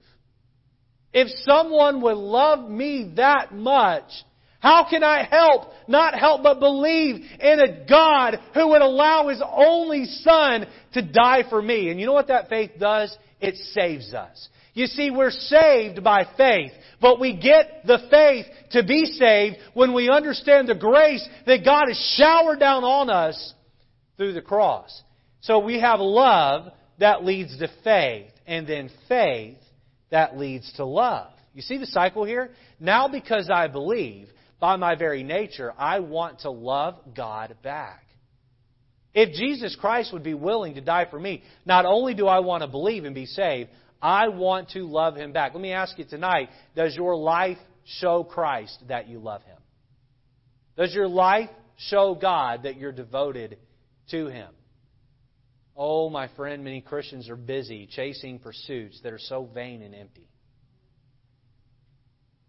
If 1.12 1.28
someone 1.44 2.00
would 2.00 2.16
love 2.16 2.68
me 2.68 3.12
that 3.16 3.54
much, 3.54 4.10
how 4.58 4.86
can 4.88 5.04
I 5.04 5.24
help, 5.30 5.68
not 5.86 6.18
help 6.18 6.42
but 6.42 6.58
believe 6.58 7.16
in 7.38 7.60
a 7.60 7.86
God 7.86 8.40
who 8.54 8.68
would 8.68 8.82
allow 8.82 9.28
His 9.28 9.42
only 9.44 10.06
Son 10.06 10.66
to 10.94 11.02
die 11.02 11.44
for 11.48 11.60
me? 11.60 11.90
And 11.90 12.00
you 12.00 12.06
know 12.06 12.14
what 12.14 12.28
that 12.28 12.48
faith 12.48 12.72
does? 12.80 13.16
It 13.40 13.56
saves 13.56 14.14
us. 14.14 14.48
You 14.72 14.86
see, 14.86 15.10
we're 15.10 15.30
saved 15.30 16.02
by 16.02 16.26
faith, 16.36 16.72
but 17.00 17.20
we 17.20 17.36
get 17.36 17.86
the 17.86 17.98
faith 18.10 18.46
to 18.70 18.82
be 18.82 19.04
saved 19.04 19.56
when 19.74 19.94
we 19.94 20.08
understand 20.08 20.68
the 20.68 20.74
grace 20.74 21.26
that 21.46 21.64
God 21.64 21.84
has 21.86 22.16
showered 22.16 22.58
down 22.58 22.82
on 22.82 23.08
us 23.08 23.54
through 24.16 24.32
the 24.32 24.42
cross. 24.42 25.02
So 25.40 25.58
we 25.58 25.80
have 25.80 26.00
love 26.00 26.72
that 26.98 27.24
leads 27.24 27.58
to 27.58 27.68
faith, 27.82 28.30
and 28.46 28.66
then 28.66 28.90
faith 29.08 29.58
that 30.10 30.38
leads 30.38 30.72
to 30.74 30.84
love. 30.84 31.30
You 31.54 31.62
see 31.62 31.78
the 31.78 31.86
cycle 31.86 32.24
here? 32.24 32.50
Now, 32.80 33.08
because 33.08 33.50
I 33.52 33.68
believe, 33.68 34.28
by 34.60 34.76
my 34.76 34.94
very 34.94 35.22
nature, 35.22 35.72
I 35.76 36.00
want 36.00 36.40
to 36.40 36.50
love 36.50 36.94
God 37.16 37.56
back. 37.62 38.04
If 39.12 39.32
Jesus 39.34 39.76
Christ 39.80 40.12
would 40.12 40.24
be 40.24 40.34
willing 40.34 40.74
to 40.74 40.80
die 40.80 41.06
for 41.08 41.18
me, 41.18 41.42
not 41.64 41.86
only 41.86 42.14
do 42.14 42.26
I 42.26 42.40
want 42.40 42.62
to 42.62 42.68
believe 42.68 43.04
and 43.04 43.14
be 43.14 43.26
saved, 43.26 43.70
I 44.02 44.28
want 44.28 44.70
to 44.70 44.80
love 44.80 45.16
Him 45.16 45.32
back. 45.32 45.54
Let 45.54 45.62
me 45.62 45.72
ask 45.72 45.98
you 45.98 46.04
tonight 46.04 46.50
does 46.74 46.96
your 46.96 47.16
life 47.16 47.58
show 47.84 48.24
Christ 48.24 48.82
that 48.88 49.08
you 49.08 49.18
love 49.20 49.42
Him? 49.42 49.56
Does 50.76 50.92
your 50.92 51.08
life 51.08 51.50
show 51.76 52.16
God 52.20 52.64
that 52.64 52.76
you're 52.76 52.92
devoted 52.92 53.58
to 54.10 54.26
Him? 54.26 54.52
Oh, 55.76 56.08
my 56.08 56.28
friend, 56.36 56.62
many 56.62 56.80
Christians 56.80 57.28
are 57.28 57.36
busy 57.36 57.88
chasing 57.90 58.38
pursuits 58.38 59.00
that 59.02 59.12
are 59.12 59.18
so 59.18 59.48
vain 59.52 59.82
and 59.82 59.94
empty. 59.94 60.28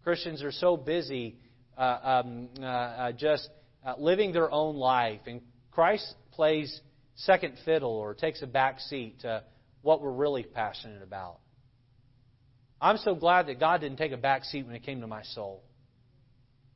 Christians 0.04 0.44
are 0.44 0.52
so 0.52 0.76
busy 0.76 1.36
uh, 1.76 2.22
um, 2.24 2.48
uh, 2.60 2.64
uh, 2.64 3.12
just 3.12 3.48
uh, 3.84 3.94
living 3.98 4.32
their 4.32 4.50
own 4.50 4.76
life, 4.76 5.20
and 5.26 5.40
Christ 5.72 6.14
plays 6.32 6.80
second 7.16 7.54
fiddle 7.64 7.90
or 7.90 8.14
takes 8.14 8.42
a 8.42 8.46
back 8.46 8.78
seat 8.78 9.20
to 9.20 9.42
what 9.82 10.00
we're 10.00 10.12
really 10.12 10.44
passionate 10.44 11.02
about. 11.02 11.38
I'm 12.80 12.98
so 12.98 13.14
glad 13.14 13.46
that 13.46 13.58
God 13.58 13.80
didn't 13.80 13.96
take 13.96 14.12
a 14.12 14.16
back 14.16 14.44
seat 14.44 14.66
when 14.66 14.74
it 14.74 14.84
came 14.84 15.00
to 15.00 15.06
my 15.06 15.22
soul. 15.22 15.62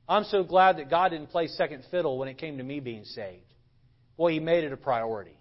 I'm 0.08 0.24
so 0.24 0.42
glad 0.42 0.78
that 0.78 0.90
God 0.90 1.10
didn't 1.10 1.28
play 1.28 1.46
second 1.46 1.84
fiddle 1.90 2.18
when 2.18 2.28
it 2.28 2.38
came 2.38 2.58
to 2.58 2.64
me 2.64 2.80
being 2.80 3.04
saved. 3.04 3.49
Boy, 4.20 4.32
He 4.32 4.38
made 4.38 4.64
it 4.64 4.72
a 4.74 4.76
priority. 4.76 5.34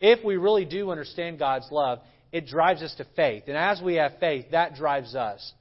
If 0.00 0.24
we 0.24 0.38
really 0.38 0.64
do 0.64 0.90
understand 0.90 1.38
God's 1.38 1.68
love, 1.70 1.98
it 2.32 2.46
drives 2.46 2.80
us 2.80 2.94
to 2.94 3.06
faith. 3.14 3.42
And 3.48 3.56
as 3.56 3.82
we 3.82 3.96
have 3.96 4.12
faith, 4.18 4.46
that 4.52 4.76
drives 4.76 5.14
us 5.14 5.52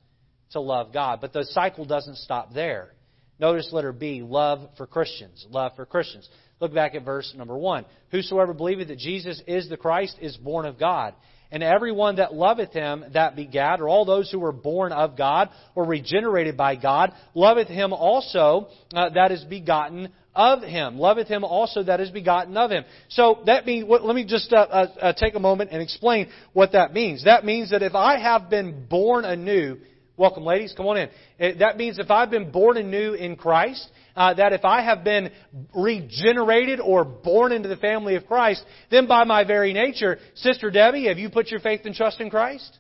to 0.52 0.62
love 0.62 0.94
God. 0.94 1.20
But 1.20 1.34
the 1.34 1.44
cycle 1.44 1.84
doesn't 1.84 2.16
stop 2.16 2.54
there. 2.54 2.94
Notice 3.38 3.74
letter 3.74 3.92
B, 3.92 4.22
love 4.22 4.62
for 4.78 4.88
Christians. 4.88 5.46
Love 5.50 5.74
for 5.76 5.86
Christians. 5.86 6.30
Look 6.62 6.74
back 6.74 6.96
at 6.96 7.04
verse 7.04 7.34
number 7.36 7.58
1. 7.58 7.84
Whosoever 8.12 8.54
believeth 8.54 8.88
that 8.88 8.98
Jesus 9.00 9.42
is 9.46 9.68
the 9.68 9.76
Christ 9.76 10.16
is 10.22 10.38
born 10.38 10.66
of 10.66 10.80
God. 10.80 11.16
And 11.52 11.64
everyone 11.64 12.18
that 12.18 12.34
loveth 12.34 12.74
him 12.74 13.06
that 13.14 13.36
begat, 13.36 13.82
or 13.82 13.90
all 13.90 14.06
those 14.06 14.30
who 14.30 14.40
were 14.40 14.52
born 14.52 14.92
of 14.92 15.18
God, 15.18 15.50
or 15.74 15.84
regenerated 15.84 16.56
by 16.56 16.76
God, 16.76 17.12
loveth 17.34 17.68
him 17.68 17.92
also 17.92 18.68
uh, 18.94 19.10
that 19.10 19.32
is 19.32 19.44
begotten 19.46 20.10
of 20.36 20.62
him. 20.62 21.00
Loveth 21.00 21.28
him 21.28 21.44
also 21.44 21.84
that 21.84 22.00
is 22.00 22.12
begotten 22.12 22.56
of 22.56 22.70
him. 22.70 22.86
So 23.10 23.42
that 23.48 23.66
means, 23.66 23.88
let 23.90 24.16
me 24.16 24.26
just 24.26 24.54
uh, 24.54 24.58
uh, 24.58 24.88
uh, 25.02 25.14
take 25.14 25.34
a 25.34 25.40
moment 25.40 25.72
and 25.72 25.82
explain 25.82 26.30
what 26.54 26.74
that 26.74 26.94
means. 26.94 27.26
That 27.26 27.44
means 27.44 27.72
that 27.72 27.82
if 27.82 27.96
I 27.96 28.20
have 28.20 28.50
been 28.50 28.86
born 28.88 29.26
anew, 29.26 29.78
welcome 30.18 30.44
ladies, 30.46 30.74
come 30.78 30.86
on 30.86 30.98
in. 30.98 31.58
That 31.60 31.78
means 31.78 31.98
if 31.98 32.12
I've 32.12 32.30
been 32.30 32.52
born 32.52 32.78
anew 32.78 33.14
in 33.14 33.36
Christ, 33.36 33.90
uh, 34.20 34.34
that 34.34 34.52
if 34.52 34.66
I 34.66 34.82
have 34.82 35.06
been 35.06 35.32
regenerated 35.74 36.82
or 36.82 37.06
born 37.06 37.54
into 37.54 37.70
the 37.70 37.78
family 37.78 38.16
of 38.16 38.28
Christ, 38.28 38.66
then 38.92 39.08
by 39.08 39.24
my 39.24 39.46
very 39.46 39.72
nature, 39.72 40.20
Sister 40.36 40.70
Debbie, 40.70 41.08
have 41.08 41.18
you 41.18 41.30
put 41.30 41.50
your 41.50 41.62
faith 41.62 41.82
and 41.86 41.96
trust 41.96 42.20
in 42.20 42.30
Christ? 42.30 42.78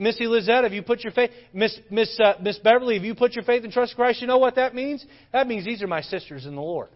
Missy 0.00 0.26
Lizette, 0.26 0.64
have 0.64 0.72
you 0.72 0.82
put 0.82 1.04
your 1.04 1.12
faith, 1.12 1.30
Miss, 1.52 1.78
Miss, 1.90 2.18
uh, 2.18 2.34
Miss 2.42 2.58
Beverly, 2.58 2.96
have 2.96 3.04
you 3.04 3.14
put 3.14 3.34
your 3.34 3.44
faith 3.44 3.62
and 3.62 3.72
trust 3.72 3.92
in 3.92 3.96
Christ? 3.96 4.20
You 4.20 4.26
know 4.26 4.38
what 4.38 4.56
that 4.56 4.74
means? 4.74 5.06
That 5.32 5.46
means 5.46 5.64
these 5.64 5.80
are 5.80 5.86
my 5.86 6.00
sisters 6.00 6.44
in 6.44 6.56
the 6.56 6.62
Lord. 6.62 6.88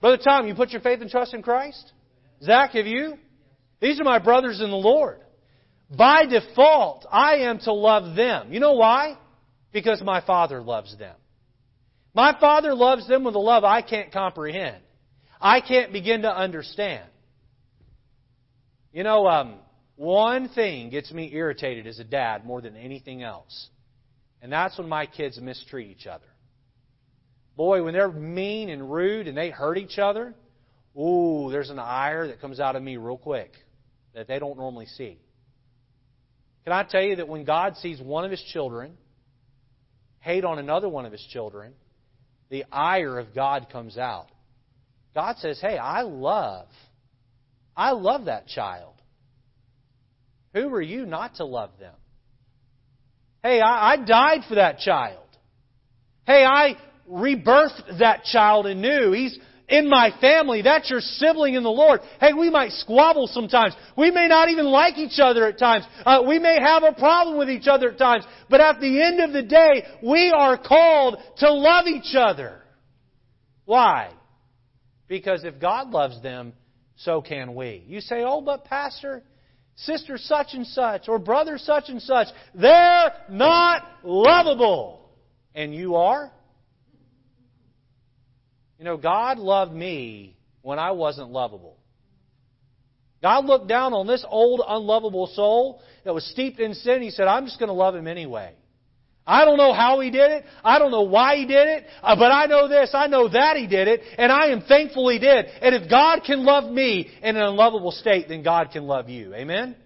Brother 0.00 0.18
Tom, 0.24 0.46
you 0.46 0.54
put 0.54 0.70
your 0.70 0.80
faith 0.80 1.02
and 1.02 1.10
trust 1.10 1.34
in 1.34 1.42
Christ? 1.42 1.92
Zach, 2.42 2.70
have 2.70 2.86
you? 2.86 3.18
These 3.80 4.00
are 4.00 4.04
my 4.04 4.20
brothers 4.20 4.62
in 4.62 4.70
the 4.70 4.76
Lord. 4.76 5.20
By 5.94 6.24
default, 6.24 7.04
I 7.12 7.40
am 7.40 7.58
to 7.60 7.74
love 7.74 8.16
them. 8.16 8.54
You 8.54 8.60
know 8.60 8.72
why? 8.72 9.18
Because 9.70 10.00
my 10.02 10.22
Father 10.22 10.62
loves 10.62 10.96
them. 10.96 11.16
My 12.14 12.38
Father 12.38 12.74
loves 12.74 13.08
them 13.08 13.24
with 13.24 13.34
a 13.34 13.38
love 13.38 13.64
I 13.64 13.82
can't 13.82 14.12
comprehend. 14.12 14.82
I 15.40 15.60
can't 15.60 15.92
begin 15.92 16.22
to 16.22 16.34
understand. 16.34 17.08
You 18.92 19.02
know, 19.02 19.26
um, 19.26 19.54
one 19.96 20.50
thing 20.50 20.90
gets 20.90 21.10
me 21.10 21.30
irritated 21.32 21.86
as 21.86 21.98
a 21.98 22.04
dad 22.04 22.44
more 22.44 22.60
than 22.60 22.76
anything 22.76 23.22
else, 23.22 23.68
and 24.42 24.52
that's 24.52 24.76
when 24.78 24.88
my 24.88 25.06
kids 25.06 25.40
mistreat 25.40 25.88
each 25.88 26.06
other. 26.06 26.26
Boy, 27.56 27.82
when 27.82 27.94
they're 27.94 28.10
mean 28.10 28.68
and 28.68 28.92
rude 28.92 29.26
and 29.26 29.36
they 29.36 29.50
hurt 29.50 29.78
each 29.78 29.98
other, 29.98 30.34
ooh, 30.98 31.48
there's 31.50 31.70
an 31.70 31.78
ire 31.78 32.26
that 32.28 32.40
comes 32.40 32.60
out 32.60 32.76
of 32.76 32.82
me 32.82 32.96
real 32.98 33.16
quick 33.16 33.52
that 34.14 34.28
they 34.28 34.38
don't 34.38 34.58
normally 34.58 34.86
see. 34.86 35.18
Can 36.64 36.72
I 36.72 36.84
tell 36.84 37.02
you 37.02 37.16
that 37.16 37.28
when 37.28 37.44
God 37.44 37.76
sees 37.78 38.00
one 38.00 38.24
of 38.24 38.30
his 38.30 38.42
children 38.52 38.96
hate 40.20 40.44
on 40.44 40.58
another 40.58 40.88
one 40.88 41.04
of 41.04 41.12
his 41.12 41.26
children, 41.30 41.74
the 42.52 42.66
ire 42.70 43.18
of 43.18 43.34
God 43.34 43.68
comes 43.72 43.96
out. 43.96 44.26
God 45.14 45.36
says, 45.38 45.58
hey, 45.58 45.78
I 45.78 46.02
love. 46.02 46.66
I 47.74 47.92
love 47.92 48.26
that 48.26 48.46
child. 48.46 48.92
Who 50.52 50.68
are 50.74 50.82
you 50.82 51.06
not 51.06 51.36
to 51.36 51.46
love 51.46 51.70
them? 51.80 51.94
Hey, 53.42 53.62
I, 53.62 53.92
I 53.92 53.96
died 53.96 54.40
for 54.50 54.56
that 54.56 54.80
child. 54.80 55.24
Hey, 56.26 56.44
I 56.44 56.76
rebirthed 57.10 57.98
that 58.00 58.24
child 58.24 58.66
anew. 58.66 59.12
He's 59.12 59.38
in 59.72 59.88
my 59.88 60.10
family. 60.20 60.60
That's 60.60 60.90
your 60.90 61.00
sibling 61.00 61.54
in 61.54 61.62
the 61.62 61.70
Lord. 61.70 62.00
Hey, 62.20 62.34
we 62.34 62.50
might 62.50 62.72
squabble 62.72 63.26
sometimes. 63.26 63.74
We 63.96 64.10
may 64.10 64.28
not 64.28 64.50
even 64.50 64.66
like 64.66 64.98
each 64.98 65.18
other 65.18 65.46
at 65.46 65.58
times. 65.58 65.86
Uh, 66.04 66.22
we 66.28 66.38
may 66.38 66.60
have 66.60 66.82
a 66.82 66.92
problem 66.92 67.38
with 67.38 67.48
each 67.48 67.66
other 67.66 67.90
at 67.90 67.98
times. 67.98 68.24
But 68.50 68.60
at 68.60 68.80
the 68.80 69.02
end 69.02 69.20
of 69.20 69.32
the 69.32 69.42
day, 69.42 69.84
we 70.02 70.30
are 70.30 70.58
called 70.58 71.16
to 71.38 71.50
love 71.50 71.86
each 71.86 72.14
other. 72.14 72.60
Why? 73.64 74.10
Because 75.08 75.42
if 75.42 75.58
God 75.58 75.88
loves 75.88 76.22
them, 76.22 76.52
so 76.96 77.22
can 77.22 77.54
we. 77.54 77.82
You 77.86 78.02
say, 78.02 78.22
oh, 78.24 78.42
but 78.42 78.66
Pastor, 78.66 79.22
sister 79.74 80.18
such 80.18 80.48
and 80.52 80.66
such, 80.66 81.08
or 81.08 81.18
brother 81.18 81.56
such 81.56 81.84
and 81.88 82.02
such, 82.02 82.28
they're 82.54 83.12
not 83.30 83.86
lovable. 84.04 85.08
And 85.54 85.74
you 85.74 85.96
are? 85.96 86.30
You 88.82 88.86
know, 88.86 88.96
God 88.96 89.38
loved 89.38 89.72
me 89.72 90.34
when 90.60 90.80
I 90.80 90.90
wasn't 90.90 91.30
lovable. 91.30 91.76
God 93.22 93.44
looked 93.44 93.68
down 93.68 93.92
on 93.92 94.08
this 94.08 94.24
old, 94.28 94.60
unlovable 94.66 95.28
soul 95.28 95.80
that 96.04 96.12
was 96.12 96.26
steeped 96.32 96.58
in 96.58 96.74
sin. 96.74 97.00
He 97.00 97.10
said, 97.10 97.28
I'm 97.28 97.44
just 97.44 97.60
going 97.60 97.68
to 97.68 97.74
love 97.74 97.94
him 97.94 98.08
anyway. 98.08 98.54
I 99.24 99.44
don't 99.44 99.56
know 99.56 99.72
how 99.72 100.00
he 100.00 100.10
did 100.10 100.32
it. 100.32 100.44
I 100.64 100.80
don't 100.80 100.90
know 100.90 101.02
why 101.02 101.36
he 101.36 101.46
did 101.46 101.68
it. 101.68 101.84
Uh, 102.02 102.16
but 102.16 102.32
I 102.32 102.46
know 102.46 102.66
this. 102.66 102.90
I 102.92 103.06
know 103.06 103.28
that 103.28 103.56
he 103.56 103.68
did 103.68 103.86
it. 103.86 104.00
And 104.18 104.32
I 104.32 104.48
am 104.48 104.62
thankful 104.62 105.08
he 105.10 105.20
did. 105.20 105.46
And 105.46 105.76
if 105.76 105.88
God 105.88 106.24
can 106.26 106.44
love 106.44 106.68
me 106.68 107.08
in 107.22 107.36
an 107.36 107.42
unlovable 107.42 107.92
state, 107.92 108.26
then 108.28 108.42
God 108.42 108.72
can 108.72 108.88
love 108.88 109.08
you. 109.08 109.32
Amen? 109.32 109.76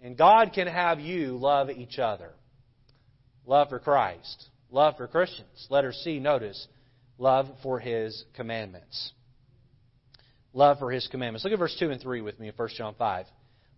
And 0.00 0.16
God 0.16 0.52
can 0.54 0.68
have 0.68 1.00
you 1.00 1.36
love 1.36 1.68
each 1.68 1.98
other. 1.98 2.30
Love 3.44 3.68
for 3.68 3.78
Christ. 3.78 4.48
Love 4.70 4.96
for 4.96 5.06
Christians. 5.06 5.66
Letter 5.68 5.92
C, 5.92 6.18
notice, 6.18 6.66
love 7.20 7.46
for 7.62 7.78
his 7.78 8.24
commandments. 8.34 9.12
Love 10.52 10.78
for 10.78 10.90
his 10.90 11.06
commandments. 11.08 11.44
Look 11.44 11.52
at 11.52 11.58
verse 11.58 11.76
2 11.78 11.90
and 11.90 12.00
3 12.00 12.22
with 12.22 12.40
me 12.40 12.48
in 12.48 12.54
1 12.54 12.68
John 12.76 12.94
5. 12.98 13.26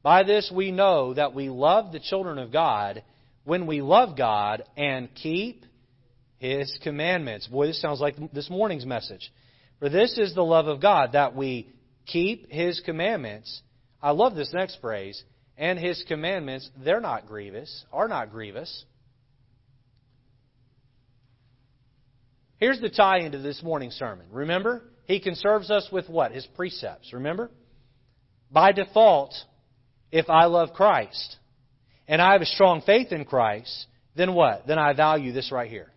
By 0.03 0.23
this 0.23 0.51
we 0.55 0.71
know 0.71 1.13
that 1.15 1.35
we 1.35 1.51
love 1.51 1.93
the 1.93 2.01
children 2.01 2.39
of 2.39 2.53
God 2.53 3.03
when 3.45 3.67
we 3.67 3.83
love 3.83 4.17
God 4.17 4.63
and 4.77 5.15
keep 5.15 5.67
his 6.39 6.79
commandments. 6.83 7.47
Boy, 7.47 7.67
this 7.67 7.81
sounds 7.81 8.01
like 8.01 8.17
this 8.33 8.49
morning's 8.49 8.87
message. 8.87 9.31
For 9.81 9.89
this 9.89 10.17
is 10.17 10.35
the 10.35 10.43
love 10.43 10.67
of 10.69 10.81
God, 10.81 11.13
that 11.13 11.35
we 11.37 11.69
keep 12.07 12.51
his 12.51 12.81
commandments. 12.85 13.63
I 14.01 14.13
love 14.13 14.35
this 14.35 14.53
next 14.53 14.81
phrase. 14.81 15.23
And 15.59 15.79
his 15.79 16.03
commandments, 16.09 16.71
they're 16.83 17.01
not 17.01 17.27
grievous, 17.27 17.85
are 17.93 18.09
not 18.09 18.31
grievous. 18.31 18.85
Here's 22.63 22.81
the 22.81 22.91
tie 22.91 23.19
into 23.19 23.39
this 23.39 23.61
morning's 23.61 23.95
sermon. 23.95 24.25
Remember? 24.31 24.85
He 25.07 25.19
conserves 25.19 25.69
us 25.69 25.89
with 25.91 26.09
what? 26.09 26.31
His 26.31 26.47
precepts. 26.55 27.13
Remember? 27.13 27.51
By 28.53 28.71
default, 28.71 29.35
if 30.13 30.31
I 30.31 30.45
love 30.45 30.73
Christ 30.73 31.39
and 32.07 32.23
I 32.23 32.35
have 32.35 32.41
a 32.41 32.47
strong 32.47 32.81
faith 32.83 33.11
in 33.11 33.25
Christ, 33.25 33.89
then 34.15 34.33
what? 34.35 34.65
Then 34.69 34.79
I 34.79 34.93
value 34.93 35.33
this 35.33 35.51
right 35.51 35.69
here. 35.69 35.91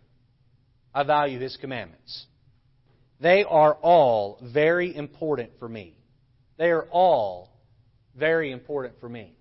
I 0.92 1.04
value 1.04 1.40
His 1.40 1.56
commandments. 1.56 2.26
They 3.20 3.44
are 3.44 3.76
all 3.76 4.40
very 4.42 4.96
important 4.96 5.52
for 5.60 5.70
me. 5.70 6.00
They 6.58 6.72
are 6.72 6.88
all 6.90 7.52
very 8.18 8.52
important 8.52 8.96
for 9.00 9.08
me. 9.08 9.35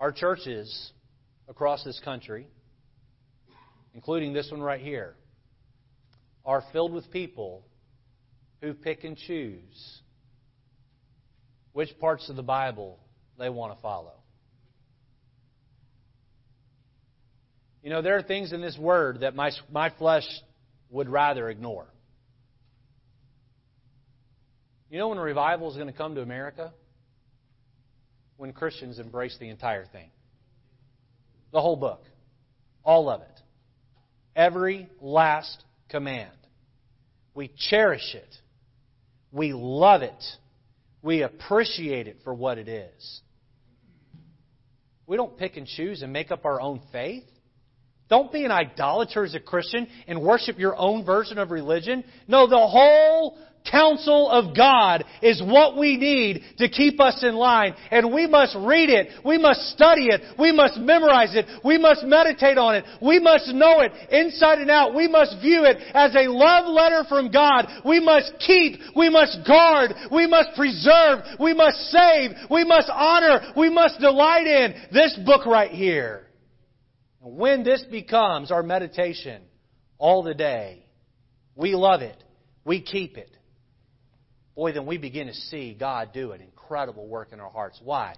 Our 0.00 0.12
churches 0.12 0.92
across 1.46 1.84
this 1.84 2.00
country, 2.02 2.46
including 3.94 4.32
this 4.32 4.50
one 4.50 4.62
right 4.62 4.80
here, 4.80 5.14
are 6.44 6.64
filled 6.72 6.94
with 6.94 7.10
people 7.10 7.66
who 8.62 8.72
pick 8.72 9.04
and 9.04 9.16
choose 9.16 10.00
which 11.72 11.90
parts 12.00 12.30
of 12.30 12.36
the 12.36 12.42
Bible 12.42 12.98
they 13.38 13.50
want 13.50 13.76
to 13.76 13.82
follow. 13.82 14.14
You 17.82 17.90
know, 17.90 18.00
there 18.00 18.16
are 18.16 18.22
things 18.22 18.52
in 18.52 18.60
this 18.60 18.76
word 18.78 19.20
that 19.20 19.34
my, 19.34 19.50
my 19.70 19.90
flesh 19.90 20.26
would 20.90 21.08
rather 21.08 21.48
ignore. 21.48 21.86
You 24.90 24.98
know 24.98 25.08
when 25.08 25.18
a 25.18 25.22
revival 25.22 25.70
is 25.70 25.76
going 25.76 25.86
to 25.86 25.96
come 25.96 26.14
to 26.14 26.22
America? 26.22 26.72
When 28.40 28.54
Christians 28.54 28.98
embrace 28.98 29.36
the 29.38 29.50
entire 29.50 29.84
thing. 29.84 30.10
The 31.52 31.60
whole 31.60 31.76
book. 31.76 32.02
All 32.82 33.10
of 33.10 33.20
it. 33.20 33.40
Every 34.34 34.88
last 35.00 35.62
command. 35.90 36.32
We 37.34 37.52
cherish 37.68 38.14
it. 38.14 38.34
We 39.30 39.52
love 39.52 40.00
it. 40.00 40.24
We 41.02 41.22
appreciate 41.22 42.08
it 42.08 42.18
for 42.24 42.32
what 42.32 42.56
it 42.56 42.66
is. 42.66 43.20
We 45.06 45.18
don't 45.18 45.36
pick 45.36 45.58
and 45.58 45.66
choose 45.66 46.02
and 46.02 46.10
make 46.12 46.30
up 46.30 46.46
our 46.46 46.60
own 46.60 46.80
faith. 46.92 47.24
Don't 48.10 48.32
be 48.32 48.44
an 48.44 48.50
idolater 48.50 49.24
as 49.24 49.36
a 49.36 49.40
Christian 49.40 49.86
and 50.08 50.20
worship 50.20 50.58
your 50.58 50.76
own 50.76 51.04
version 51.04 51.38
of 51.38 51.52
religion. 51.52 52.04
No, 52.26 52.48
the 52.48 52.58
whole 52.58 53.38
counsel 53.70 54.28
of 54.28 54.56
God 54.56 55.04
is 55.22 55.42
what 55.42 55.76
we 55.76 55.96
need 55.96 56.42
to 56.58 56.68
keep 56.68 57.00
us 57.00 57.22
in 57.22 57.34
line. 57.36 57.74
And 57.90 58.12
we 58.12 58.26
must 58.26 58.56
read 58.56 58.90
it. 58.90 59.08
We 59.24 59.38
must 59.38 59.60
study 59.70 60.06
it. 60.06 60.22
We 60.38 60.50
must 60.50 60.78
memorize 60.78 61.36
it. 61.36 61.46
We 61.64 61.78
must 61.78 62.02
meditate 62.04 62.58
on 62.58 62.74
it. 62.74 62.84
We 63.00 63.20
must 63.20 63.48
know 63.48 63.80
it 63.80 63.92
inside 64.10 64.58
and 64.58 64.70
out. 64.70 64.94
We 64.94 65.06
must 65.06 65.40
view 65.40 65.64
it 65.64 65.76
as 65.94 66.14
a 66.16 66.30
love 66.30 66.66
letter 66.66 67.04
from 67.08 67.30
God. 67.30 67.66
We 67.84 68.00
must 68.00 68.32
keep. 68.44 68.80
We 68.96 69.08
must 69.08 69.46
guard. 69.46 69.92
We 70.10 70.26
must 70.26 70.50
preserve. 70.56 71.20
We 71.38 71.54
must 71.54 71.76
save. 71.90 72.32
We 72.50 72.64
must 72.64 72.90
honor. 72.92 73.52
We 73.56 73.70
must 73.70 74.00
delight 74.00 74.46
in 74.46 74.74
this 74.92 75.18
book 75.24 75.46
right 75.46 75.70
here. 75.70 76.29
When 77.20 77.64
this 77.64 77.84
becomes 77.90 78.50
our 78.50 78.62
meditation 78.62 79.42
all 79.98 80.22
the 80.22 80.34
day, 80.34 80.86
we 81.54 81.74
love 81.74 82.00
it. 82.00 82.22
We 82.64 82.80
keep 82.80 83.16
it 83.16 83.36
boy, 84.60 84.72
then 84.72 84.84
we 84.84 84.98
begin 84.98 85.26
to 85.26 85.32
see 85.32 85.72
God 85.72 86.10
do 86.12 86.32
an 86.32 86.42
incredible 86.42 87.06
work 87.06 87.32
in 87.32 87.40
our 87.40 87.48
hearts. 87.48 87.80
Why? 87.82 88.14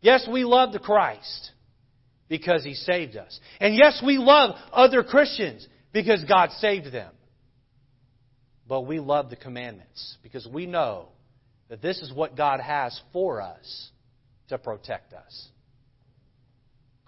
Yes, 0.00 0.26
we 0.28 0.42
love 0.42 0.72
the 0.72 0.80
Christ 0.80 1.52
because 2.28 2.64
He 2.64 2.74
saved 2.74 3.16
us. 3.16 3.38
And 3.60 3.76
yes, 3.76 4.02
we 4.04 4.18
love 4.18 4.56
other 4.72 5.04
Christians 5.04 5.64
because 5.92 6.24
God 6.24 6.50
saved 6.58 6.92
them. 6.92 7.12
But 8.66 8.80
we 8.82 8.98
love 8.98 9.30
the 9.30 9.36
commandments 9.36 10.16
because 10.24 10.44
we 10.44 10.66
know 10.66 11.10
that 11.68 11.80
this 11.80 12.00
is 12.00 12.12
what 12.12 12.36
God 12.36 12.58
has 12.58 13.00
for 13.12 13.40
us 13.40 13.90
to 14.48 14.58
protect 14.58 15.12
us. 15.12 15.48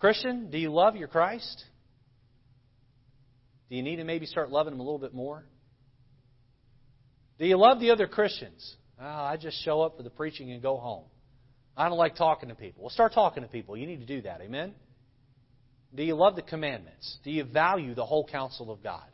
Christian, 0.01 0.51
do 0.51 0.59
you 0.59 0.73
love 0.73 0.97
your 0.97 1.09
Christ? 1.09 1.65
Do 3.69 3.77
you 3.77 3.83
need 3.83 3.97
to 3.97 4.05
maybe 4.05 4.27
start 4.27 4.51
loving 4.51 4.73
Him 4.73 4.81
a 4.81 4.83
little 4.83 4.99
bit 4.99 5.15
more? 5.15 5.45
Do 7.39 7.47
you 7.47 7.57
love 7.57 7.81
the 7.81 7.91
other 7.91 8.07
Christians? 8.07 8.77
Oh, 9.01 9.05
I 9.05 9.37
just 9.37 9.63
show 9.65 9.83
up 9.83 9.97
for 9.97 10.03
the 10.03 10.11
preaching 10.11 10.51
and 10.53 10.61
go 10.61 10.77
home. 10.77 11.05
I 11.77 11.89
don't 11.89 11.99
like 11.99 12.17
talking 12.17 12.49
to 12.49 12.55
people. 12.55 12.83
Well, 12.83 12.91
start 12.91 13.13
talking 13.15 13.43
to 13.43 13.49
people. 13.49 13.77
You 13.77 13.87
need 13.87 14.01
to 14.01 14.07
do 14.07 14.23
that. 14.23 14.41
Amen? 14.41 14.75
Do 15.95 16.03
you 16.03 16.15
love 16.15 16.35
the 16.37 16.43
commandments? 16.43 17.19
Do 17.25 17.31
you 17.31 17.45
value 17.45 17.95
the 17.95 18.05
whole 18.05 18.27
counsel 18.27 18.71
of 18.71 18.83
God? 18.83 19.07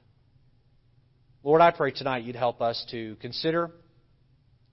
Lord, 1.43 1.61
I 1.61 1.71
pray 1.71 1.93
tonight 1.93 2.25
you'd 2.25 2.37
help 2.37 2.61
us 2.61 2.85
to 2.91 3.17
consider 3.17 3.71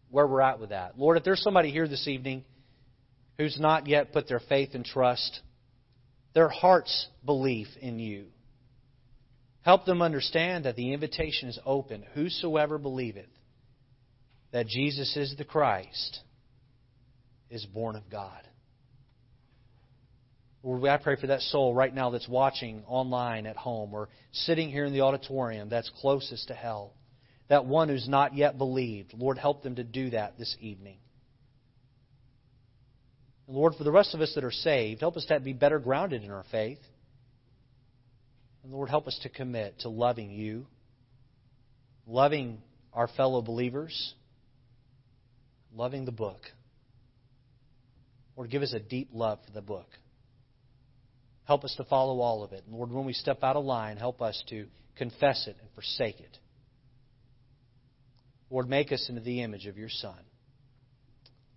where 0.09 0.25
we're 0.25 0.41
at 0.41 0.59
with 0.59 0.69
that. 0.69 0.97
Lord, 0.97 1.17
if 1.17 1.23
there's 1.23 1.41
somebody 1.41 1.71
here 1.71 1.87
this 1.87 2.07
evening 2.07 2.43
who's 3.37 3.59
not 3.59 3.87
yet 3.87 4.13
put 4.13 4.27
their 4.27 4.41
faith 4.47 4.71
and 4.73 4.85
trust, 4.85 5.41
their 6.33 6.49
heart's 6.49 7.07
belief 7.25 7.67
in 7.79 7.99
you, 7.99 8.25
help 9.61 9.85
them 9.85 10.01
understand 10.01 10.65
that 10.65 10.75
the 10.75 10.93
invitation 10.93 11.49
is 11.49 11.59
open. 11.65 12.03
Whosoever 12.13 12.77
believeth 12.77 13.29
that 14.51 14.67
Jesus 14.67 15.15
is 15.17 15.35
the 15.37 15.45
Christ 15.45 16.19
is 17.49 17.65
born 17.65 17.95
of 17.95 18.09
God. 18.09 18.41
Lord, 20.63 20.87
I 20.87 20.97
pray 20.97 21.17
for 21.17 21.27
that 21.27 21.41
soul 21.41 21.73
right 21.73 21.93
now 21.93 22.09
that's 22.09 22.27
watching 22.27 22.83
online 22.87 23.45
at 23.45 23.57
home 23.57 23.93
or 23.93 24.07
sitting 24.31 24.69
here 24.69 24.85
in 24.85 24.93
the 24.93 25.01
auditorium 25.01 25.67
that's 25.69 25.91
closest 25.99 26.47
to 26.47 26.53
hell. 26.53 26.93
That 27.49 27.65
one 27.65 27.89
who's 27.89 28.07
not 28.07 28.35
yet 28.35 28.57
believed. 28.57 29.13
Lord, 29.13 29.37
help 29.37 29.61
them 29.61 29.75
to 29.75 29.83
do 29.83 30.11
that 30.11 30.39
this 30.39 30.55
evening. 30.61 30.97
And 33.47 33.55
Lord, 33.55 33.73
for 33.75 33.83
the 33.83 33.91
rest 33.91 34.13
of 34.13 34.21
us 34.21 34.31
that 34.35 34.43
are 34.43 34.51
saved, 34.51 35.01
help 35.01 35.17
us 35.17 35.25
to 35.25 35.39
be 35.39 35.53
better 35.53 35.79
grounded 35.79 36.23
in 36.23 36.31
our 36.31 36.45
faith. 36.51 36.79
And 38.63 38.71
Lord, 38.71 38.89
help 38.89 39.07
us 39.07 39.19
to 39.23 39.29
commit 39.29 39.79
to 39.79 39.89
loving 39.89 40.31
you, 40.31 40.65
loving 42.07 42.59
our 42.93 43.07
fellow 43.07 43.41
believers, 43.41 44.13
loving 45.75 46.05
the 46.05 46.11
book. 46.11 46.39
Lord, 48.35 48.49
give 48.49 48.61
us 48.61 48.73
a 48.73 48.79
deep 48.79 49.09
love 49.13 49.39
for 49.45 49.51
the 49.51 49.61
book. 49.61 49.87
Help 51.45 51.65
us 51.65 51.75
to 51.75 51.83
follow 51.83 52.21
all 52.21 52.43
of 52.43 52.53
it. 52.53 52.63
Lord, 52.69 52.91
when 52.91 53.05
we 53.05 53.13
step 53.13 53.43
out 53.43 53.57
of 53.57 53.65
line, 53.65 53.97
help 53.97 54.21
us 54.21 54.41
to 54.49 54.67
confess 54.95 55.45
it 55.47 55.57
and 55.59 55.69
forsake 55.75 56.19
it. 56.19 56.37
Lord, 58.49 58.69
make 58.69 58.91
us 58.91 59.07
into 59.09 59.21
the 59.21 59.41
image 59.41 59.65
of 59.65 59.77
your 59.77 59.89
Son. 59.89 60.19